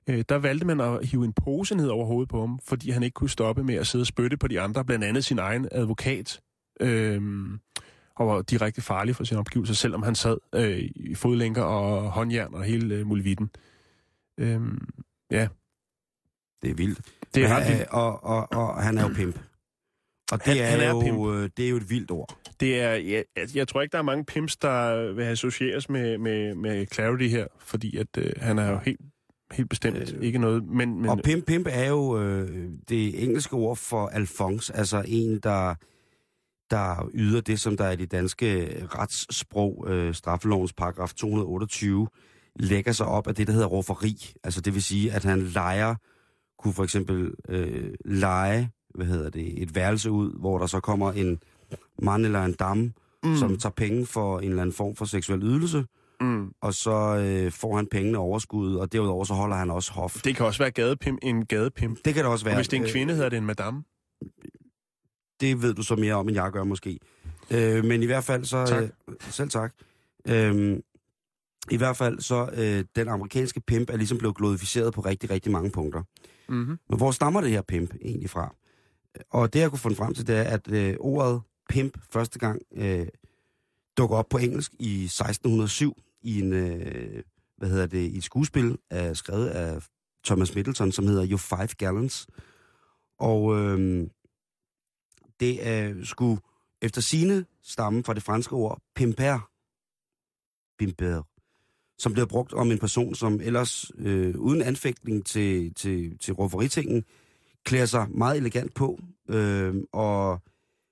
øh, 0.08 0.24
der 0.30 0.36
valgte 0.36 0.68
man 0.68 0.80
at 0.80 1.08
hive 1.08 1.26
en 1.26 1.34
pose 1.34 1.76
ned 1.76 1.88
over 1.88 2.06
hovedet 2.06 2.30
på 2.30 2.40
ham, 2.40 2.60
fordi 2.64 2.90
han 2.90 3.04
ikke 3.04 3.14
kunne 3.14 3.30
stoppe 3.30 3.64
med 3.64 3.76
at 3.76 3.88
sidde 3.88 4.04
og 4.04 4.08
spytte 4.08 4.38
på 4.38 4.48
de 4.48 4.62
andre, 4.62 4.86
blandt 4.86 5.06
andet 5.06 5.26
sin 5.26 5.40
egen 5.40 5.68
advokat, 5.72 6.42
øh, 6.80 7.22
og 8.16 8.28
var 8.28 8.42
direkte 8.42 8.82
farlig 8.82 9.16
for 9.16 9.24
sin 9.24 9.38
omgivelser, 9.38 9.74
selvom 9.74 10.04
han 10.04 10.16
sad 10.16 10.38
øh, 10.56 10.80
i 10.96 11.16
fodlænker 11.16 11.64
og 11.64 12.12
håndjern 12.12 12.54
og 12.54 12.64
hele 12.64 12.96
øh, 12.96 13.08
mulvitten. 13.08 13.50
Øh, 14.38 14.62
ja, 15.32 15.48
det 16.62 16.70
er 16.72 16.76
vildt. 16.76 17.00
det 17.36 17.44
er 17.44 17.56
ret 17.56 17.68
vildt. 17.68 17.82
øh, 17.82 17.88
Og, 17.92 18.24
og, 18.24 18.48
og 18.52 18.84
han 18.84 18.98
er 18.98 19.02
jo 19.08 19.14
pimp. 19.16 19.36
Og 20.32 20.38
det, 20.46 20.48
Han- 20.48 20.58
er, 20.58 20.66
han 20.66 20.80
er 20.80 20.90
jo, 20.90 21.02
pimp. 21.02 21.28
øh, 21.28 21.50
det 21.58 21.66
er 21.66 21.70
jo 21.70 21.78
et 21.78 21.90
vildt 21.90 22.12
ord. 22.12 22.38
Det 22.60 22.80
er, 22.82 22.94
ja, 22.96 23.22
altså, 23.36 23.58
jeg 23.60 23.68
tror 23.68 23.82
ikke, 23.82 23.92
der 23.92 23.98
er 23.98 24.02
mange 24.04 24.26
pimps, 24.26 24.58
der 24.58 25.12
vil 25.14 25.24
associeres 25.24 25.90
med, 25.90 26.18
med, 26.18 26.56
med 26.56 26.86
Clarity 26.94 27.28
her, 27.28 27.48
fordi 27.60 27.98
at 27.98 28.08
øh, 28.18 28.32
han 28.38 28.60
er 28.60 28.72
jo 28.72 28.78
helt, 28.86 29.00
helt 29.52 29.70
bestemt 29.70 29.98
Øh, 30.14 30.22
ikke 30.24 30.40
noget, 30.40 30.64
men, 30.68 31.02
men 31.02 31.10
Og 31.10 31.20
pimp, 31.24 31.46
pimp 31.46 31.68
er 31.70 31.88
jo 31.88 32.22
øh, 32.22 32.70
det 32.90 33.24
engelske 33.24 33.54
ord 33.54 33.78
for 33.78 34.08
alfons, 34.08 34.70
altså 34.70 35.04
en, 35.08 35.40
der, 35.40 35.76
der 36.72 37.10
yder 37.14 37.42
det, 37.42 37.60
som 37.60 37.78
der 37.78 37.86
er 37.86 37.92
i 37.92 37.96
det 37.96 38.12
danske 38.12 38.78
retssprog, 38.96 39.86
øh, 39.90 40.14
straffelovens 40.14 40.74
paragraf 40.74 41.14
228, 41.14 42.08
lægger 42.56 42.92
sig 42.92 43.06
op 43.06 43.28
af 43.28 43.36
det, 43.36 43.48
der 43.48 43.54
hedder 43.54 43.68
rufferi. 43.68 44.34
Altså 44.44 44.62
det 44.62 44.74
vil 44.74 44.84
sige, 44.84 45.12
at 45.12 45.24
han 45.24 45.40
leger, 45.42 45.96
kunne 46.62 46.74
for 46.74 46.84
eksempel 46.84 47.34
øh, 47.50 47.94
lege, 48.06 48.70
hvad 48.96 49.06
hedder 49.06 49.30
det, 49.30 49.62
et 49.64 49.76
værelse 49.76 50.12
ud, 50.12 50.40
hvor 50.40 50.58
der 50.58 50.66
så 50.66 50.80
kommer 50.80 51.12
en 51.12 51.40
mand 52.02 52.26
eller 52.26 52.46
en 52.46 52.54
dame, 52.54 52.94
mm. 53.24 53.36
som 53.36 53.58
tager 53.58 53.74
penge 53.74 54.06
for 54.06 54.40
en 54.40 54.50
eller 54.50 54.62
anden 54.62 54.76
form 54.76 54.96
for 54.96 55.06
seksuel 55.06 55.44
ydelse, 55.44 55.86
mm, 56.22 56.52
og 56.62 56.74
så 56.74 56.92
øh, 57.18 57.52
får 57.52 57.76
han 57.76 57.88
pengene 57.92 58.18
overskud, 58.18 58.76
og 58.76 58.92
derudover 58.92 59.24
så 59.24 59.34
holder 59.34 59.56
han 59.56 59.72
også 59.72 59.92
hof. 59.94 60.22
det 60.22 60.36
kan 60.36 60.46
også 60.46 60.60
være 60.60 60.72
gadepimp, 60.72 61.20
en 61.22 61.46
gadepimp. 61.46 62.00
Det 62.06 62.14
kan 62.14 62.24
det 62.24 62.32
også 62.32 62.46
Og 62.46 62.48
være. 62.48 62.56
hvis 62.56 62.68
det 62.68 62.78
er 62.78 62.82
en 62.82 62.86
Øh, 62.88 62.92
kvinde, 62.92 63.14
hedder 63.14 63.30
det 63.30 63.38
en 63.38 63.46
madame. 63.46 63.84
det 65.42 65.62
ved 65.62 65.74
du 65.74 65.84
så 65.84 65.96
mere 65.96 66.14
om, 66.14 66.28
end 66.30 66.36
jeg 66.36 66.52
gør 66.52 66.64
måske. 66.64 67.00
Øh, 67.52 67.86
men 67.86 68.04
i 68.04 68.06
hvert 68.06 68.24
fald 68.24 68.46
så... 68.46 68.66
Tak. 68.66 68.84
Øh, 68.84 68.90
selv 69.20 69.50
tak. 69.50 69.74
Øh, 70.28 70.78
I 71.72 71.78
hvert 71.78 71.98
fald 71.98 72.20
så, 72.20 72.50
øh, 72.54 72.86
den 72.96 73.08
amerikanske 73.08 73.62
pimp 73.62 73.90
er 73.90 73.98
ligesom 73.98 74.18
blevet 74.18 74.36
glorificeret 74.38 74.94
på 74.94 75.02
rigtig, 75.02 75.30
rigtig 75.30 75.52
mange 75.52 75.72
punkter. 75.72 76.04
Mm-hmm. 76.52 76.80
Men 76.90 76.98
hvor 76.98 77.12
stammer 77.12 77.42
det 77.42 77.50
her 77.50 77.62
pimp 77.62 77.96
egentlig 78.02 78.30
fra? 78.30 78.56
Og 79.30 79.54
det, 79.54 79.60
jeg 79.60 79.70
kunne 79.70 79.80
finde 79.80 79.96
frem 79.96 80.14
til, 80.14 80.28
det 80.28 80.38
er, 80.38 80.44
at 80.44 80.72
øh, 80.72 80.96
ordet 81.00 81.42
pimp 81.70 81.98
første 82.10 82.40
gang 82.40 82.62
øh, 82.74 83.08
dukker 83.98 84.18
op 84.18 84.30
på 84.30 84.38
engelsk 84.38 84.74
i 84.80 85.04
1607 85.04 85.98
i 86.22 86.40
en, 86.40 86.54
øh, 86.54 87.24
hvad 87.58 87.70
hedder 87.70 87.88
det, 87.88 88.12
i 88.12 88.18
et 88.18 88.24
skuespil 88.24 88.78
af, 88.90 89.18
skrevet 89.18 89.48
af 89.48 89.88
Thomas 90.26 90.56
Middleton, 90.56 90.92
som 90.92 91.08
hedder 91.08 91.28
You 91.30 91.38
Five 91.38 91.68
Gallons. 91.68 92.28
Og 93.20 93.58
øh, 93.58 94.08
det 95.40 95.60
øh, 95.68 96.06
skulle 96.06 96.42
efter 96.82 97.02
sine 97.02 97.46
stamme 97.64 98.04
fra 98.04 98.14
det 98.14 98.24
franske 98.24 98.54
ord 98.54 98.82
pimper, 98.96 99.50
pimper, 100.80 101.24
som 102.02 102.14
bliver 102.14 102.26
brugt 102.26 102.54
om 102.54 102.72
en 102.72 102.80
person, 102.80 103.16
som 103.16 103.42
ellers 103.44 103.92
øh, 103.98 104.36
uden 104.38 104.62
anfægtning 104.62 105.26
til, 105.26 105.74
til, 105.74 106.18
til 106.18 106.34
råferitingen, 106.34 107.04
klæder 107.64 107.86
sig 107.86 108.08
meget 108.10 108.38
elegant 108.38 108.74
på, 108.74 109.00
øh, 109.30 109.76
og 109.92 110.42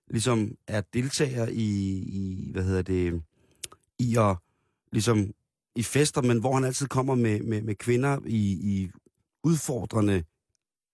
ligesom 0.08 0.56
er 0.67 0.82
deltager 0.93 1.48
i, 1.48 1.67
i, 1.98 2.50
hvad 2.52 2.63
hedder 2.63 2.82
det, 2.82 3.22
i 4.00 4.15
at, 4.19 4.38
ligesom 4.91 5.34
i 5.76 5.84
fester, 5.84 6.22
men 6.22 6.39
hvor 6.39 6.54
han 6.54 6.63
altid 6.63 6.88
kommer 6.88 7.15
med, 7.15 7.39
med, 7.39 7.62
med 7.62 7.76
kvinder 7.76 8.19
i, 8.26 8.52
i 8.52 8.89
udfordrende 9.43 10.24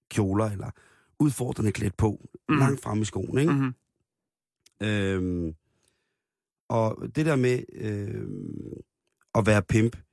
kjoler, 0.10 0.46
eller 0.46 0.70
udfordrende 1.20 1.72
klædt 1.72 1.98
på, 1.98 2.30
mm. 2.50 2.58
langt 2.58 2.82
frem 2.82 3.02
i 3.02 3.06
skoen, 3.06 3.38
ikke? 3.38 3.52
Mm-hmm. 3.52 3.74
Øhm, 4.88 5.56
og 6.70 6.98
det 7.16 7.26
der 7.26 7.36
med 7.36 7.64
øhm, 7.74 8.74
at 9.36 9.46
være 9.46 9.62
pimp, 9.62 10.05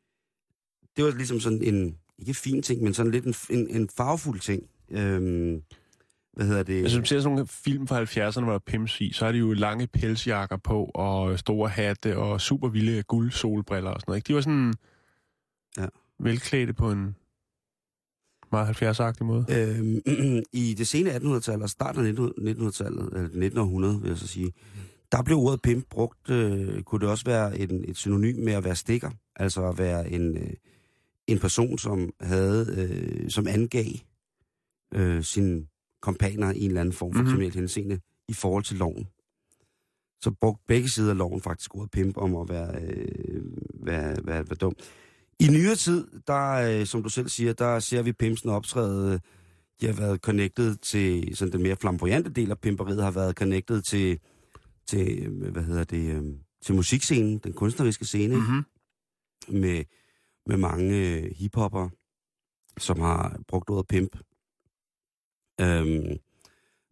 det 0.96 1.04
var 1.04 1.10
ligesom 1.10 1.40
sådan 1.40 1.62
en, 1.62 1.96
ikke 2.18 2.34
fin 2.34 2.62
ting, 2.62 2.82
men 2.82 2.94
sådan 2.94 3.12
lidt 3.12 3.24
en, 3.24 3.34
en, 3.50 3.70
en 3.70 3.88
farvefuld 3.96 4.40
ting. 4.40 4.62
Øhm, 4.90 5.62
hvad 6.32 6.46
hedder 6.46 6.62
det? 6.62 6.82
Altså, 6.82 6.98
du 6.98 7.04
ser 7.04 7.20
sådan 7.20 7.34
nogle 7.34 7.46
film 7.48 7.86
fra 7.86 8.02
70'erne, 8.02 8.40
hvor 8.40 8.50
der 8.50 8.54
er 8.54 8.62
pimps 8.66 9.00
i, 9.00 9.12
så 9.12 9.26
er 9.26 9.32
de 9.32 9.38
jo 9.38 9.52
lange 9.52 9.86
pelsjakker 9.86 10.56
på, 10.56 10.84
og 10.94 11.38
store 11.38 11.68
hatte, 11.68 12.16
og 12.18 12.40
super 12.40 12.68
vilde 12.68 13.02
guldsolbriller 13.02 13.90
og 13.90 14.00
sådan 14.00 14.10
noget. 14.10 14.18
Ikke? 14.18 14.28
De 14.28 14.34
var 14.34 14.40
sådan 14.40 14.74
Ja. 15.78 15.86
velklædte 16.20 16.72
på 16.72 16.90
en 16.90 17.16
meget 18.52 18.82
70'er-agtig 18.82 19.24
måde. 19.24 19.46
Øhm, 19.50 20.00
I 20.52 20.74
det 20.78 20.86
sene 20.88 21.10
1800-tal 21.16 21.62
og 21.62 21.70
starten 21.70 22.06
af 22.06 22.10
1900-tallet, 22.12 23.04
eller 23.12 23.20
1900, 23.24 24.00
vil 24.00 24.08
jeg 24.08 24.18
så 24.18 24.26
sige, 24.26 24.52
der 25.12 25.22
blev 25.22 25.38
ordet 25.38 25.62
pimp 25.62 25.86
brugt, 25.90 26.30
øh, 26.30 26.82
kunne 26.82 27.00
det 27.00 27.08
også 27.08 27.24
være 27.24 27.58
en, 27.58 27.84
et 27.88 27.96
synonym 27.96 28.44
med 28.44 28.52
at 28.52 28.64
være 28.64 28.76
stikker, 28.76 29.10
altså 29.36 29.68
at 29.68 29.78
være 29.78 30.10
en, 30.10 30.36
øh, 30.36 30.50
en 31.26 31.38
person, 31.38 31.78
som 31.78 32.10
havde, 32.20 32.66
øh, 32.78 33.30
som 33.30 33.46
angav 33.46 33.84
øh, 34.94 35.22
sine 35.22 35.66
kompaner 36.02 36.52
i 36.52 36.60
en 36.60 36.66
eller 36.70 36.80
anden 36.80 36.92
form 36.94 37.12
for 37.12 37.18
Mhm. 37.18 37.18
mm-hmm. 37.18 37.32
kriminelt 37.32 37.54
henseende 37.54 38.00
i 38.28 38.32
forhold 38.32 38.64
til 38.64 38.76
loven. 38.76 39.06
Så 40.20 40.30
brugte 40.40 40.64
begge 40.68 40.88
sider 40.88 41.10
af 41.10 41.18
loven 41.18 41.40
faktisk 41.40 41.74
ordet 41.74 41.90
pimp 41.90 42.16
om 42.16 42.36
at 42.36 42.48
være, 42.48 42.82
øh, 42.82 43.42
være, 43.74 44.16
være, 44.24 44.44
være 44.48 44.56
dum. 44.60 44.74
I 45.40 45.48
nyere 45.48 45.74
tid, 45.74 46.06
der, 46.26 46.52
øh, 46.52 46.86
som 46.86 47.02
du 47.02 47.08
selv 47.08 47.28
siger, 47.28 47.52
der 47.52 47.78
ser 47.78 48.02
vi 48.02 48.12
pimpsen 48.12 48.50
optræde. 48.50 49.20
De 49.80 49.86
har 49.86 49.92
været 49.92 50.20
connected 50.20 50.76
til, 50.76 51.36
sådan 51.36 51.52
den 51.52 51.62
mere 51.62 51.76
flamboyante 51.76 52.30
del 52.30 52.50
af 52.50 52.58
pimperiet 52.58 53.02
har 53.02 53.10
været 53.10 53.36
connected 53.36 53.82
til, 53.82 54.18
til 54.86 55.26
øh, 55.26 55.52
hvad 55.52 55.62
hedder 55.62 55.84
det, 55.84 56.14
øh, 56.14 56.22
til 56.64 56.74
musikscenen, 56.74 57.38
den 57.38 57.52
kunstneriske 57.52 58.04
scene. 58.04 58.36
Mm-hmm. 58.36 58.64
med, 59.48 59.84
med 60.46 60.56
mange 60.56 61.16
øh, 61.16 61.30
hiphopper, 61.36 61.88
som 62.78 63.00
har 63.00 63.40
brugt 63.48 63.70
ordet 63.70 63.86
pimp. 63.86 64.16
Øhm, 65.60 66.18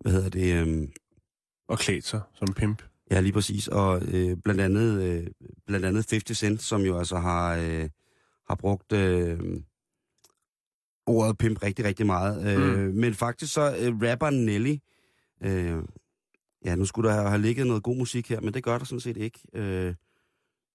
hvad 0.00 0.12
hedder 0.12 0.28
det? 0.28 0.60
Øhm, 0.60 0.92
Og 1.68 1.78
klædt 1.78 2.04
sig 2.04 2.20
som 2.34 2.54
pimp. 2.54 2.82
Ja, 3.10 3.20
lige 3.20 3.32
præcis. 3.32 3.68
Og 3.68 4.02
øh, 4.14 4.36
blandt, 4.44 4.60
andet, 4.60 5.02
øh, 5.02 5.26
blandt 5.66 5.86
andet 5.86 6.10
50 6.10 6.38
Cent, 6.38 6.62
som 6.62 6.82
jo 6.82 6.98
altså 6.98 7.16
har, 7.16 7.56
øh, 7.56 7.88
har 8.48 8.54
brugt 8.54 8.92
øh, 8.92 9.60
ordet 11.06 11.38
pimp 11.38 11.62
rigtig, 11.62 11.84
rigtig 11.84 12.06
meget. 12.06 12.58
Øh, 12.58 12.94
Men 12.94 13.14
faktisk 13.14 13.52
så 13.52 13.76
øh, 13.80 14.10
rapperen 14.10 14.46
Nelly, 14.46 14.76
øh, 15.42 15.82
ja, 16.64 16.74
nu 16.74 16.84
skulle 16.84 17.08
der 17.08 17.14
have, 17.14 17.28
have 17.28 17.42
ligget 17.42 17.66
noget 17.66 17.82
god 17.82 17.96
musik 17.96 18.28
her, 18.28 18.40
men 18.40 18.54
det 18.54 18.64
gør 18.64 18.78
der 18.78 18.84
sådan 18.84 19.00
set 19.00 19.16
ikke. 19.16 19.40
Øh, 19.52 19.94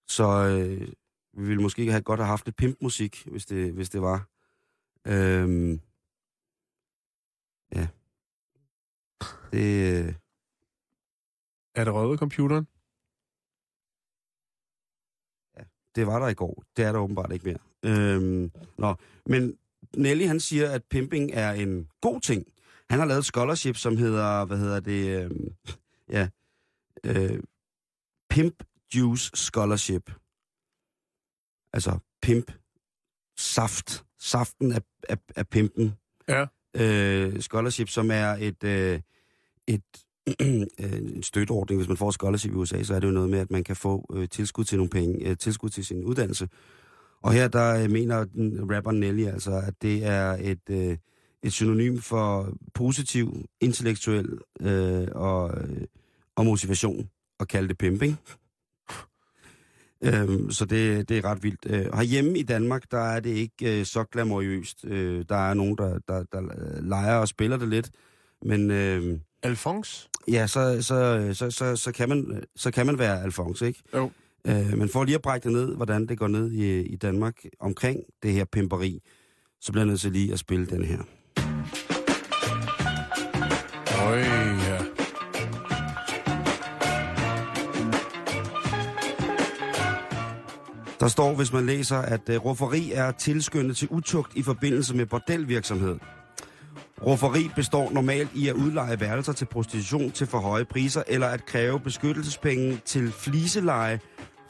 så 0.08 0.24
øh, 0.48 0.88
vi 1.36 1.48
ville 1.48 1.62
måske 1.64 1.92
have 1.92 2.02
godt 2.02 2.20
have 2.20 2.28
haft 2.28 2.46
lidt 2.46 2.56
pimpmusik, 2.56 3.28
hvis 3.28 3.46
det, 3.46 3.74
hvis 3.74 3.90
det 3.90 4.02
var. 4.02 4.30
Øh, 5.08 5.80
ja. 7.76 7.88
Det... 9.52 10.06
Øh, 10.06 10.14
Er 11.76 11.84
det 11.84 11.94
røget 11.94 12.20
computeren? 12.20 12.68
Det 15.96 16.08
var 16.08 16.20
der 16.20 16.28
i 16.28 16.34
går. 16.34 16.64
Det 16.78 16.86
er 16.86 16.92
der 16.92 17.00
åbenbart 17.00 17.32
ikke 17.32 17.46
mere. 17.46 17.58
Øhm, 17.84 18.52
nå, 18.78 18.96
men 19.26 19.58
Nelly 19.98 20.26
han 20.28 20.40
siger, 20.40 20.72
at 20.72 20.84
pimping 20.84 21.32
er 21.34 21.52
en 21.52 21.90
god 22.02 22.22
ting. 22.22 22.46
Han 22.90 23.00
har 23.00 23.06
lavet 23.06 23.20
et 23.20 23.26
scholarship, 23.26 23.76
som 23.78 23.98
hedder, 23.98 24.46
hvad 24.46 24.58
hedder 24.58 24.80
det, 24.80 25.24
øhm, 25.24 25.56
ja, 26.10 26.30
øh, 27.06 27.44
Pimp 28.30 28.64
Juice 28.96 29.32
Scholarship. 29.36 30.12
Altså 31.76 31.98
pimp 32.22 32.52
saft. 33.38 34.06
Saften 34.20 34.72
af, 34.72 34.82
af, 35.10 35.18
af 35.36 35.48
pimpen. 35.48 35.94
Ja. 36.28 36.46
Øh, 36.76 37.40
scholarship, 37.40 37.90
som 37.90 38.12
er 38.12 38.36
et, 38.40 38.64
øh, 38.64 39.00
et 39.68 39.84
øh, 40.80 40.94
en 40.94 41.24
støtteordning. 41.24 41.80
Hvis 41.80 41.88
man 41.88 41.98
får 41.98 42.12
scholarship 42.12 42.52
i 42.52 42.56
USA, 42.56 42.84
så 42.84 42.96
er 42.96 43.00
det 43.00 43.08
jo 43.08 43.14
noget 43.14 43.30
med, 43.30 43.40
at 43.40 43.52
man 43.52 43.64
kan 43.64 43.76
få 43.76 44.06
øh, 44.14 44.30
tilskud 44.30 44.64
til 44.64 44.78
nogle 44.78 44.90
penge, 44.90 45.30
øh, 45.30 45.38
tilskud 45.38 45.70
til 45.70 45.86
sin 45.86 46.04
uddannelse. 46.04 46.50
Og 47.22 47.34
her 47.34 47.48
der 47.48 47.84
øh, 47.84 47.92
mener 47.92 48.24
den, 48.24 48.76
rapperen 48.76 49.00
Nelly 49.00 49.26
altså, 49.26 49.52
at 49.68 49.74
det 49.82 50.06
er 50.06 50.38
et, 50.42 50.70
øh, 50.70 50.98
et 51.44 51.54
synonym 51.54 51.98
for 51.98 52.54
positiv, 52.74 53.46
intellektuel 53.62 54.38
øh, 54.62 55.08
og, 55.12 55.62
øh, 55.62 55.82
og 56.36 56.46
motivation 56.46 57.10
at 57.40 57.48
kalde 57.48 57.68
det 57.68 57.78
pimping. 57.78 58.20
Øhm, 60.06 60.52
så 60.52 60.66
det, 60.66 61.10
det 61.10 61.18
er 61.18 61.26
ret 61.26 61.44
vildt. 61.44 61.66
Øh, 61.70 61.86
herhjemme 61.94 62.40
i 62.40 62.44
Danmark, 62.44 62.92
der 62.92 63.00
er 63.00 63.20
det 63.20 63.30
ikke 63.30 63.80
øh, 63.80 63.86
så 63.86 64.04
glamourøst. 64.04 64.86
Øh, 64.86 65.26
der 65.30 65.50
er 65.50 65.54
nogen, 65.54 65.78
der, 65.78 66.00
der, 66.08 66.24
der 66.32 66.42
øh, 66.42 66.84
leger 66.84 67.16
og 67.16 67.28
spiller 67.28 67.58
det 67.58 67.68
lidt. 67.68 67.90
Men 68.42 68.72
øh, 68.72 69.20
Alphonse? 69.44 70.10
ja, 70.28 70.48
så, 70.48 70.82
så, 70.82 71.30
så, 71.34 71.52
så, 71.52 71.76
så, 71.76 71.92
kan 71.92 72.10
man, 72.10 72.44
så 72.56 72.72
kan 72.72 72.86
man 72.86 73.00
være 73.00 73.24
Alphonse, 73.24 73.68
ikke? 73.68 73.84
Jo. 73.94 74.12
Øh, 74.48 74.78
men 74.78 74.90
for 74.90 75.04
lige 75.04 75.16
at 75.16 75.22
brække 75.22 75.44
det 75.44 75.52
ned, 75.52 75.76
hvordan 75.76 76.08
det 76.08 76.18
går 76.18 76.28
ned 76.28 76.52
i, 76.52 76.82
i 76.82 76.96
Danmark 76.96 77.44
omkring 77.60 78.00
det 78.24 78.32
her 78.32 78.46
pimperi, 78.46 79.02
så 79.62 79.72
bliver 79.72 79.84
jeg 79.84 79.88
nødt 79.88 80.02
til 80.02 80.12
lige 80.12 80.34
at 80.34 80.40
spille 80.40 80.66
den 80.66 80.84
her. 80.84 80.98
Der 91.00 91.08
står, 91.08 91.36
hvis 91.36 91.54
man 91.54 91.66
læser, 91.66 91.98
at 91.98 92.30
uh, 92.30 92.46
rufferi 92.46 92.92
er 92.92 93.12
tilskyndet 93.12 93.78
til 93.78 93.88
utugt 93.92 94.32
i 94.36 94.44
forbindelse 94.44 94.96
med 94.96 95.06
bordelvirksomhed. 95.06 95.98
Rufferi 97.06 97.50
består 97.56 97.92
normalt 97.92 98.30
i 98.36 98.48
at 98.48 98.54
udleje 98.54 99.00
værelser 99.00 99.34
til 99.34 99.46
prostitution 99.46 100.12
til 100.12 100.28
for 100.28 100.38
høje 100.40 100.66
priser, 100.66 101.04
eller 101.08 101.28
at 101.28 101.46
kræve 101.46 101.80
beskyttelsespenge 101.80 102.82
til 102.86 103.12
fliseleje 103.12 104.00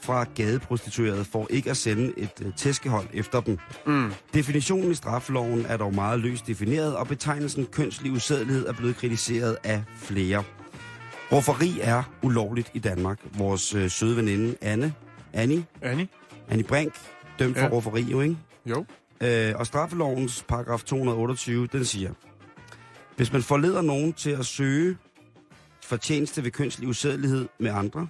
fra 0.01 0.25
gadeprostituerede 0.35 1.25
for 1.25 1.47
ikke 1.49 1.69
at 1.69 1.77
sende 1.77 2.13
et 2.17 2.31
uh, 2.45 2.53
tæskehold 2.53 3.07
efter 3.13 3.41
dem. 3.41 3.57
Mm. 3.87 4.13
Definitionen 4.33 4.91
i 4.91 4.95
straffeloven 4.95 5.65
er 5.65 5.77
dog 5.77 5.93
meget 5.93 6.19
løst 6.19 6.47
defineret, 6.47 6.95
og 6.95 7.07
betegnelsen 7.07 7.65
kønslig 7.65 8.11
usædelighed 8.11 8.67
er 8.67 8.73
blevet 8.73 8.95
kritiseret 8.95 9.57
af 9.63 9.83
flere. 9.97 10.43
Rufferi 11.31 11.79
er 11.81 12.03
ulovligt 12.21 12.71
i 12.73 12.79
Danmark. 12.79 13.19
Vores 13.37 13.75
øh, 13.75 13.89
søde 13.89 14.17
veninde 14.17 14.55
Anne, 14.61 14.93
Annie, 15.33 15.65
Annie? 15.81 16.07
Annie 16.49 16.63
Brink, 16.65 16.93
dømt 17.39 17.57
for 17.57 17.65
Ja. 17.65 17.71
rufferi, 17.71 18.01
jo 18.01 18.21
ikke? 18.21 18.37
Jo. 18.65 18.85
Øh, 19.21 19.53
og 19.55 19.65
straffelovens 19.67 20.45
paragraf 20.47 20.83
228, 20.83 21.67
den 21.67 21.85
siger, 21.85 22.13
hvis 23.15 23.33
man 23.33 23.41
forleder 23.41 23.81
nogen 23.81 24.13
til 24.13 24.29
at 24.29 24.45
søge 24.45 24.97
fortjeneste 25.83 26.43
ved 26.43 26.51
kønslig 26.51 26.87
usædelighed 26.87 27.47
med 27.59 27.71
andre, 27.71 28.07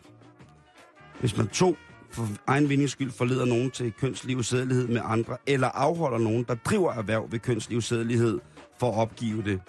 hvis 1.19 1.37
man 1.37 1.47
to 1.47 1.77
for 2.11 2.27
egen 2.47 2.69
vindings 2.69 2.91
skyld 2.91 3.11
forleder 3.11 3.45
nogen 3.45 3.71
til 3.71 3.91
kønslig 3.99 4.37
usædelighed 4.37 4.87
med 4.87 5.01
andre, 5.05 5.37
eller 5.47 5.67
afholder 5.67 6.17
nogen, 6.17 6.43
der 6.43 6.55
driver 6.55 6.93
erhverv 6.93 7.27
ved 7.31 7.39
kønslig 7.39 7.77
usædelighed 7.77 8.39
for 8.79 8.91
at 8.91 8.97
opgive 8.97 9.43
det, 9.43 9.61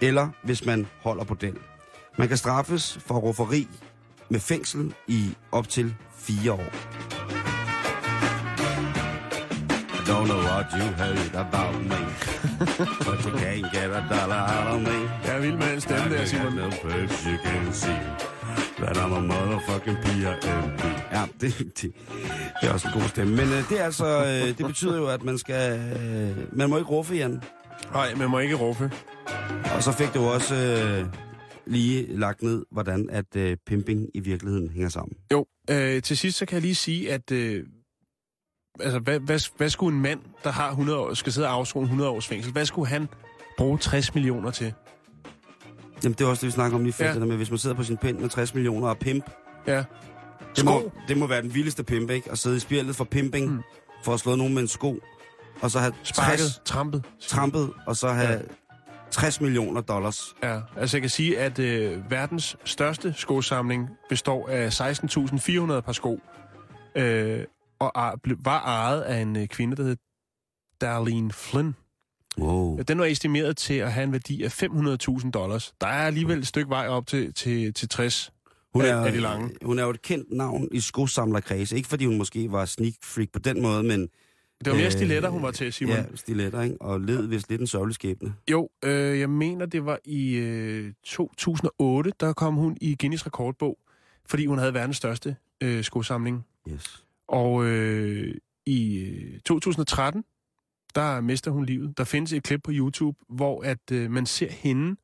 eller 0.00 0.28
hvis 0.42 0.64
man 0.64 0.86
holder 1.02 1.24
bordel. 1.24 1.56
Man 2.18 2.28
kan 2.28 2.36
straffes 2.36 2.98
for 3.06 3.14
rufferi 3.14 3.68
med 4.30 4.40
fængsel 4.40 4.94
i 5.08 5.34
op 5.52 5.68
til 5.68 5.94
fire 6.18 6.52
år. 6.52 6.72
Don't 10.08 10.26
know 10.28 10.38
what 10.50 10.66
you 10.78 10.86
heard 11.02 11.34
about 11.34 11.74
me, 11.90 12.00
but 13.06 13.18
you 13.24 13.32
can't 13.42 13.72
get 13.72 13.90
a 13.90 14.02
dollar 14.10 14.42
out 14.54 14.66
of 14.74 14.80
me. 14.80 14.98
Jeg 15.24 15.36
er 15.36 15.40
vild 15.40 15.56
med 15.56 15.72
den 15.72 15.80
stemme 15.80 16.16
der, 16.16 16.24
Simon. 16.24 16.52
No 16.54 16.70
perks 16.70 17.24
you 17.24 17.36
can 17.44 17.72
see. 17.72 17.98
But 18.78 18.96
I'm 18.96 19.12
a 19.12 19.20
motherfucking 19.20 19.96
P.I.M.P. 20.02 20.84
Ja, 21.12 21.22
det, 21.40 21.58
det, 21.58 21.92
det 22.60 22.68
er 22.68 22.72
også 22.72 22.88
en 22.88 23.00
god 23.00 23.08
stemme. 23.08 23.36
Men 23.36 23.44
øh, 23.48 23.68
det, 23.70 23.80
er 23.80 23.84
altså, 23.84 24.06
øh, 24.06 24.58
det 24.58 24.66
betyder 24.66 24.96
jo, 24.96 25.06
at 25.08 25.22
man 25.22 25.38
skal... 25.38 25.80
Øh, 25.80 26.56
man 26.58 26.70
må 26.70 26.78
ikke 26.78 26.90
ruffe, 26.90 27.14
Jan. 27.14 27.42
Nej, 27.92 28.14
man 28.14 28.30
må 28.30 28.38
ikke 28.38 28.54
ruffe. 28.54 28.90
Og 29.76 29.82
så 29.82 29.92
fik 29.92 30.14
du 30.14 30.20
også 30.20 30.54
øh, 30.54 31.06
lige 31.66 32.18
lagt 32.18 32.42
ned, 32.42 32.64
hvordan 32.70 33.08
at 33.10 33.36
øh, 33.36 33.56
pimping 33.66 34.06
i 34.14 34.20
virkeligheden 34.20 34.70
hænger 34.70 34.88
sammen. 34.88 35.16
Jo, 35.32 35.46
øh, 35.70 36.02
til 36.02 36.16
sidst 36.16 36.38
så 36.38 36.46
kan 36.46 36.54
jeg 36.54 36.62
lige 36.62 36.74
sige, 36.74 37.12
at 37.12 37.32
øh, 37.32 37.64
altså, 38.80 38.98
hvad, 38.98 39.20
hvad, 39.20 39.40
hvad 39.56 39.68
skulle 39.70 39.96
en 39.96 40.02
mand, 40.02 40.20
der 40.44 40.50
har 40.50 40.68
100 40.70 40.98
år, 40.98 41.14
skal 41.14 41.32
sidde 41.32 41.48
og 41.48 41.54
afzone 41.54 41.84
100 41.84 42.10
års 42.10 42.26
fængsel, 42.26 42.52
hvad 42.52 42.64
skulle 42.64 42.88
han 42.88 43.08
bruge 43.58 43.78
60 43.78 44.14
millioner 44.14 44.50
til? 44.50 44.72
Jamen, 46.04 46.14
det 46.18 46.24
er 46.24 46.28
også 46.28 46.40
det, 46.40 46.46
vi 46.46 46.50
snakker 46.52 46.76
om 46.78 46.84
lige 46.84 46.92
før, 46.92 47.12
Ja. 47.12 47.18
med, 47.18 47.36
hvis 47.36 47.50
man 47.50 47.58
sidder 47.58 47.76
på 47.76 47.82
sin 47.82 47.96
pind 47.96 48.18
med 48.18 48.28
60 48.28 48.54
millioner 48.54 48.88
og 48.88 48.98
pimp. 48.98 49.30
Ja. 49.66 49.84
Det 50.56 50.64
må, 50.64 50.92
det 51.08 51.16
må 51.16 51.26
være 51.26 51.42
den 51.42 51.54
vildeste 51.54 51.84
pimp, 51.84 52.10
ikke? 52.10 52.30
At 52.30 52.38
sidde 52.38 52.56
i 52.56 52.60
spjældet 52.60 52.96
for 52.96 53.04
pimping, 53.04 53.50
Mm. 53.52 53.60
for 54.04 54.14
at 54.14 54.20
slå 54.20 54.34
nogen 54.36 54.54
med 54.54 54.62
en 54.62 54.68
sko, 54.68 54.98
og 55.60 55.70
så 55.70 55.78
have 55.78 55.92
Sparket, 56.02 56.38
60, 56.38 56.60
trampet. 56.64 57.04
trampet, 57.20 57.70
og 57.86 57.96
så 57.96 58.08
have 58.08 58.30
ja. 58.32 58.38
60 59.10 59.40
millioner 59.40 59.80
dollars. 59.80 60.34
Ja, 60.42 60.60
altså 60.76 60.96
jeg 60.96 61.02
kan 61.02 61.10
sige, 61.10 61.38
at 61.38 61.58
øh, 61.58 62.10
verdens 62.10 62.56
største 62.64 63.14
skosamling 63.16 63.88
består 64.08 64.48
af 64.48 64.80
16.400 64.80 65.80
par 65.80 65.92
sko, 65.92 66.20
øh, 66.94 67.44
og 67.78 68.20
var 68.44 68.60
ejet 68.60 69.00
af 69.02 69.20
en 69.20 69.36
øh, 69.36 69.46
kvinde, 69.46 69.76
der 69.76 69.82
hed 69.82 69.96
Darlene 70.80 71.32
Flynn. 71.32 71.74
Wow. 72.38 72.78
Den 72.88 72.98
var 72.98 73.04
estimeret 73.04 73.56
til 73.56 73.74
at 73.74 73.92
have 73.92 74.04
en 74.04 74.12
værdi 74.12 74.42
af 74.42 74.62
500.000 74.62 75.30
dollars. 75.30 75.74
Der 75.80 75.86
er 75.86 76.06
alligevel 76.06 76.38
et 76.38 76.46
stykke 76.46 76.70
vej 76.70 76.88
op 76.88 77.06
til, 77.06 77.34
til, 77.34 77.74
til 77.74 77.88
60 77.88 78.32
Hun 78.74 78.82
er, 78.82 78.96
af 78.96 79.12
de 79.12 79.20
lange. 79.20 79.50
hun 79.64 79.78
er 79.78 79.82
jo 79.82 79.90
et 79.90 80.02
kendt 80.02 80.32
navn 80.32 80.68
i 80.72 80.80
skosamlerkredse. 80.80 81.76
Ikke 81.76 81.88
fordi 81.88 82.04
hun 82.04 82.18
måske 82.18 82.52
var 82.52 82.64
sneak 82.64 82.94
freak 83.02 83.28
på 83.32 83.38
den 83.38 83.62
måde, 83.62 83.82
men... 83.82 84.08
Det 84.64 84.70
var 84.72 84.74
mere 84.74 84.86
øh, 84.86 84.92
stiletter, 84.92 85.28
hun 85.28 85.42
var 85.42 85.50
til, 85.50 85.72
Simon. 85.72 85.96
Ja, 85.96 86.04
stiletter, 86.14 86.62
ikke? 86.62 86.76
Og 86.80 87.00
led 87.00 87.26
vist 87.26 87.50
lidt 87.50 87.60
en 87.60 87.66
sørgelig 87.66 87.94
skæbne. 87.94 88.34
Jo, 88.50 88.68
øh, 88.84 89.20
jeg 89.20 89.30
mener, 89.30 89.66
det 89.66 89.84
var 89.86 89.98
i 90.04 90.34
øh, 90.34 90.92
2008, 91.04 92.12
der 92.20 92.32
kom 92.32 92.54
hun 92.54 92.76
i 92.80 92.96
Guinness 93.00 93.26
rekordbog 93.26 93.78
fordi 94.28 94.46
hun 94.46 94.58
havde 94.58 94.74
verdens 94.74 94.96
største 94.96 95.36
øh, 95.60 95.84
skosamling. 95.84 96.46
Yes. 96.68 97.05
Og 97.28 97.64
øh, 97.64 98.34
i 98.66 98.98
øh, 98.98 99.40
2013, 99.40 100.24
der 100.94 101.20
mister 101.20 101.50
hun 101.50 101.64
livet. 101.64 101.98
Der 101.98 102.04
findes 102.04 102.32
et 102.32 102.42
klip 102.42 102.60
på 102.64 102.70
YouTube, 102.74 103.18
hvor 103.28 103.62
at 103.62 103.90
øh, 103.92 104.10
man 104.10 104.26
ser 104.26 104.50
hende 104.50 104.96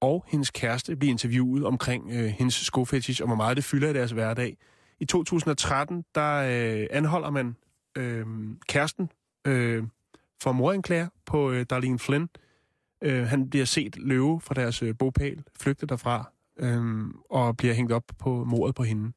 og 0.00 0.24
hendes 0.28 0.50
kæreste 0.50 0.96
blive 0.96 1.10
interviewet 1.10 1.64
omkring 1.64 2.10
øh, 2.10 2.24
hendes 2.26 2.54
skofetish, 2.54 3.22
og 3.22 3.26
hvor 3.26 3.36
meget 3.36 3.56
det 3.56 3.64
fylder 3.64 3.90
i 3.90 3.92
deres 3.92 4.10
hverdag. 4.10 4.56
I 5.00 5.04
2013, 5.04 6.04
der 6.14 6.36
øh, 6.36 6.86
anholder 6.90 7.30
man 7.30 7.56
øh, 7.96 8.26
kæresten 8.68 9.10
øh, 9.46 9.84
for 10.42 10.52
moranklager 10.52 11.08
på 11.26 11.50
øh, 11.50 11.66
Darlene 11.70 11.98
Flynn. 11.98 12.28
Øh, 13.02 13.26
han 13.26 13.50
bliver 13.50 13.64
set 13.64 13.96
løbe 13.96 14.40
fra 14.40 14.54
deres 14.54 14.82
øh, 14.82 14.94
bopæl, 14.98 15.44
flygte 15.60 15.86
derfra, 15.86 16.32
øh, 16.58 17.04
og 17.30 17.56
bliver 17.56 17.74
hængt 17.74 17.92
op 17.92 18.04
på 18.18 18.44
mordet 18.44 18.74
på 18.74 18.82
hende. 18.82 19.12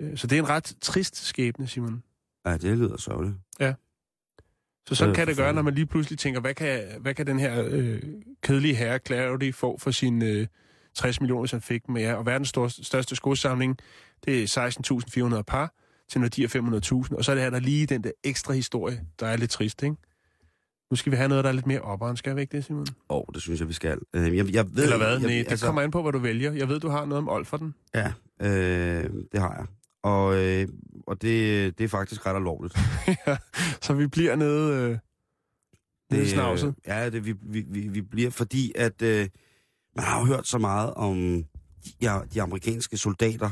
Øh, 0.00 0.18
Så 0.18 0.26
det 0.26 0.38
er 0.38 0.42
en 0.42 0.48
ret 0.48 0.74
trist 0.80 1.26
skæbne, 1.26 1.66
Simon. 1.66 2.02
Ja, 2.46 2.56
det 2.56 2.78
lyder 2.78 2.96
sørgeligt. 2.96 3.34
Så 4.88 4.94
sådan 4.94 5.08
Det 5.08 5.16
kan 5.16 5.26
det 5.26 5.36
gøre, 5.36 5.52
når 5.52 5.62
man 5.62 5.74
lige 5.74 5.86
pludselig 5.86 6.18
tænker, 6.18 6.40
hvad 6.40 6.54
kan, 6.54 6.82
hvad 7.00 7.14
kan 7.14 7.26
den 7.26 7.38
her 7.38 7.64
øh, 7.68 8.02
kedelige 8.42 8.74
herre 8.74 8.98
Clarity 9.06 9.50
få 9.50 9.78
for 9.78 9.90
sine 9.90 10.26
øh, 10.26 10.46
60 10.94 11.20
millioner, 11.20 11.46
som 11.46 11.56
han 11.56 11.62
fik 11.62 11.88
med 11.88 12.02
jer? 12.02 12.14
Og 12.14 12.26
verdens 12.26 12.48
største, 12.48 12.84
største 12.84 13.16
skosamling, 13.16 13.78
det 14.24 14.42
er 14.42 15.28
16.400 15.36 15.42
par 15.42 15.74
til 16.08 16.20
når 16.20 16.28
de 16.28 16.44
er 16.44 16.48
500.000. 17.08 17.16
Og 17.16 17.24
så 17.24 17.30
er 17.30 17.34
det 17.34 17.42
her 17.44 17.50
der 17.50 17.60
lige 17.60 17.86
den 17.86 18.04
der 18.04 18.10
ekstra 18.24 18.52
historie, 18.52 19.00
der 19.20 19.26
er 19.26 19.36
lidt 19.36 19.50
trist, 19.50 19.82
ikke? 19.82 19.96
Nu 20.90 20.96
skal 20.96 21.12
vi 21.12 21.16
have 21.16 21.28
noget, 21.28 21.44
der 21.44 21.50
er 21.50 21.54
lidt 21.54 21.66
mere 21.66 21.80
opperen, 21.80 22.16
skal 22.16 22.36
vi 22.36 22.40
ikke 22.40 22.56
det, 22.56 22.64
Simon? 22.64 22.86
Åh, 23.10 23.16
oh, 23.16 23.24
det 23.34 23.42
synes 23.42 23.60
jeg, 23.60 23.68
vi 23.68 23.72
skal. 23.72 23.98
Øh, 24.14 24.36
jeg, 24.36 24.54
jeg 24.54 24.66
ved, 24.76 24.82
Eller 24.82 24.96
hvad? 24.96 25.08
Jeg, 25.08 25.20
Nej, 25.20 25.28
det 25.28 25.50
altså... 25.50 25.66
kommer 25.66 25.82
an 25.82 25.90
på, 25.90 26.02
hvad 26.02 26.12
du 26.12 26.18
vælger. 26.18 26.52
Jeg 26.52 26.68
ved, 26.68 26.80
du 26.80 26.88
har 26.88 27.04
noget 27.04 27.28
om 27.28 27.44
den. 27.58 27.74
Ja, 27.94 28.12
øh, 28.40 29.10
det 29.32 29.40
har 29.40 29.54
jeg. 29.54 29.66
Og, 30.02 30.36
øh, 30.36 30.68
og 31.06 31.22
det, 31.22 31.78
det 31.78 31.84
er 31.84 31.88
faktisk 31.88 32.26
ret 32.26 32.36
alvorligt. 32.36 32.78
så 33.84 33.94
vi 33.94 34.06
bliver 34.06 34.36
nede, 34.36 34.74
øh, 34.74 34.98
nede 36.10 36.30
snavset. 36.30 36.68
Øh, 36.68 36.74
ja, 36.86 37.10
det, 37.10 37.26
vi, 37.26 37.34
vi, 37.42 37.64
vi, 37.68 37.88
vi 37.88 38.00
bliver, 38.00 38.30
fordi 38.30 38.72
at 38.74 39.02
øh, 39.02 39.28
man 39.96 40.04
har 40.04 40.20
jo 40.20 40.26
hørt 40.26 40.46
så 40.46 40.58
meget 40.58 40.94
om 40.94 41.44
de, 41.84 41.92
ja, 42.02 42.20
de 42.34 42.42
amerikanske 42.42 42.96
soldater, 42.96 43.50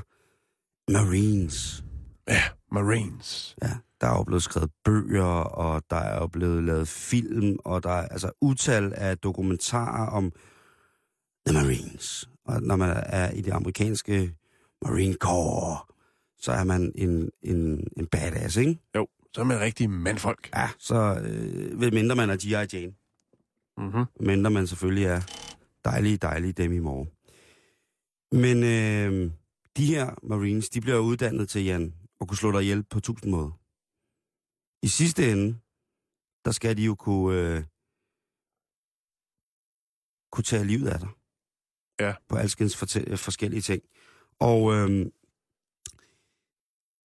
Marines. 0.93 1.85
Ja, 2.29 2.43
Marines. 2.73 3.57
Ja, 3.63 3.71
der 4.01 4.07
er 4.07 4.17
jo 4.17 4.23
blevet 4.25 4.43
skrevet 4.43 4.71
bøger, 4.85 5.25
og 5.25 5.83
der 5.91 5.97
er 5.97 6.21
jo 6.21 6.27
blevet 6.27 6.65
lavet 6.65 6.89
film, 6.89 7.59
og 7.65 7.83
der 7.83 7.91
er 7.91 8.09
altså 8.09 8.31
utal 8.41 8.93
af 8.97 9.19
dokumentarer 9.19 10.07
om 10.07 10.33
The 11.47 11.55
Marines. 11.55 12.31
Og 12.45 12.63
når 12.63 12.77
man 12.77 13.03
er 13.07 13.31
i 13.31 13.41
det 13.41 13.53
amerikanske 13.53 14.35
Marine 14.83 15.15
Corps, 15.15 15.95
så 16.39 16.53
er 16.53 16.65
man 16.65 16.93
en, 16.95 17.31
en, 17.43 17.89
en 17.97 18.07
badass, 18.07 18.57
ikke? 18.57 18.79
Jo, 18.97 19.09
så 19.35 19.41
er 19.41 19.45
man 19.45 19.61
rigtig 19.61 19.91
mandfolk. 19.91 20.51
Ja, 20.55 20.71
så 20.79 21.21
øh, 21.25 21.81
ved 21.81 21.91
mindre 21.91 22.17
man 22.17 22.31
er 22.31 22.37
G.I. 22.37 22.77
Jane. 22.77 22.95
Mm-hmm. 23.77 24.05
mindre 24.21 24.51
man 24.51 24.67
selvfølgelig 24.67 25.05
er 25.05 25.21
dejlige, 25.85 26.17
dejlige 26.17 26.53
Demi 26.53 26.79
Moore. 26.79 27.07
Men 28.33 28.63
øh, 28.63 29.31
de 29.77 29.87
her 29.87 30.15
Marines, 30.23 30.71
de 30.71 30.81
bliver 30.81 30.99
uddannet 30.99 31.49
til, 31.49 31.65
Jan, 31.65 31.95
at 32.21 32.29
kunne 32.29 32.37
slå 32.37 32.53
dig 32.53 32.63
ihjel 32.63 32.83
på 32.83 33.01
tusind 33.01 33.31
måder. 33.31 33.51
I 34.83 34.89
sidste 34.89 35.33
ende, 35.33 35.59
der 36.45 36.51
skal 36.51 36.77
de 36.77 36.83
jo 36.83 36.95
kunne, 36.95 37.41
øh, 37.41 37.65
kunne 40.33 40.45
tage 40.45 40.65
livet 40.65 40.89
af 40.89 40.99
dig. 40.99 41.09
Ja. 42.01 42.15
På 42.29 42.37
alskens 42.37 42.77
forskellige 43.17 43.61
ting. 43.61 43.83
Og 44.41 44.75
øh, 44.75 45.07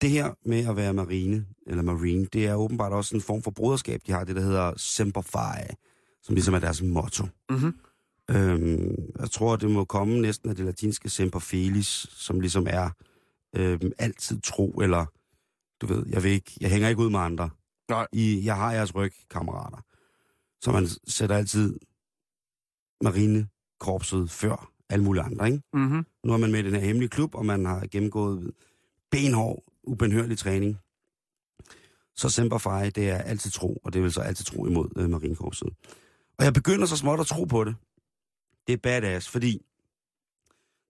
det 0.02 0.10
her 0.10 0.34
med 0.44 0.66
at 0.68 0.76
være 0.76 0.94
marine, 0.94 1.46
eller 1.66 1.82
marine, 1.82 2.26
det 2.26 2.46
er 2.46 2.54
åbenbart 2.54 2.92
også 2.92 3.14
en 3.14 3.22
form 3.22 3.42
for 3.42 3.50
broderskab. 3.50 4.00
De 4.06 4.12
har 4.12 4.24
det, 4.24 4.36
der 4.36 4.42
hedder 4.42 4.72
Semper 4.76 5.20
Fi, 5.20 5.74
som 6.22 6.34
ligesom 6.34 6.54
er 6.54 6.58
deres 6.58 6.82
motto. 6.82 7.26
Mm-hmm. 7.50 7.74
Øhm, 8.30 9.12
jeg 9.20 9.30
tror, 9.30 9.56
det 9.56 9.70
må 9.70 9.84
komme 9.84 10.20
næsten 10.20 10.50
af 10.50 10.56
det 10.56 10.64
latinske 10.64 11.08
semper 11.08 11.38
fidelis, 11.38 12.06
som 12.10 12.40
ligesom 12.40 12.66
er 12.70 12.90
øhm, 13.56 13.92
altid 13.98 14.40
tro, 14.40 14.70
eller 14.70 15.06
du 15.80 15.86
ved, 15.86 16.06
jeg, 16.08 16.22
vil 16.22 16.30
ikke, 16.30 16.52
jeg 16.60 16.70
hænger 16.70 16.88
ikke 16.88 17.02
ud 17.02 17.10
med 17.10 17.20
andre. 17.20 17.50
Nej. 17.90 18.06
I, 18.12 18.42
jeg 18.44 18.56
har 18.56 18.72
jeres 18.72 18.94
ryg, 18.94 19.12
kammerater. 19.30 19.84
Så 20.60 20.72
man 20.72 20.88
sætter 21.06 21.36
altid 21.36 21.78
marinekorpset 23.04 24.30
før 24.30 24.72
alle 24.88 25.04
mulige 25.04 25.22
andre, 25.22 25.46
ikke? 25.46 25.62
Mm-hmm. 25.72 26.06
Nu 26.24 26.32
er 26.32 26.36
man 26.36 26.52
med 26.52 26.60
i 26.60 26.62
den 26.62 26.74
her 26.74 26.80
hemmelige 26.80 27.10
klub, 27.10 27.34
og 27.34 27.46
man 27.46 27.64
har 27.66 27.86
gennemgået 27.90 28.50
benhård, 29.10 29.62
ubenhørlig 29.84 30.38
træning. 30.38 30.78
Så 32.16 32.28
Semper 32.28 32.58
Fi, 32.58 32.90
det 32.90 33.10
er 33.10 33.18
altid 33.18 33.50
tro, 33.50 33.80
og 33.84 33.92
det 33.92 34.02
vil 34.02 34.12
så 34.12 34.20
altid 34.20 34.44
tro 34.44 34.66
imod 34.66 34.88
øh, 34.96 35.10
marinekorpset. 35.10 35.68
Og 36.38 36.44
jeg 36.44 36.54
begynder 36.54 36.86
så 36.86 36.96
småt 36.96 37.20
at 37.20 37.26
tro 37.26 37.44
på 37.44 37.64
det. 37.64 37.76
Det 38.66 38.72
er 38.72 38.76
badass, 38.76 39.28
fordi 39.28 39.66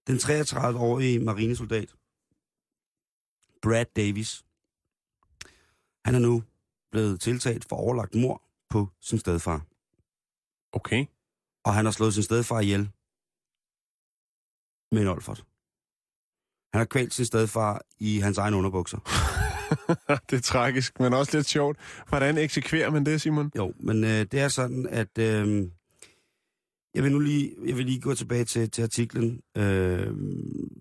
den 0.06 0.16
33-årige 0.16 1.18
marinesoldat, 1.18 1.94
Brad 3.62 3.86
Davis, 3.96 4.44
han 6.04 6.14
er 6.14 6.18
nu 6.18 6.42
blevet 6.90 7.20
tiltalt 7.20 7.64
for 7.64 7.76
overlagt 7.76 8.14
mor 8.14 8.42
på 8.68 8.88
sin 9.00 9.18
stedfar. 9.18 9.66
Okay. 10.72 11.06
Og 11.64 11.74
han 11.74 11.84
har 11.84 11.92
slået 11.92 12.14
sin 12.14 12.22
stedfar 12.22 12.60
ihjel 12.60 12.90
med 14.92 15.02
en 15.02 15.08
olfert. 15.08 15.44
Han 16.72 16.78
har 16.78 16.84
kvalt 16.84 17.14
sin 17.14 17.24
stedfar 17.24 17.82
i 17.98 18.18
hans 18.18 18.38
egen 18.38 18.54
underbukser. 18.54 18.98
det 20.30 20.36
er 20.36 20.40
tragisk, 20.40 21.00
men 21.00 21.12
også 21.12 21.36
lidt 21.36 21.46
sjovt. 21.46 21.78
Hvordan 22.08 22.38
eksekverer 22.38 22.90
man 22.90 23.06
det, 23.06 23.20
Simon? 23.20 23.50
Jo, 23.56 23.72
men 23.80 24.04
øh, 24.04 24.10
det 24.10 24.34
er 24.34 24.48
sådan, 24.48 24.86
at 24.90 25.18
øh, 25.18 25.68
jeg 26.94 27.02
vil 27.04 27.12
nu 27.12 27.18
lige, 27.18 27.54
jeg 27.66 27.76
vil 27.76 27.86
lige 27.86 28.00
gå 28.00 28.14
tilbage 28.14 28.44
til, 28.44 28.70
til 28.70 28.82
artiklen, 28.82 29.40
øh, 29.56 30.12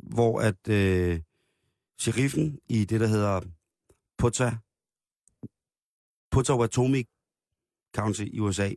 hvor 0.03 0.39
at 0.41 0.67
øh, 0.69 1.19
sheriffen 1.99 2.59
i 2.69 2.85
det, 2.85 2.99
der 2.99 3.07
hedder 3.07 3.41
Pota, 4.17 4.51
Potawatomi 6.31 7.03
County 7.95 8.21
i 8.23 8.39
USA, 8.39 8.69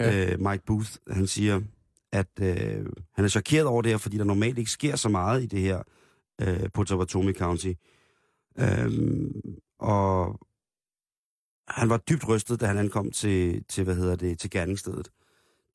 Ja. 0.00 0.32
øh, 0.32 0.40
Mike 0.40 0.64
Booth, 0.66 0.90
han 1.10 1.26
siger, 1.26 1.60
at 2.12 2.28
øh, 2.40 2.86
han 3.14 3.24
er 3.24 3.28
chokeret 3.28 3.66
over 3.66 3.82
det 3.82 3.90
her, 3.92 3.98
fordi 3.98 4.18
der 4.18 4.24
normalt 4.24 4.58
ikke 4.58 4.70
sker 4.70 4.96
så 4.96 5.08
meget 5.08 5.42
i 5.42 5.46
det 5.46 5.60
her 5.60 5.82
øh, 6.40 6.70
Potawatomi 6.74 7.32
County. 7.32 7.72
Øhm, 8.58 9.42
og 9.78 10.40
han 11.68 11.88
var 11.88 11.96
dybt 11.96 12.28
rystet, 12.28 12.60
da 12.60 12.66
han 12.66 12.78
ankom 12.78 13.10
til, 13.10 13.64
til 13.64 13.84
hvad 13.84 13.94
hedder 13.94 14.16
det, 14.16 14.38
til 14.38 14.50
gerningsstedet. 14.50 15.08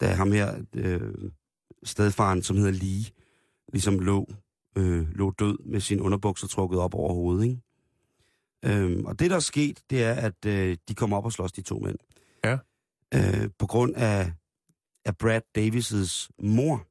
Da 0.01 0.07
ham 0.07 0.31
her, 0.31 0.63
øh, 0.75 1.31
stedfaren, 1.83 2.43
som 2.43 2.57
hedder 2.57 2.71
Lee, 2.71 3.05
ligesom 3.73 3.99
lå, 3.99 4.27
øh, 4.77 5.09
lå 5.09 5.31
død 5.31 5.57
med 5.65 5.79
sin 5.79 6.01
underbukser 6.01 6.47
trukket 6.47 6.79
op 6.79 6.95
over 6.95 7.13
hovedet, 7.13 7.43
ikke? 7.43 7.61
Øhm, 8.65 9.05
og 9.05 9.19
det, 9.19 9.29
der 9.29 9.35
er 9.35 9.39
sket, 9.39 9.83
det 9.89 10.03
er, 10.03 10.13
at 10.13 10.45
øh, 10.45 10.77
de 10.87 10.95
kommer 10.95 11.17
op 11.17 11.25
og 11.25 11.31
slås, 11.31 11.51
de 11.51 11.61
to 11.61 11.79
mænd. 11.79 11.97
Ja. 12.43 12.57
Øh, 13.13 13.49
på 13.59 13.67
grund 13.67 13.95
af, 13.95 14.33
af 15.05 15.17
Brad 15.17 15.41
Davis' 15.57 16.29
mor. 16.39 16.87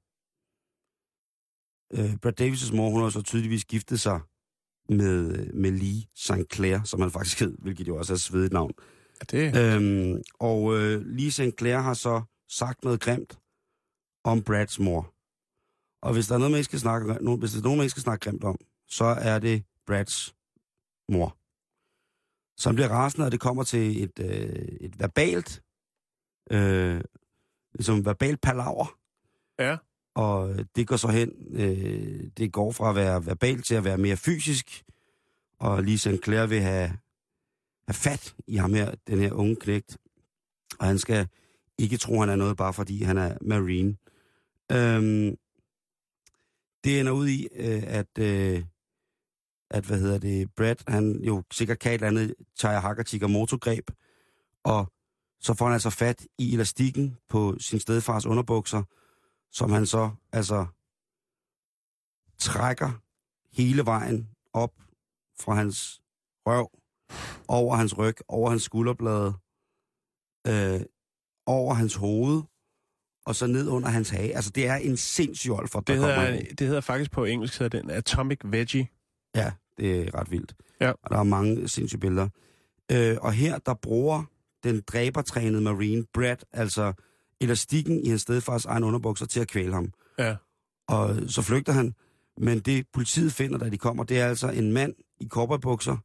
Øh, 1.93 2.17
Brad 2.17 2.41
Davis' 2.41 2.77
mor, 2.77 2.91
hun 2.91 3.03
har 3.03 3.11
så 3.11 3.23
tydeligvis 3.23 3.65
giftet 3.65 4.01
sig 4.01 4.21
med, 4.89 5.47
med 5.53 5.71
Lee 5.71 6.03
St. 6.15 6.55
Clair, 6.55 6.83
som 6.85 7.01
han 7.01 7.11
faktisk 7.11 7.41
hed, 7.41 7.57
hvilket 7.59 7.89
jo 7.89 7.97
også 7.97 8.13
er 8.13 8.15
et 8.15 8.21
svedigt 8.21 8.53
navn. 8.53 8.73
Ja, 9.33 9.51
det... 9.51 9.75
Øhm, 9.77 10.23
og 10.41 10.79
øh, 10.79 11.07
Lee 11.07 11.31
St. 11.31 11.59
Clair 11.59 11.79
har 11.79 11.95
så 11.95 12.23
sagt 12.49 12.85
noget 12.85 13.01
grimt 13.01 13.39
om 14.25 14.43
Brads 14.43 14.79
mor. 14.79 15.15
Og 16.03 16.13
hvis 16.13 16.27
der 16.27 16.35
er 16.35 16.39
noget, 16.39 16.51
man 16.51 16.59
ikke 16.59 16.65
skal 16.65 16.79
snakke, 16.79 17.25
no, 17.25 17.37
hvis 17.37 17.51
der 17.51 17.59
er 17.59 17.63
nogen, 17.63 17.79
man 17.79 17.85
ikke 17.85 17.91
skal 17.91 18.03
snakke 18.03 18.25
grimt 18.25 18.45
om, 18.45 18.59
så 18.89 19.05
er 19.05 19.39
det 19.39 19.65
Brads 19.87 20.35
mor. 21.09 21.37
Så 22.57 22.69
han 22.69 22.75
bliver 22.75 22.89
rasende, 22.89 23.27
og 23.27 23.33
det 23.33 23.41
kommer 23.41 23.63
til 23.63 24.03
et, 24.05 24.19
øh, 24.19 24.79
et 24.81 24.99
verbalt, 25.01 25.63
øh, 26.51 27.01
ligesom 27.75 28.05
verbalt 28.05 28.41
palaver. 28.41 28.99
Ja. 29.59 29.77
Og 30.15 30.55
det 30.77 30.87
går 30.87 30.97
så 30.97 31.09
hen, 31.09 31.33
øh, 31.53 32.31
det 32.37 32.53
går 32.53 32.73
fra 32.73 32.91
at 32.91 32.97
være 32.97 33.27
verbal 33.27 33.63
til 33.63 33.75
at 33.75 33.85
være 33.85 33.99
mere 33.99 34.17
fysisk. 34.17 34.83
Og 35.59 35.83
Lee 35.83 35.99
Claire 35.99 36.49
vil 36.49 36.61
have, 36.61 36.89
have 37.89 37.95
fat 37.95 38.35
i 38.47 38.57
ham 38.57 38.75
her, 38.75 38.95
den 39.07 39.19
her 39.19 39.33
unge 39.33 39.57
knægt. 39.57 39.99
Og 40.79 40.87
han 40.87 40.99
skal 40.99 41.29
ikke 41.79 41.97
tro, 41.97 42.21
han 42.21 42.29
er 42.29 42.37
noget, 42.37 42.57
bare 42.57 42.73
fordi 42.73 43.03
han 43.03 43.19
er 43.19 43.39
marine. 43.41 43.97
Øhm, 44.73 45.37
det 46.85 47.01
ender 47.01 47.13
ud 47.13 47.29
i, 47.29 47.49
øh, 47.55 47.83
at, 47.87 48.19
øh, 48.19 48.65
at, 49.71 49.85
hvad 49.85 50.01
hedder 50.01 50.19
det, 50.19 50.55
Brad, 50.57 50.77
han 50.89 51.21
jo 51.25 51.43
sikkert 51.53 51.79
kan 51.79 51.91
et 51.91 51.95
eller 51.95 52.07
andet 52.07 52.35
Taya 52.59 52.81
Hakatik 52.81 53.23
og 53.23 53.31
motorgreb, 53.31 53.91
og 54.65 54.93
så 55.41 55.55
får 55.55 55.65
han 55.65 55.73
altså 55.73 55.91
fat 55.91 56.27
i 56.39 56.55
elastikken 56.55 57.17
på 57.29 57.57
sin 57.61 57.81
stedfars 57.81 58.27
underbukser, 58.27 58.83
som 59.53 59.71
han 59.71 59.87
så 59.87 60.11
altså 60.33 60.67
trækker 62.39 62.91
hele 63.53 63.85
vejen 63.87 64.29
op 64.53 64.73
fra 65.41 65.55
hans 65.55 66.01
røv, 66.47 66.71
over 67.49 67.77
hans 67.77 67.99
ryg, 67.99 68.17
over 68.29 68.51
hans 68.51 68.63
skulderblade, 68.63 69.35
øh, 70.47 70.81
over 71.47 71.75
hans 71.75 71.95
hoved, 71.95 72.43
og 73.27 73.35
så 73.35 73.47
ned 73.47 73.69
under 73.69 73.89
hans 73.89 74.11
hage. 74.11 74.35
Altså, 74.37 74.51
det 74.51 74.67
er 74.67 74.75
en 74.75 74.97
sindssyg 74.97 75.51
der 75.51 75.81
Det 75.87 75.97
hedder, 75.97 76.29
ind. 76.29 76.57
det 76.57 76.67
hedder 76.67 76.81
faktisk 76.81 77.11
på 77.11 77.25
engelsk, 77.25 77.59
hedder 77.59 77.81
den 77.81 77.91
Atomic 77.91 78.39
Veggie. 78.45 78.89
Ja, 79.35 79.53
det 79.79 80.01
er 80.01 80.15
ret 80.15 80.31
vildt. 80.31 80.55
Ja. 80.81 80.91
Og 80.91 81.11
der 81.11 81.19
er 81.19 81.23
mange 81.23 81.69
sindssyge 81.69 82.01
billeder. 82.01 82.29
Øh, 82.93 83.17
og 83.21 83.33
her, 83.33 83.59
der 83.59 83.75
bruger 83.75 84.25
den 84.65 84.81
dræbertrænede 84.81 85.63
Marine 85.63 86.05
Brad, 86.15 86.37
altså 86.53 86.93
elastikken 87.43 88.05
i 88.05 88.09
hans 88.09 88.23
stedfars 88.23 88.65
egen 88.65 88.85
underbukser, 88.85 89.27
til 89.27 89.41
at 89.41 89.49
kvæle 89.49 89.73
ham. 89.75 89.93
Ja. 90.19 90.37
Og 90.89 91.17
så 91.27 91.43
flygter 91.43 91.73
han. 91.73 91.95
Men 92.39 92.61
det 92.61 92.87
politiet 92.93 93.33
finder, 93.33 93.59
da 93.59 93.69
de 93.69 93.79
kommer, 93.79 94.05
det 94.05 94.21
er 94.21 94.27
altså 94.27 94.51
en 94.51 94.73
mand 94.73 94.95
i 95.21 95.29
cowboybukser, 95.29 95.97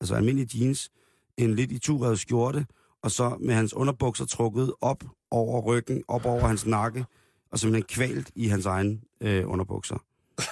altså 0.00 0.14
almindelige 0.14 0.60
jeans, 0.60 0.90
en 1.36 1.54
lidt 1.54 1.72
i 1.72 1.78
turet 1.78 2.20
skjorte, 2.20 2.66
og 3.02 3.10
så 3.10 3.36
med 3.40 3.54
hans 3.54 3.74
underbukser 3.74 4.24
trukket 4.24 4.72
op 4.80 5.04
over 5.30 5.60
ryggen, 5.60 6.04
op 6.08 6.26
over 6.26 6.46
hans 6.46 6.66
nakke, 6.66 7.04
og 7.50 7.58
simpelthen 7.58 7.86
kvalt 7.88 8.30
i 8.34 8.46
hans 8.46 8.66
egen 8.66 9.02
øh, 9.20 9.48
underbukser. 9.48 10.04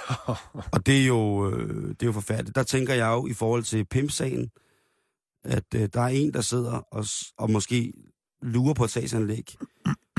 og 0.72 0.86
det 0.86 1.02
er, 1.02 1.06
jo, 1.06 1.50
øh, 1.50 1.88
det 1.88 2.02
er 2.02 2.06
jo 2.06 2.12
forfærdeligt. 2.12 2.56
Der 2.56 2.62
tænker 2.62 2.94
jeg 2.94 3.08
jo 3.08 3.26
i 3.26 3.32
forhold 3.32 3.62
til 3.62 3.84
Pimp-sagen, 3.84 4.50
at 5.44 5.74
øh, 5.74 5.88
der 5.92 6.00
er 6.00 6.08
en, 6.08 6.34
der 6.34 6.40
sidder 6.40 6.72
og, 6.72 7.04
og 7.36 7.50
måske 7.50 7.92
lurer 8.42 8.74
på 8.74 8.84
et 8.84 8.90
sagsanlæg, 8.90 9.56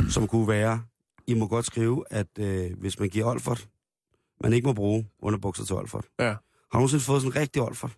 som 0.10 0.28
kunne 0.28 0.47
være, 0.47 0.84
I 1.28 1.34
må 1.34 1.47
godt 1.47 1.66
skrive, 1.66 2.04
at 2.10 2.28
øh, 2.39 2.72
hvis 2.78 2.99
man 2.99 3.10
giver 3.10 3.26
Olfert, 3.26 3.68
man 4.43 4.54
ikke 4.54 4.68
må 4.68 4.74
bruge 4.74 5.08
underbukser 5.20 5.66
til 5.66 5.76
Olfert. 5.76 6.06
Ja. 6.20 6.26
Har 6.26 6.36
du 6.74 6.78
nogensinde 6.78 7.04
fået 7.04 7.22
sådan 7.22 7.36
en 7.38 7.41
rigtig 7.41 7.62
Olfert? 7.62 7.91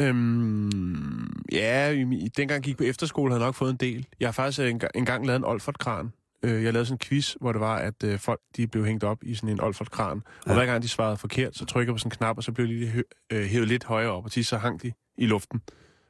Øhm, 0.00 1.42
ja, 1.52 1.90
i, 1.90 2.00
i- 2.00 2.28
dengang 2.28 2.50
jeg 2.56 2.62
gik 2.62 2.76
på 2.76 2.84
efterskole, 2.84 3.32
havde 3.32 3.40
jeg 3.42 3.46
nok 3.48 3.54
fået 3.54 3.70
en 3.70 3.76
del. 3.76 4.06
Jeg 4.20 4.26
har 4.28 4.32
faktisk 4.32 4.60
øh, 4.60 4.70
engang, 4.70 4.92
engang 4.94 5.26
lavet 5.26 5.38
en 5.38 5.44
Olfert-kran. 5.44 6.12
Øh, 6.42 6.64
jeg 6.64 6.72
lavede 6.72 6.86
sådan 6.86 6.94
en 6.94 6.98
quiz, 6.98 7.34
hvor 7.40 7.52
det 7.52 7.60
var, 7.60 7.76
at 7.76 8.04
øh, 8.04 8.18
folk 8.18 8.40
de 8.56 8.66
blev 8.66 8.84
hængt 8.86 9.04
op 9.04 9.18
i 9.22 9.34
sådan 9.34 9.48
en 9.48 9.60
Olfert-kran. 9.60 10.16
Og 10.16 10.22
Ja. 10.46 10.54
hver 10.54 10.66
gang 10.66 10.82
de 10.82 10.88
svarede 10.88 11.16
forkert, 11.16 11.56
så 11.56 11.64
trykker 11.64 11.92
på 11.92 11.98
sådan 11.98 12.06
en 12.12 12.16
knap, 12.16 12.36
og 12.36 12.42
så 12.44 12.52
blev 12.52 12.66
de 12.66 12.72
lige 12.72 13.04
øh, 13.32 13.44
hævet 13.44 13.68
lidt 13.68 13.84
højere 13.84 14.10
op, 14.10 14.24
og 14.24 14.30
til 14.30 14.34
sidst 14.34 14.50
så 14.50 14.56
hang 14.58 14.82
de 14.82 14.92
i 15.18 15.26
luften 15.26 15.62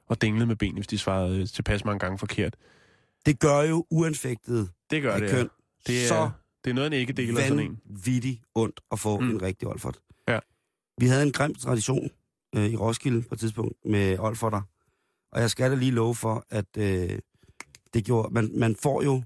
og 0.09 0.23
dinglede 0.23 0.47
med 0.47 0.57
benene, 0.57 0.77
hvis 0.77 0.87
de 0.87 0.99
svarede 0.99 1.47
tilpas 1.47 1.85
mange 1.85 1.99
gange 1.99 2.19
forkert. 2.19 2.57
Det 3.27 3.41
gør 3.41 3.61
jo 3.63 3.87
uanfægtet 3.91 4.71
Det 4.91 5.03
gør 5.03 5.15
af 5.15 5.21
det, 5.21 5.31
køn 5.31 5.39
ja. 5.39 5.93
Det 5.93 6.05
er, 6.05 6.09
så 6.09 6.31
det 6.65 6.71
er 6.71 6.75
noget 6.75 6.87
en 6.87 6.93
ikke-deler, 6.93 7.43
sådan 7.43 7.59
en. 7.59 7.81
vanvittigt 7.85 8.43
ondt 8.55 8.81
at 8.91 8.99
få 8.99 9.21
mm. 9.21 9.31
en 9.31 9.43
rigtig 9.43 9.69
Olfert. 9.69 9.99
Ja. 10.29 10.39
Vi 10.99 11.07
havde 11.07 11.23
en 11.23 11.33
grim 11.33 11.55
tradition 11.55 12.11
øh, 12.57 12.67
i 12.71 12.77
Roskilde 12.77 13.23
på 13.23 13.35
et 13.35 13.41
tidspunkt 13.41 13.75
med 13.85 14.19
Olferter. 14.19 14.63
Og 15.33 15.41
jeg 15.41 15.51
skal 15.51 15.71
da 15.71 15.77
lige 15.77 15.91
love 15.91 16.15
for, 16.15 16.47
at 16.51 16.77
øh, 16.77 17.19
det 17.95 18.05
gjorde... 18.05 18.35
Man, 18.35 18.51
man 18.55 18.77
får 18.77 19.03
jo 19.03 19.23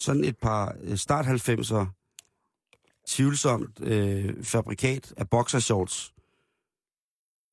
sådan 0.00 0.24
et 0.24 0.38
par 0.38 0.76
øh, 0.80 0.96
start 0.96 1.26
90'er 1.26 1.86
tvivlsomt 3.08 3.80
øh, 3.80 4.44
fabrikat 4.44 5.14
af 5.16 5.30
boxershorts. 5.30 6.14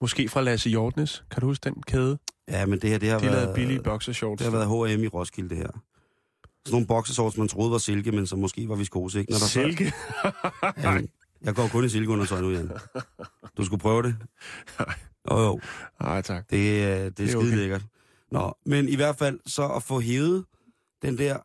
Måske 0.01 0.29
fra 0.29 0.41
Lasse 0.41 0.69
Hjortnes. 0.69 1.23
Kan 1.31 1.41
du 1.41 1.47
huske 1.47 1.63
den 1.63 1.83
kæde? 1.83 2.17
Ja, 2.51 2.65
men 2.65 2.79
det 2.81 2.89
her, 2.89 2.97
det 2.97 3.09
har 3.09 3.19
De 3.19 3.25
lavede 3.25 3.41
været... 3.41 3.55
billige 3.55 3.81
boxershorts. 3.83 4.41
Det 4.43 4.51
har 4.51 4.57
været 4.65 4.93
H&M 4.95 5.03
i 5.03 5.07
Roskilde, 5.07 5.49
det 5.49 5.57
her. 5.57 5.67
Sådan 5.67 6.71
nogle 6.71 6.87
boxershorts, 6.87 7.37
man 7.37 7.47
troede 7.47 7.71
var 7.71 7.77
silke, 7.77 8.11
men 8.11 8.27
som 8.27 8.39
måske 8.39 8.69
var 8.69 8.75
viskose, 8.75 9.19
ikke? 9.19 9.31
Når 9.31 9.39
der 9.39 9.45
Silke. 9.45 9.93
Jamen, 10.83 11.09
jeg 11.43 11.55
går 11.55 11.67
kun 11.67 11.85
i 11.85 11.89
silkeundertøj 11.89 12.41
nu, 12.41 12.49
Jan. 12.51 12.71
Du 13.57 13.65
skulle 13.65 13.79
prøve 13.81 14.03
det. 14.03 14.15
Jo, 15.31 15.39
jo. 15.39 15.59
Nej, 16.01 16.21
tak. 16.21 16.49
Det, 16.49 16.83
er- 16.83 16.95
det 16.95 17.05
er 17.05 17.09
Det 17.09 17.23
er 17.23 17.27
skide 17.27 17.37
okay. 17.47 17.55
lækkert. 17.57 17.81
Nå, 18.31 18.53
men 18.65 18.89
i 18.89 18.95
hvert 18.95 19.15
fald 19.17 19.39
så 19.45 19.67
at 19.67 19.83
få 19.83 19.99
hævet 19.99 20.45
den 21.01 21.17
der 21.17 21.37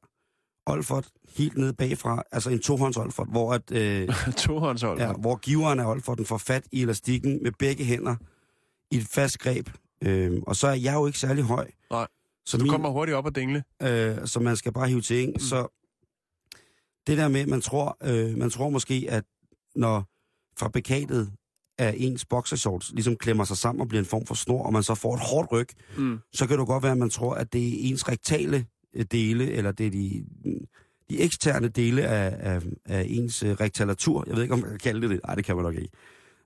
Olfert 0.67 1.09
helt 1.37 1.57
ned 1.57 1.73
bagfra, 1.73 2.23
altså 2.33 2.51
en 2.51 2.59
tohånds 2.59 2.97
Olfert, 2.97 3.27
hvor, 3.31 3.53
at, 3.55 3.71
øh, 3.73 4.09
Tohåndshold. 4.47 5.01
ja, 5.01 5.13
hvor 5.13 5.37
giveren 5.37 5.81
af 5.81 5.91
Olferten 5.91 6.25
får 6.27 6.39
fat 6.39 6.65
i 6.73 6.83
elastikken 6.83 7.43
med 7.43 7.53
begge 7.59 7.85
hænder 7.85 8.17
i 8.91 8.97
et 8.97 9.07
fast 9.07 9.39
greb. 9.39 9.69
Øh, 10.07 10.43
og 10.47 10.57
så 10.57 10.67
er 10.67 10.75
jeg 10.75 10.95
jo 10.95 11.07
ikke 11.07 11.19
særlig 11.19 11.45
høj. 11.45 11.71
Nej. 11.91 12.07
Så, 12.47 12.57
Du 12.57 12.63
min, 12.63 12.71
kommer 12.71 12.89
hurtigt 12.91 13.17
op 13.17 13.27
og 13.27 13.37
dingle. 13.37 13.65
øh, 13.83 14.17
så 14.27 14.41
man 14.41 14.57
skal 14.57 14.73
bare 14.73 14.89
hive 14.89 15.01
til, 15.01 15.17
ikke? 15.17 15.33
Mm. 15.33 15.39
Så 15.41 15.83
det 17.07 17.19
der 17.19 17.29
med, 17.29 17.47
man 17.47 17.61
tror, 17.61 17.97
øh, 18.03 18.39
man 18.39 18.51
tror 18.51 18.71
måske, 18.71 19.07
at 19.09 19.25
når 19.77 20.05
fabrikatet 20.59 21.33
af 21.79 21.95
ens 21.97 22.25
boxershorts 22.25 22.93
ligesom 22.93 23.17
klemmer 23.17 23.45
sig 23.45 23.57
sammen 23.57 23.81
og 23.81 23.89
bliver 23.89 23.99
en 24.03 24.07
form 24.07 24.27
for 24.27 24.35
snor, 24.35 24.63
og 24.63 24.73
man 24.73 24.83
så 24.83 24.95
får 24.95 25.15
et 25.15 25.21
hårdt 25.21 25.53
ryg, 25.53 25.69
Mm. 25.97 26.19
så 26.33 26.47
kan 26.47 26.59
det 26.59 26.67
godt 26.67 26.83
være, 26.83 26.93
at 26.93 26.99
man 26.99 27.11
tror, 27.11 27.35
at 27.35 27.53
det 27.53 27.67
er 27.69 27.89
ens 27.91 28.09
rektale 28.09 28.67
øh, 28.95 29.05
dele, 29.13 29.51
eller 29.53 29.73
det 29.73 29.87
er 29.87 29.91
de, 29.91 30.25
de 31.11 31.21
eksterne 31.21 31.69
dele 31.69 32.03
af, 32.03 32.55
af, 32.55 32.63
af 32.85 33.07
ens 33.09 33.43
øh, 33.43 33.51
rektalatur. 33.51 34.25
Jeg 34.27 34.35
ved 34.37 34.43
ikke, 34.43 34.55
om 34.55 34.61
man 34.61 34.71
kan 34.71 34.79
kalde 34.79 35.01
det 35.01 35.11
det. 35.11 35.21
Nej, 35.27 35.35
det 35.35 35.45
kan 35.45 35.57
man 35.57 35.65
nok 35.65 35.75
ikke. 35.75 35.89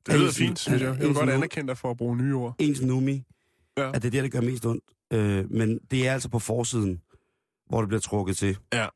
Det 0.06 0.20
lyder 0.20 0.32
fint, 0.32 0.58
synes 0.58 0.82
jeg. 0.82 0.96
Jeg 0.98 1.06
vil 1.08 1.14
godt 1.14 1.30
anerkende 1.30 1.68
dig 1.68 1.78
for 1.78 1.90
at 1.90 1.96
bruge 1.96 2.16
nye 2.16 2.34
ord. 2.36 2.54
Ens 2.58 2.80
numi, 2.82 3.24
Ja. 3.81 3.91
at 3.95 4.03
det 4.03 4.09
er 4.09 4.11
der, 4.12 4.22
det 4.22 4.33
gør 4.33 4.41
mest 4.41 4.66
ondt. 4.66 4.85
Øh, 5.12 5.51
men 5.51 5.78
det 5.91 6.09
er 6.09 6.12
altså 6.12 6.28
på 6.28 6.39
forsiden, 6.39 7.03
hvor 7.68 7.81
det 7.81 7.89
bliver 7.89 8.01
trukket 8.01 8.37
til. 8.37 8.59
Ja. 8.72 8.89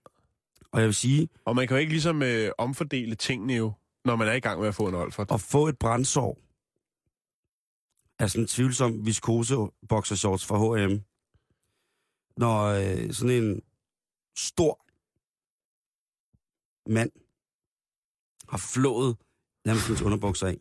Og 0.72 0.80
jeg 0.80 0.86
vil 0.86 0.94
sige, 0.94 1.28
Og 1.44 1.56
man 1.56 1.68
kan 1.68 1.76
jo 1.76 1.80
ikke 1.80 1.92
ligesom 1.92 2.22
øh, 2.22 2.50
omfordele 2.58 3.14
tingene 3.14 3.54
jo, 3.54 3.72
når 4.04 4.16
man 4.16 4.28
er 4.28 4.32
i 4.32 4.40
gang 4.40 4.60
med 4.60 4.68
at 4.68 4.74
få 4.74 4.88
en 4.88 4.94
Olfert. 4.94 5.30
at 5.30 5.40
få 5.40 5.68
et 5.68 5.78
brændsår 5.78 6.38
af 8.18 8.30
sådan 8.30 8.42
en 8.44 8.48
tvivlsom 8.48 9.06
viskose 9.06 9.56
boxershorts 9.88 10.46
fra 10.46 10.58
H&M, 10.58 11.00
når 12.36 12.64
øh, 12.64 13.12
sådan 13.12 13.42
en 13.42 13.62
stor 14.36 14.84
mand 16.90 17.10
har 18.48 18.58
flået 18.58 19.16
nærmest 19.64 19.86
hendes 19.86 20.02
underbukser 20.02 20.46
af. 20.46 20.58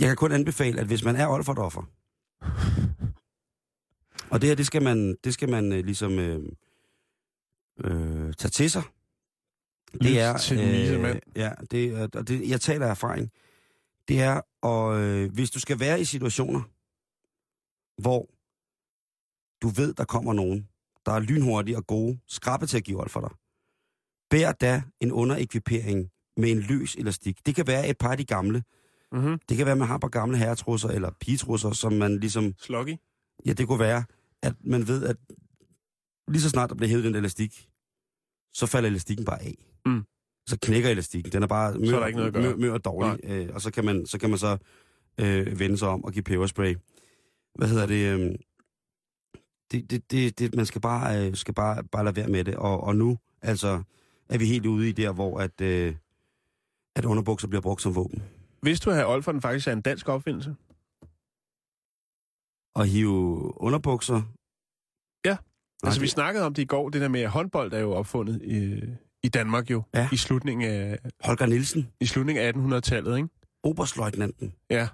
Jeg 0.00 0.08
kan 0.08 0.16
kun 0.16 0.32
anbefale, 0.32 0.80
at 0.80 0.86
hvis 0.86 1.04
man 1.04 1.16
er 1.16 1.28
olfertoffer, 1.28 1.82
og 4.30 4.40
det 4.40 4.48
her, 4.48 4.54
det 4.56 4.66
skal 4.66 4.82
man, 4.82 5.16
det 5.24 5.34
skal 5.34 5.48
man 5.50 5.72
øh, 5.72 5.84
ligesom 5.84 6.18
øh, 6.18 6.52
øh, 7.84 8.34
tage 8.34 8.50
til 8.50 8.70
sig. 8.70 8.82
Lyt 9.92 10.00
til 10.40 10.58
den 10.58 10.72
vise 10.72 10.98
mand. 10.98 11.20
ja, 11.36 11.52
det, 11.70 11.84
er- 11.88 12.08
og 12.14 12.28
det, 12.28 12.48
jeg 12.48 12.60
taler 12.60 12.86
af 12.86 12.90
erfaring. 12.90 13.30
Det 14.08 14.20
er, 14.20 14.40
og 14.62 15.00
øh, 15.00 15.32
hvis 15.32 15.50
du 15.50 15.60
skal 15.60 15.80
være 15.80 16.00
i 16.00 16.04
situationer, 16.04 16.62
hvor 18.02 18.28
du 19.62 19.68
ved, 19.68 19.94
der 19.94 20.04
kommer 20.04 20.32
nogen, 20.32 20.68
der 21.06 21.12
er 21.12 21.20
lynhurtige 21.20 21.76
og 21.76 21.86
gode, 21.86 22.18
skrappe 22.26 22.66
til 22.66 22.76
at 22.76 22.84
give 22.84 22.96
hold 22.98 23.08
for 23.08 23.20
dig, 23.20 23.30
bær 24.30 24.52
da 24.52 24.82
en 25.00 25.12
underekvipering 25.12 26.10
med 26.36 26.50
en 26.50 26.60
løs 26.60 26.94
elastik. 26.96 27.46
Det 27.46 27.54
kan 27.54 27.66
være 27.66 27.88
et 27.88 27.98
par 27.98 28.10
af 28.10 28.16
de 28.16 28.24
gamle. 28.24 28.62
Mm-hmm. 29.12 29.38
Det 29.48 29.56
kan 29.56 29.66
være, 29.66 29.72
at 29.72 29.78
man 29.78 29.88
har 29.88 29.98
par 29.98 30.08
gamle 30.08 30.36
herretrusser 30.36 30.88
eller 30.88 31.10
pigetrusser, 31.20 31.72
som 31.72 31.92
man 31.92 32.18
ligesom... 32.18 32.54
Sloggy. 32.58 32.96
Ja, 33.46 33.52
det 33.52 33.66
kunne 33.66 33.78
være, 33.78 34.04
at 34.42 34.54
man 34.64 34.88
ved, 34.88 35.04
at 35.04 35.16
lige 36.28 36.42
så 36.42 36.48
snart 36.48 36.70
der 36.70 36.76
bliver 36.76 36.88
hævet 36.88 37.04
den 37.04 37.14
elastik, 37.14 37.68
så 38.52 38.66
falder 38.66 38.88
elastikken 38.88 39.24
bare 39.24 39.42
af. 39.42 39.54
Mm. 39.86 40.02
Så 40.46 40.58
knækker 40.62 40.90
elastikken. 40.90 41.32
Den 41.32 41.42
er 41.42 41.46
bare 41.46 41.78
mør, 41.78 41.98
der 41.98 42.06
ikke 42.06 42.16
noget 42.16 42.28
at 42.28 42.34
gøre. 42.34 42.42
mør, 42.42 42.56
mør 42.56 42.72
og 42.72 42.84
dårlig. 42.84 43.20
Øh, 43.24 43.48
og 43.54 43.60
så 43.60 43.70
kan 43.70 43.84
man 43.84 44.06
så, 44.06 44.18
kan 44.18 44.30
man 44.30 44.38
så 44.38 44.56
øh, 45.20 45.58
vende 45.58 45.78
sig 45.78 45.88
om 45.88 46.04
og 46.04 46.12
give 46.12 46.22
peberspray. 46.22 46.76
Hvad 47.54 47.68
hedder 47.68 47.86
det? 47.86 48.20
Øh, 48.20 48.34
det, 49.70 49.90
det, 49.90 50.10
det, 50.10 50.38
det 50.38 50.54
man 50.54 50.66
skal 50.66 50.80
bare, 50.80 51.26
øh, 51.26 51.34
skal 51.34 51.54
bare, 51.54 51.84
bare 51.84 52.04
lade 52.04 52.16
være 52.16 52.28
med 52.28 52.44
det. 52.44 52.56
Og, 52.56 52.80
og 52.80 52.96
nu, 52.96 53.18
altså, 53.42 53.82
er 54.28 54.38
vi 54.38 54.46
helt 54.46 54.66
ude 54.66 54.88
i 54.88 54.92
der, 54.92 55.12
hvor 55.12 55.40
at, 55.40 55.60
øh, 55.60 55.94
at 56.96 57.04
underbukser 57.04 57.48
bliver 57.48 57.62
brugt 57.62 57.82
som 57.82 57.94
våben. 57.94 58.22
Vidste 58.62 58.90
du, 58.90 58.94
at 58.96 59.06
Olferten 59.06 59.40
faktisk 59.42 59.68
er 59.68 59.72
en 59.72 59.80
dansk 59.80 60.08
opfindelse? 60.08 60.56
Og 62.74 62.86
hive 62.86 63.52
underbukser. 63.62 64.22
Ja. 65.24 65.30
Nej, 65.30 65.38
Altså, 65.84 66.00
vi 66.00 66.04
det- 66.06 66.12
snakkede 66.12 66.46
om 66.46 66.54
det 66.54 66.62
i 66.62 66.66
går. 66.66 66.88
Det 66.88 67.00
der 67.00 67.08
med, 67.08 67.20
at 67.20 67.30
håndbold 67.30 67.72
er 67.72 67.78
jo 67.78 67.92
opfundet 67.92 68.42
i, 68.42 68.80
i 69.22 69.28
Danmark 69.28 69.70
jo. 69.70 69.82
Ja. 69.94 70.08
I 70.12 70.16
slutningen 70.16 70.70
af, 70.70 70.98
Holger 71.24 71.46
Nielsen, 71.46 71.88
i 72.00 72.06
slutningen 72.06 72.44
af 72.44 72.52
1800-tallet, 72.52 73.16
ikke? 73.16 73.28
oberstløjtnanten, 73.62 74.52
Ja. 74.70 74.88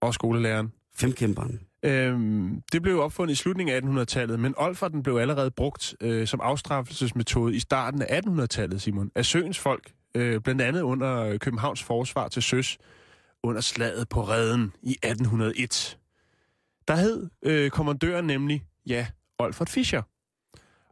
Og 0.00 0.14
skolelæreren. 0.14 0.72
femkæmperen. 0.96 1.60
Øhm, 1.82 2.62
det 2.72 2.82
blev 2.82 3.00
opfundet 3.00 3.32
i 3.32 3.36
slutningen 3.36 3.74
af 3.98 4.02
1800-tallet, 4.02 4.40
men 4.40 4.54
Olferten 4.58 5.02
blev 5.02 5.16
allerede 5.16 5.50
brugt 5.50 5.94
øh, 6.00 6.26
som 6.26 6.40
afstraffelsesmetode 6.40 7.56
i 7.56 7.58
starten 7.60 8.02
af 8.02 8.20
1800-tallet, 8.20 8.82
Simon, 8.82 9.10
af 9.14 9.24
søens 9.24 9.58
folk, 9.58 9.92
øh, 10.14 10.40
blandt 10.40 10.62
andet 10.62 10.80
under 10.82 11.38
Københavns 11.38 11.82
forsvar 11.82 12.28
til 12.28 12.42
søs, 12.42 12.78
under 13.42 13.60
slaget 13.60 14.08
på 14.08 14.22
Reden 14.22 14.72
i 14.82 14.90
1801. 14.90 15.98
Der 16.88 16.96
hed 16.96 17.30
øh, 17.42 17.70
kommandøren 17.70 18.26
nemlig, 18.26 18.64
ja, 18.86 19.06
Olfert 19.38 19.68
Fischer. 19.68 20.02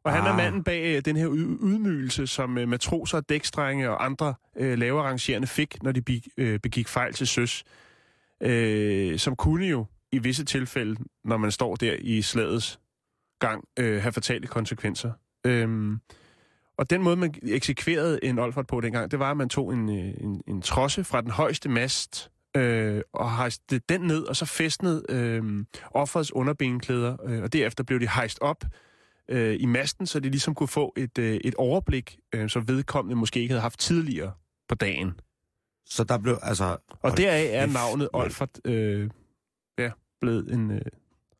Og 0.04 0.12
han 0.12 0.24
er 0.24 0.30
Ah. 0.30 0.36
manden 0.36 0.64
bag 0.64 0.96
øh, 0.96 1.02
den 1.04 1.16
her 1.16 1.28
ydmygelse, 1.62 2.26
som 2.26 2.58
øh, 2.58 2.68
matroser, 2.68 3.20
dækstrenge 3.20 3.90
og 3.90 4.04
andre 4.04 4.34
øh, 4.56 4.78
lavere 4.78 5.04
rangerende 5.08 5.46
fik, 5.46 5.82
når 5.82 5.92
de 5.92 6.02
be, 6.02 6.20
øh, 6.36 6.60
begik 6.60 6.88
fejl 6.88 7.12
til 7.12 7.26
søs. 7.26 7.64
Øh, 8.40 9.18
som 9.18 9.36
kunne 9.36 9.66
jo 9.66 9.86
i 10.12 10.18
visse 10.18 10.44
tilfælde, 10.44 10.96
når 11.24 11.36
man 11.36 11.50
står 11.50 11.76
der 11.76 11.94
i 12.00 12.22
slagets 12.22 12.80
gang, 13.38 13.64
øh, 13.78 14.02
have 14.02 14.12
fatale 14.12 14.46
konsekvenser. 14.46 15.12
Øhm, 15.46 16.00
og 16.78 16.90
den 16.90 17.02
måde, 17.02 17.16
man 17.16 17.34
eksekverede 17.42 18.24
en 18.24 18.38
Olfert 18.38 18.66
på 18.66 18.80
dengang, 18.80 19.10
det 19.10 19.18
var, 19.18 19.30
at 19.30 19.36
man 19.36 19.48
tog 19.48 19.72
en, 19.72 19.88
øh, 19.88 20.14
en, 20.20 20.42
en 20.46 20.62
trosse 20.62 21.04
fra 21.04 21.20
den 21.20 21.30
højeste 21.30 21.68
mast 21.68 22.30
øh, 22.56 23.02
og 23.12 23.36
hejste 23.36 23.78
den 23.78 24.00
ned, 24.00 24.22
og 24.22 24.36
så 24.36 24.44
festnede 24.44 25.02
øh, 25.08 25.64
offerets 25.90 26.32
underbenklæder, 26.32 27.16
øh, 27.24 27.42
og 27.42 27.52
derefter 27.52 27.84
blev 27.84 28.00
de 28.00 28.08
hejst 28.08 28.38
op 28.40 28.64
øh, 29.28 29.56
i 29.60 29.66
masten, 29.66 30.06
så 30.06 30.20
de 30.20 30.30
ligesom 30.30 30.54
kunne 30.54 30.68
få 30.68 30.92
et, 30.96 31.18
øh, 31.18 31.40
et 31.44 31.54
overblik, 31.54 32.18
øh, 32.34 32.48
som 32.50 32.68
vedkommende 32.68 33.16
måske 33.16 33.40
ikke 33.40 33.52
havde 33.52 33.62
haft 33.62 33.80
tidligere 33.80 34.32
på 34.68 34.74
dagen. 34.74 35.20
Så 35.86 36.04
der 36.04 36.18
blev, 36.18 36.38
altså... 36.42 36.76
Og 37.02 37.16
deraf 37.16 37.50
er 37.52 37.66
navnet. 37.66 38.08
Olfert 38.12 38.60
øh, 38.64 39.10
ja, 39.78 39.90
blevet 40.20 40.52
en 40.52 40.70
øh, 40.70 40.80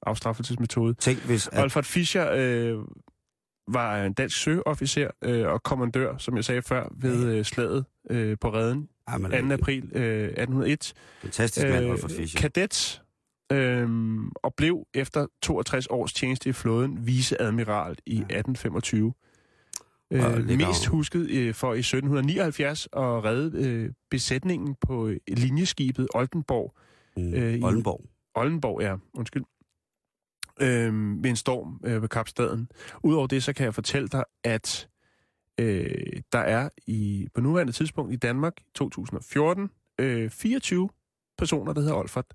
afstraffelsesmetode. 0.03 0.95
Tænk, 0.95 1.19
hvis... 1.27 1.49
At... 1.49 1.63
Olfert 1.63 1.87
Fischer 1.87 2.31
øh, 2.33 2.79
var 3.69 4.05
en 4.05 4.13
dansk 4.13 4.37
søofficer 4.43 5.11
øh, 5.25 5.49
og 5.49 5.63
kommandør, 5.63 6.17
som 6.17 6.37
jeg 6.37 6.45
sagde 6.45 6.63
før, 6.63 6.89
ved 6.97 7.25
øh, 7.25 7.45
slaget 7.45 7.85
øh, 8.11 8.37
på 8.41 8.53
redden 8.53 8.89
Ej, 9.09 9.19
men, 9.19 9.49
2. 9.49 9.55
april 9.55 9.91
øh, 9.95 10.25
1801. 10.29 10.93
Fantastisk 11.23 11.67
mand, 11.69 11.85
Olfert 11.87 12.11
Fischer. 12.13 12.41
kadet 12.41 13.03
øh, 13.53 13.89
og 14.43 14.55
blev 14.57 14.87
efter 14.95 15.27
62 15.43 15.87
års 15.87 16.13
tjeneste 16.13 16.49
i 16.49 16.53
flåden 16.53 17.07
viceadmiral 17.07 17.97
i 18.07 18.17
1825. 18.17 19.13
Og 20.11 20.17
Øh, 20.17 20.37
ligger 20.47 20.67
mest 20.67 20.87
husket 20.87 21.31
øh, 21.31 21.55
for 21.55 21.75
i 21.75 21.79
1779 21.79 22.87
at 22.93 23.25
redde 23.25 23.69
øh, 23.69 23.91
besætningen 24.11 24.75
på 24.81 25.09
øh, 25.09 25.17
linjeskibet 25.29 26.09
Oldenborg. 26.15 26.75
Mm, 27.17 27.35
øh, 27.35 27.55
i- 27.55 27.63
Oldenborg. 27.63 28.05
Oldenborg, 28.35 28.81
ja, 28.83 28.97
undskyld. 29.15 29.45
Øh, 30.61 31.23
ved 31.23 31.31
en 31.31 31.37
storm 31.37 31.81
øh, 31.85 32.03
ved 32.03 32.09
Kapstaden. 32.09 32.69
Udover 33.05 33.27
det, 33.27 33.43
så 33.43 33.53
kan 33.53 33.65
jeg 33.65 33.75
fortælle 33.75 34.09
dig, 34.09 34.25
at 34.45 34.89
øh, 35.59 36.23
der 36.33 36.39
er 36.39 36.69
i 36.87 37.29
på 37.35 37.41
nuværende 37.41 37.73
tidspunkt 37.73 38.13
i 38.13 38.17
Danmark 38.17 38.53
2014 38.75 39.71
øh, 39.99 40.31
24 40.31 40.89
personer, 41.39 41.73
der 41.73 41.81
hedder 41.81 41.97
Olfert. 41.97 42.35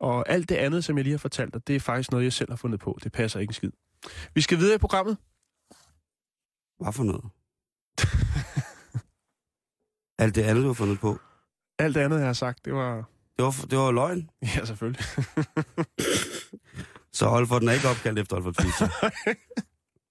Og 0.00 0.28
alt 0.28 0.48
det 0.48 0.56
andet, 0.56 0.84
som 0.84 0.96
jeg 0.96 1.04
lige 1.04 1.12
har 1.12 1.18
fortalt 1.18 1.54
dig, 1.54 1.66
det 1.66 1.76
er 1.76 1.80
faktisk 1.80 2.10
noget, 2.10 2.24
jeg 2.24 2.32
selv 2.32 2.50
har 2.50 2.56
fundet 2.56 2.80
på. 2.80 2.98
Det 3.04 3.12
passer 3.12 3.40
ikke 3.40 3.50
en 3.50 3.54
skid. 3.54 3.70
Vi 4.34 4.40
skal 4.40 4.58
videre 4.58 4.74
i 4.74 4.78
programmet. 4.78 5.16
Hvad 6.80 6.92
for 6.92 7.04
noget? 7.04 7.24
Alt 10.22 10.34
det 10.34 10.42
andet, 10.42 10.62
du 10.62 10.68
har 10.68 10.74
fundet 10.74 11.00
på. 11.00 11.18
Alt 11.78 11.94
det 11.94 12.00
andet, 12.00 12.18
jeg 12.18 12.26
har 12.26 12.32
sagt, 12.32 12.64
det 12.64 12.74
var... 12.74 12.94
Det 13.36 13.44
var, 13.44 13.66
det 13.70 13.78
var 13.78 13.90
løgn. 13.90 14.30
Ja, 14.42 14.64
selvfølgelig. 14.64 15.04
Så 17.12 17.28
Olfert 17.28 17.64
er 17.64 17.72
ikke 17.72 17.88
opkaldt 17.88 18.18
efter 18.18 18.36
Olfert 18.36 18.56
Fischer. 18.62 18.88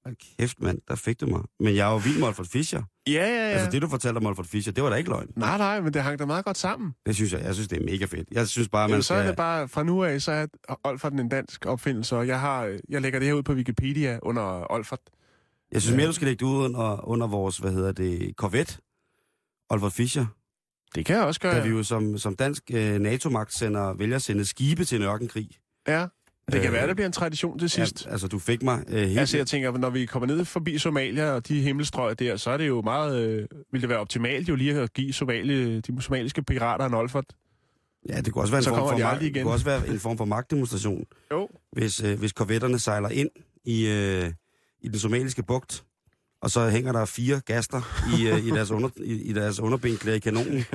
Hold 0.08 0.38
kæft, 0.40 0.62
mand. 0.62 0.82
Der 0.88 0.96
fik 0.96 1.22
du 1.22 1.26
mig. 1.28 1.42
Men 1.60 1.76
jeg 1.76 1.88
er 1.88 1.92
jo 1.92 1.98
vild 1.98 2.20
med 2.20 2.28
Olfert 2.28 2.48
Fischer. 2.48 2.84
ja, 3.08 3.12
ja, 3.14 3.28
ja. 3.28 3.36
Altså, 3.36 3.70
det 3.72 3.82
du 3.82 3.88
fortalte 3.88 4.18
om 4.18 4.26
Olfert 4.26 4.48
Fischer, 4.48 4.74
det 4.74 4.84
var 4.84 4.90
da 4.90 4.96
ikke 4.96 5.10
løgn. 5.10 5.28
Nej, 5.36 5.58
nej, 5.58 5.82
men 5.82 5.94
det 5.94 6.04
hang 6.04 6.20
da 6.20 6.26
meget 6.26 6.46
godt 6.46 6.58
sammen. 6.58 6.94
Det 7.06 7.16
synes 7.16 7.34
jeg. 7.34 7.42
Jeg 7.42 7.54
synes, 7.54 7.68
det 7.68 7.82
er 7.82 7.86
mega 7.86 8.06
fedt. 8.06 8.28
Jeg 8.32 8.48
synes 8.48 8.70
bare, 8.70 8.88
man 8.88 8.90
Jamen, 8.90 9.04
så 9.04 9.14
er 9.14 9.20
skal... 9.20 9.28
det 9.28 9.38
bare, 9.38 9.68
fra 9.68 9.84
nu 9.84 10.04
af, 10.04 10.22
så 10.22 10.32
er 10.32 10.48
Olfert 10.84 11.14
en 11.14 11.30
dansk 11.30 11.66
opfindelse, 11.66 12.16
og 12.16 12.28
jeg, 12.28 12.40
har, 12.40 12.78
jeg 12.90 13.02
lægger 13.02 13.20
det 13.20 13.28
her 13.28 13.34
ud 13.36 13.44
på 13.44 13.54
Wikipedia 13.54 14.20
under 14.22 14.72
Olfert. 14.72 15.00
Jeg 15.72 15.82
synes 15.82 15.98
mere, 15.98 16.08
du 16.08 16.14
skal 16.14 16.28
lægge 16.28 16.46
det 16.46 16.52
ud 16.52 16.66
under, 16.66 17.08
under 17.08 17.28
vores, 17.28 17.58
hvad 17.58 17.72
hedder 17.72 17.92
det, 17.92 18.34
Corvette. 18.38 18.78
Olfert 19.70 19.94
Fischer. 19.94 20.26
Det 20.96 21.06
kan 21.06 21.16
jeg 21.16 21.26
også 21.26 21.40
gøre. 21.40 21.56
Da 21.56 21.64
vi 21.64 21.70
jo 21.70 21.84
som, 21.84 22.18
som 22.18 22.36
dansk 22.36 22.64
øh, 22.74 23.00
NATO-magt 23.00 23.54
sender, 23.54 23.94
vælger 23.94 24.16
at 24.16 24.22
sende 24.22 24.46
skibe 24.46 24.86
til 24.86 24.96
en 24.96 25.04
ørkenkrig. 25.08 25.50
Ja, 25.88 26.06
det 26.52 26.62
kan 26.62 26.66
Øh, 26.70 26.74
være, 26.74 26.88
det 26.88 26.96
bliver 26.96 27.06
en 27.06 27.12
tradition 27.12 27.60
til 27.60 27.70
sidst. 27.70 28.06
Ja, 28.06 28.12
altså, 28.12 28.28
du 28.28 28.40
fik 28.40 28.64
mig 28.64 28.84
øh, 28.88 29.02
helt... 29.08 29.20
Altså, 29.20 29.38
jeg 29.38 29.48
tænker, 29.48 29.78
når 29.78 29.90
vi 29.90 30.06
kommer 30.06 30.28
ned 30.28 30.46
forbi 30.46 30.78
Somalia 30.78 31.32
og 31.32 31.48
de 31.48 31.62
himmelstrøg 31.62 32.20
der, 32.20 32.38
så 32.38 32.50
er 32.50 32.58
det 32.58 32.68
jo 32.68 32.82
meget... 32.82 33.28
Øh, 33.28 33.48
vil 33.72 33.82
det 33.82 33.90
være 33.90 34.00
optimalt 34.00 34.50
jo 34.50 34.56
lige 34.56 34.74
at 34.82 34.94
give 34.94 35.14
Somali, 35.14 35.80
de 35.80 36.02
somaliske 36.02 36.44
pirater 36.44 36.86
en 36.86 36.94
Olfert? 36.94 37.26
Ja, 38.10 38.22
det 38.22 38.34
kunne 38.34 38.44
også 38.44 38.52
være 38.52 38.60
en, 38.60 38.64
Så 38.64 38.70
form 38.70 38.80
for, 38.80 38.96
de 38.98 39.04
magt, 39.04 39.14
aldrig 39.14 39.22
det 39.30 39.36
igen. 39.36 39.44
kunne 39.44 39.54
også 39.54 39.66
være 39.66 39.88
en 39.88 40.00
form 40.00 40.18
for 40.18 40.26
magtdemonstration, 40.26 41.06
Jo. 41.32 41.50
hvis, 41.72 42.04
øh, 42.04 42.20
hvis 42.20 42.34
korvetterne 42.34 42.80
sejler 42.80 43.10
ind 43.10 43.30
i, 43.66 43.88
øh, 43.88 44.32
i 44.82 44.88
den 44.88 45.00
somaliske 45.00 45.44
bugt, 45.44 45.84
og 46.42 46.52
så 46.52 46.70
hænger 46.70 46.92
der 46.92 47.06
fire 47.06 47.42
gaster 47.46 47.82
i, 48.20 48.28
øh, 48.28 48.46
i 48.46 48.50
deres, 48.58 48.72
under, 48.72 48.90
i, 48.98 49.12
i 49.22 49.34
deres 49.34 49.60
underbenklæder 49.60 50.16
i 50.16 50.20
kanonen. 50.20 50.66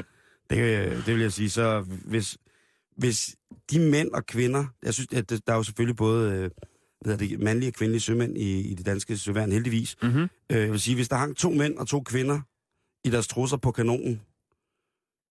Det, 0.51 0.59
øh, 0.59 1.07
det 1.07 1.15
vil 1.15 1.21
jeg 1.21 1.33
sige. 1.33 1.51
Så 1.51 1.85
hvis, 2.05 2.37
hvis 2.97 3.37
de 3.71 3.79
mænd 3.79 4.11
og 4.13 4.27
kvinder, 4.27 4.65
jeg 4.83 4.95
synes, 4.95 5.09
at 5.13 5.31
der 5.31 5.53
er 5.53 5.57
jo 5.57 5.63
selvfølgelig 5.63 5.97
både 5.97 6.33
øh, 6.33 6.51
hvad 7.01 7.19
det, 7.19 7.41
mandlige 7.41 7.71
og 7.71 7.75
kvindelige 7.75 8.01
sømænd 8.01 8.39
i, 8.39 8.61
i 8.61 8.75
det 8.75 8.87
danske 8.87 9.17
søværn, 9.19 9.53
heldigvis. 9.53 9.97
Mm-hmm. 10.03 10.23
Øh, 10.23 10.61
jeg 10.61 10.71
vil 10.71 10.81
sige, 10.81 10.95
hvis 10.95 11.09
der 11.09 11.17
hang 11.17 11.37
to 11.37 11.51
mænd 11.51 11.77
og 11.79 11.89
to 11.89 12.01
kvinder 12.03 12.41
i 13.05 13.11
deres 13.11 13.29
trusser 13.29 13.57
på 13.57 13.71
kanonen, 13.71 14.21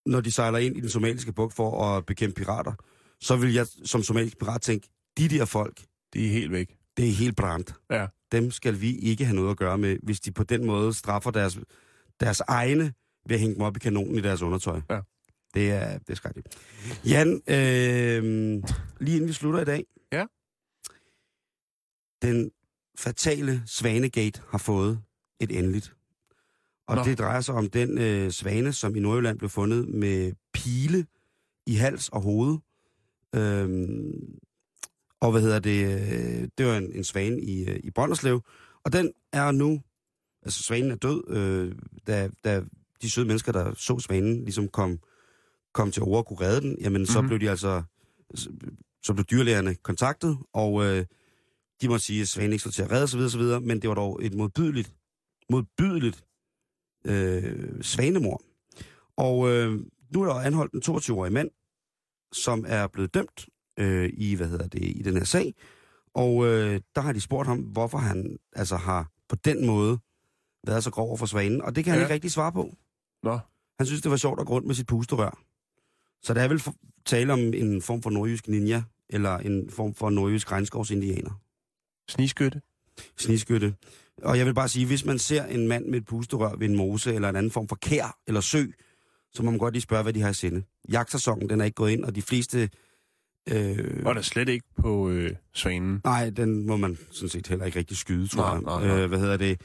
når 0.06 0.22
de 0.22 0.32
sejler 0.32 0.58
ind 0.60 0.78
i 0.78 0.80
den 0.80 0.90
somaliske 0.90 1.34
bugt 1.34 1.54
for 1.54 1.84
at 1.86 2.06
bekæmpe 2.06 2.42
pirater, 2.42 2.74
så 3.20 3.36
vil 3.36 3.54
jeg 3.54 3.68
som 3.86 4.04
somalisk 4.04 4.40
pirat 4.40 4.62
tænke, 4.62 4.90
de 5.18 5.30
der 5.30 5.46
folk, 5.46 5.82
De 6.14 6.26
er 6.26 6.30
helt 6.32 6.52
væk. 6.52 6.76
det 6.98 7.08
er 7.08 7.12
helt 7.12 7.36
brændt. 7.36 7.74
Ja. 7.90 8.08
Dem 8.32 8.52
skal 8.52 8.82
vi 8.82 8.96
ikke 8.98 9.26
have 9.26 9.36
noget 9.36 9.52
at 9.52 9.58
gøre 9.58 9.78
med, 9.78 9.98
hvis 10.04 10.20
de 10.20 10.32
på 10.32 10.44
den 10.44 10.66
måde 10.66 10.94
straffer 10.94 11.32
deres, 11.32 11.60
deres 12.20 12.40
egne 12.40 12.94
ved 13.28 13.36
at 13.36 13.40
hænge 13.40 13.56
dem 13.56 13.64
op 13.64 13.76
i 13.78 13.80
kanonen 13.80 14.16
i 14.16 14.22
deres 14.22 14.42
undertøj. 14.42 14.82
Ja. 14.90 15.00
Det 15.54 15.72
er, 15.72 15.98
det 15.98 16.10
er 16.10 16.16
skrækkeligt. 16.16 16.58
Jan, 17.06 17.42
øh, 17.48 18.24
lige 19.00 19.16
inden 19.16 19.28
vi 19.28 19.34
slutter 19.34 19.62
i 19.62 19.66
dag. 19.66 19.86
Ja. 20.12 20.26
Den 22.22 22.52
fatale 22.98 23.64
Svanegate 23.66 24.42
har 24.50 24.58
fået 24.58 25.02
et 25.40 25.58
endeligt. 25.58 25.96
Og 26.88 26.96
Nå. 26.96 27.04
Det 27.04 27.18
drejer 27.18 27.42
sig 27.42 27.56
om 27.56 27.70
den 27.70 27.98
øh, 27.98 28.32
svane, 28.32 28.74
som 28.74 28.96
i 28.96 29.00
Nordjylland 29.00 29.38
blev 29.38 29.50
fundet 29.50 29.88
med 29.88 30.34
pile 30.54 31.06
i 31.68 31.76
hals 31.76 32.10
og 32.10 32.22
hoved. 32.22 32.58
Øhm, 33.36 34.40
og 35.20 35.32
hvad 35.32 35.42
hedder 35.42 35.60
det? 35.60 35.86
øh, 35.86 36.48
Det 36.58 36.66
var 36.66 36.78
en, 36.78 36.92
en 36.92 37.04
svane 37.04 37.42
i, 37.42 37.70
øh, 37.70 37.80
i 37.84 37.92
Brønderslev. 37.92 38.42
Og 38.84 38.94
den 38.94 39.14
er 39.32 39.52
nu, 39.52 39.82
altså 40.44 40.64
svanen 40.64 40.92
er 40.92 40.96
død, 40.96 41.24
øh, 41.30 41.76
da, 42.08 42.30
da 42.44 42.64
de 43.02 43.10
søde 43.12 43.26
mennesker, 43.28 43.52
der 43.52 43.74
så 43.74 44.00
svanen, 44.00 44.44
ligesom 44.44 44.68
kom, 44.68 45.00
kom 45.74 45.92
til 45.92 46.04
ord 46.04 46.18
og 46.18 46.26
kunne 46.26 46.40
redde 46.48 46.62
den, 46.62 46.78
jamen 46.82 47.06
så 47.06 47.22
Mhm. 47.22 47.28
blev 47.28 47.40
de 47.40 47.50
altså, 47.50 47.84
så, 49.04 49.14
blev 49.14 49.26
dyrlægerne 49.26 49.76
kontaktet, 49.76 50.38
og 50.54 50.84
øh, 50.86 51.06
de 51.82 51.88
må 51.90 51.98
sige, 51.98 52.22
at 52.22 52.28
svanen 52.28 52.52
ikke 52.52 52.60
stod 52.62 52.72
til 52.72 52.84
at 52.84 52.92
redde 52.92 53.04
osv., 53.04 53.20
osv., 53.20 53.42
men 53.68 53.82
det 53.82 53.88
var 53.90 53.96
dog 53.96 54.26
et 54.26 54.34
modbydeligt, 54.36 54.96
modbydeligt 55.50 56.24
øh, 57.06 57.82
svanemor. 57.84 58.42
Og 59.18 59.50
øh, 59.50 59.80
nu 60.14 60.22
er 60.22 60.26
der 60.26 60.34
anholdt 60.40 60.74
en 60.74 60.82
22-årig 60.96 61.32
mand, 61.34 61.50
som 62.34 62.66
er 62.68 62.88
blevet 62.88 63.14
dømt 63.14 63.46
øh, 63.80 64.10
i, 64.14 64.36
hvad 64.36 64.48
hedder 64.48 64.68
det, 64.68 64.84
i 64.84 65.02
den 65.02 65.18
her 65.18 65.24
sag. 65.24 65.54
Og 66.14 66.46
øh, 66.46 66.82
der 66.96 67.02
har 67.02 67.14
de 67.14 67.22
spurgt 67.22 67.48
ham, 67.48 67.60
hvorfor 67.60 67.98
han 67.98 68.38
altså 68.54 68.76
har 68.76 69.12
på 69.30 69.36
den 69.36 69.66
måde 69.68 70.00
været 70.68 70.84
så 70.84 70.92
grov 70.92 71.08
over 71.08 71.18
for 71.18 71.26
svanen. 71.26 71.62
Og 71.62 71.76
det 71.76 71.84
kan 71.84 71.92
han 71.92 72.00
Ja. 72.00 72.06
ikke 72.06 72.14
rigtig 72.14 72.32
svare 72.32 72.52
på. 72.52 72.76
Nå. 73.24 73.40
Han 73.80 73.86
synes, 73.86 74.02
det 74.02 74.12
var 74.12 74.18
sjovt 74.18 74.40
at 74.40 74.46
gå 74.48 74.54
rundt 74.54 74.68
med 74.68 74.76
sit 74.76 74.88
pusterør. 74.88 75.40
Så 76.24 76.34
der 76.34 76.42
er 76.42 76.48
vel 76.48 76.62
tale 77.06 77.34
om 77.34 77.40
en 77.40 77.82
form 77.82 78.02
for 78.02 78.10
nordjysk 78.10 78.48
ninja, 78.48 78.84
eller 79.10 79.38
en 79.38 79.70
form 79.70 79.94
for 79.96 80.10
nordjysk 80.10 80.52
regnskovsindianer. 80.52 81.32
Sniskytte. 82.10 82.62
Sniskytte. 83.18 83.76
Og 84.24 84.38
jeg 84.38 84.46
vil 84.46 84.54
bare 84.54 84.68
sige, 84.70 84.86
hvis 84.86 85.06
man 85.06 85.20
ser 85.20 85.46
en 85.46 85.68
mand 85.68 85.86
med 85.86 86.00
et 86.02 86.06
pusterør 86.06 86.56
ved 86.56 86.70
en 86.70 86.76
mose, 86.76 87.14
eller 87.14 87.30
en 87.30 87.36
anden 87.36 87.52
form 87.52 87.68
for 87.68 87.76
kær 87.76 88.18
eller 88.28 88.42
sø, 88.42 88.66
så 89.34 89.44
må 89.44 89.52
man 89.52 89.58
godt 89.60 89.74
lige 89.74 89.82
spørge, 89.82 90.04
hvad 90.04 90.14
de 90.14 90.22
har 90.22 90.30
i 90.30 90.34
sinde. 90.34 90.64
Jagtsæsonen, 90.92 91.50
den 91.50 91.62
er 91.62 91.66
ikke 91.66 91.76
gået 91.76 91.92
ind, 91.92 92.04
og 92.06 92.16
de 92.16 92.22
fleste... 92.22 92.70
Øh, 93.50 94.04
Og 94.06 94.16
der 94.16 94.22
slet 94.22 94.50
ikke 94.50 94.66
på 94.78 95.10
øh, 95.10 95.32
svanen. 95.54 96.02
Nej, 96.04 96.30
den 96.30 96.66
må 96.68 96.78
man 96.78 96.98
sådan 97.12 97.30
set 97.30 97.48
heller 97.48 97.66
ikke 97.66 97.80
rigtig 97.80 97.98
skyde, 97.98 98.28
tror 98.28 98.42
Nej, 98.44 98.52
jeg. 98.54 98.62
nej, 98.88 98.88
nej. 98.96 99.04
Øh, 99.04 99.10
hvad 99.10 99.20
hedder 99.20 99.38
det? 99.38 99.62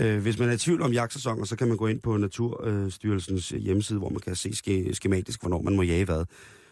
Øh, 0.00 0.22
hvis 0.22 0.38
man 0.38 0.48
er 0.48 0.52
i 0.52 0.58
tvivl 0.58 0.82
om 0.82 0.92
jagtsæsoner, 0.92 1.44
så 1.44 1.56
kan 1.56 1.68
man 1.68 1.76
gå 1.76 1.86
ind 1.86 2.00
på 2.00 2.16
Naturstyrelsens 2.16 3.52
øh, 3.52 3.58
hjemmeside, 3.58 3.98
hvor 3.98 4.08
man 4.08 4.20
kan 4.20 4.36
se 4.36 4.56
ske, 4.56 4.94
skematisk, 4.94 5.40
hvornår 5.40 5.62
man 5.62 5.76
må 5.76 5.82
jage 5.82 6.04
hvad. 6.04 6.24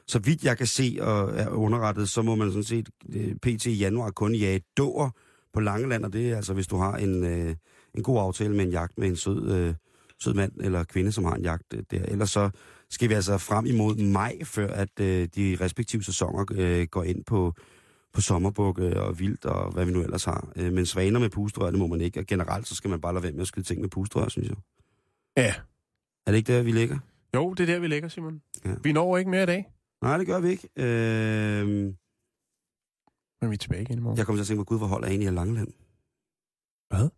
Så 0.06 0.18
vidt 0.18 0.44
jeg 0.44 0.58
kan 0.58 0.66
se 0.66 0.98
og 1.00 1.32
er 1.34 1.48
underrettet, 1.48 2.08
så 2.08 2.22
må 2.22 2.34
man 2.34 2.48
sådan 2.48 2.64
set 2.64 2.88
øh, 3.14 3.34
pt. 3.34 3.66
i 3.66 3.72
januar 3.72 4.10
kun 4.10 4.34
jage 4.34 4.60
dår 4.76 5.12
på 5.54 5.60
Langeland, 5.60 6.04
og 6.04 6.12
det 6.12 6.30
er 6.30 6.36
altså, 6.36 6.54
hvis 6.54 6.66
du 6.66 6.76
har 6.76 6.96
en, 6.96 7.24
øh, 7.24 7.54
en 7.94 8.02
god 8.02 8.20
aftale 8.20 8.54
med 8.54 8.64
en 8.64 8.70
jagt 8.70 8.98
med 8.98 9.08
en 9.08 9.16
sød, 9.16 9.50
øh, 9.50 9.74
sød 10.20 10.34
mand 10.34 10.52
eller 10.60 10.84
kvinde, 10.84 11.12
som 11.12 11.24
har 11.24 11.34
en 11.34 11.42
jagt 11.42 11.74
øh, 11.74 11.82
der. 11.90 12.02
Ellers 12.02 12.30
så 12.30 12.50
skal 12.90 13.08
vi 13.08 13.14
altså 13.14 13.38
frem 13.38 13.66
imod 13.66 13.96
maj, 13.96 14.38
før 14.44 14.68
at 14.68 15.00
øh, 15.00 15.28
de 15.36 15.56
respektive 15.60 16.02
sæsoner 16.02 16.44
øh, 16.54 16.86
går 16.86 17.02
ind 17.02 17.24
på, 17.24 17.54
på 18.16 18.22
sommerbukke 18.22 19.00
og 19.00 19.18
vildt 19.18 19.44
og 19.44 19.72
hvad 19.72 19.84
vi 19.84 19.92
nu 19.92 20.02
ellers 20.02 20.24
har. 20.24 20.52
Øh, 20.56 20.72
men 20.72 20.86
svaner 20.86 21.20
med 21.20 21.30
pusterør, 21.30 21.70
det 21.70 21.78
må 21.78 21.86
man 21.86 22.00
ikke. 22.00 22.20
Og 22.20 22.26
generelt, 22.26 22.66
så 22.68 22.74
skal 22.74 22.90
man 22.90 23.00
bare 23.00 23.14
lade 23.14 23.22
være 23.22 23.32
med 23.32 23.40
at 23.40 23.46
skyde 23.46 23.66
ting 23.66 23.80
med 23.80 23.88
pusterør, 23.88 24.28
synes 24.28 24.48
jeg. 24.48 24.56
Ja. 25.36 25.54
Er 26.26 26.30
det 26.30 26.38
ikke 26.38 26.52
der, 26.52 26.62
vi 26.62 26.72
ligger? 26.72 26.98
Jo, 27.34 27.54
det 27.54 27.60
er 27.68 27.74
der, 27.74 27.78
vi 27.80 27.86
ligger, 27.88 28.08
Simon. 28.08 28.42
Ja. 28.64 28.74
Vi 28.82 28.92
når 28.92 29.16
ikke 29.16 29.30
mere 29.30 29.42
i 29.42 29.46
dag, 29.46 29.72
Nej, 30.02 30.18
det 30.18 30.26
gør 30.26 30.40
vi 30.40 30.48
ikke. 30.48 30.68
Øh, 30.76 31.66
men 33.40 33.50
vi 33.50 33.54
er 33.54 33.58
tilbage 33.58 33.82
igen 33.82 33.98
i 33.98 34.00
morgen. 34.00 34.18
jeg 34.18 34.26
kommer 34.26 34.38
til 34.38 34.42
at 34.42 34.46
tænke 34.46 34.60
på, 34.60 34.64
gud, 34.64 34.78
hvor 34.78 34.86
holder 34.86 35.06
jeg 35.06 35.12
egentlig 35.12 35.28
af 35.28 35.34
Langeland? 35.34 35.68
Hvad? 36.88 37.08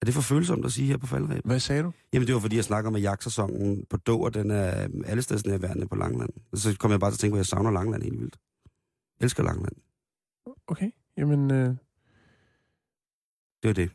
Er 0.00 0.04
det 0.04 0.14
for 0.14 0.20
følsomt 0.20 0.64
at 0.64 0.72
sige 0.72 0.86
her 0.86 0.96
på 0.96 1.06
faldrebet? 1.06 1.42
Hvad 1.44 1.60
sagde 1.60 1.82
du? 1.82 1.92
Jamen, 2.12 2.26
det 2.26 2.34
var 2.34 2.40
fordi, 2.40 2.56
jeg 2.56 2.64
snakker 2.64 2.90
med 2.90 3.00
jagtsæsonen 3.00 3.84
på 3.90 4.18
og 4.18 4.34
den 4.34 4.50
er 4.50 4.88
alle 5.06 5.22
steder 5.22 5.50
nærværende 5.50 5.88
på 5.88 5.96
Langeland. 5.96 6.30
Så 6.54 6.76
kom 6.78 6.90
jeg 6.90 7.00
bare 7.00 7.10
til 7.10 7.16
at 7.16 7.18
tænke 7.18 7.32
på, 7.32 7.36
at 7.36 7.38
jeg 7.38 7.46
savner 7.46 7.70
Langeland 7.70 8.02
helt 8.02 8.20
vildt. 8.20 8.36
Jeg 9.20 9.24
elsker 9.24 9.42
Langeland. 9.42 9.76
Okay, 10.66 10.90
jamen... 11.16 11.50
Øh... 11.50 11.68
Det 13.62 13.68
var 13.68 13.72
det. 13.72 13.90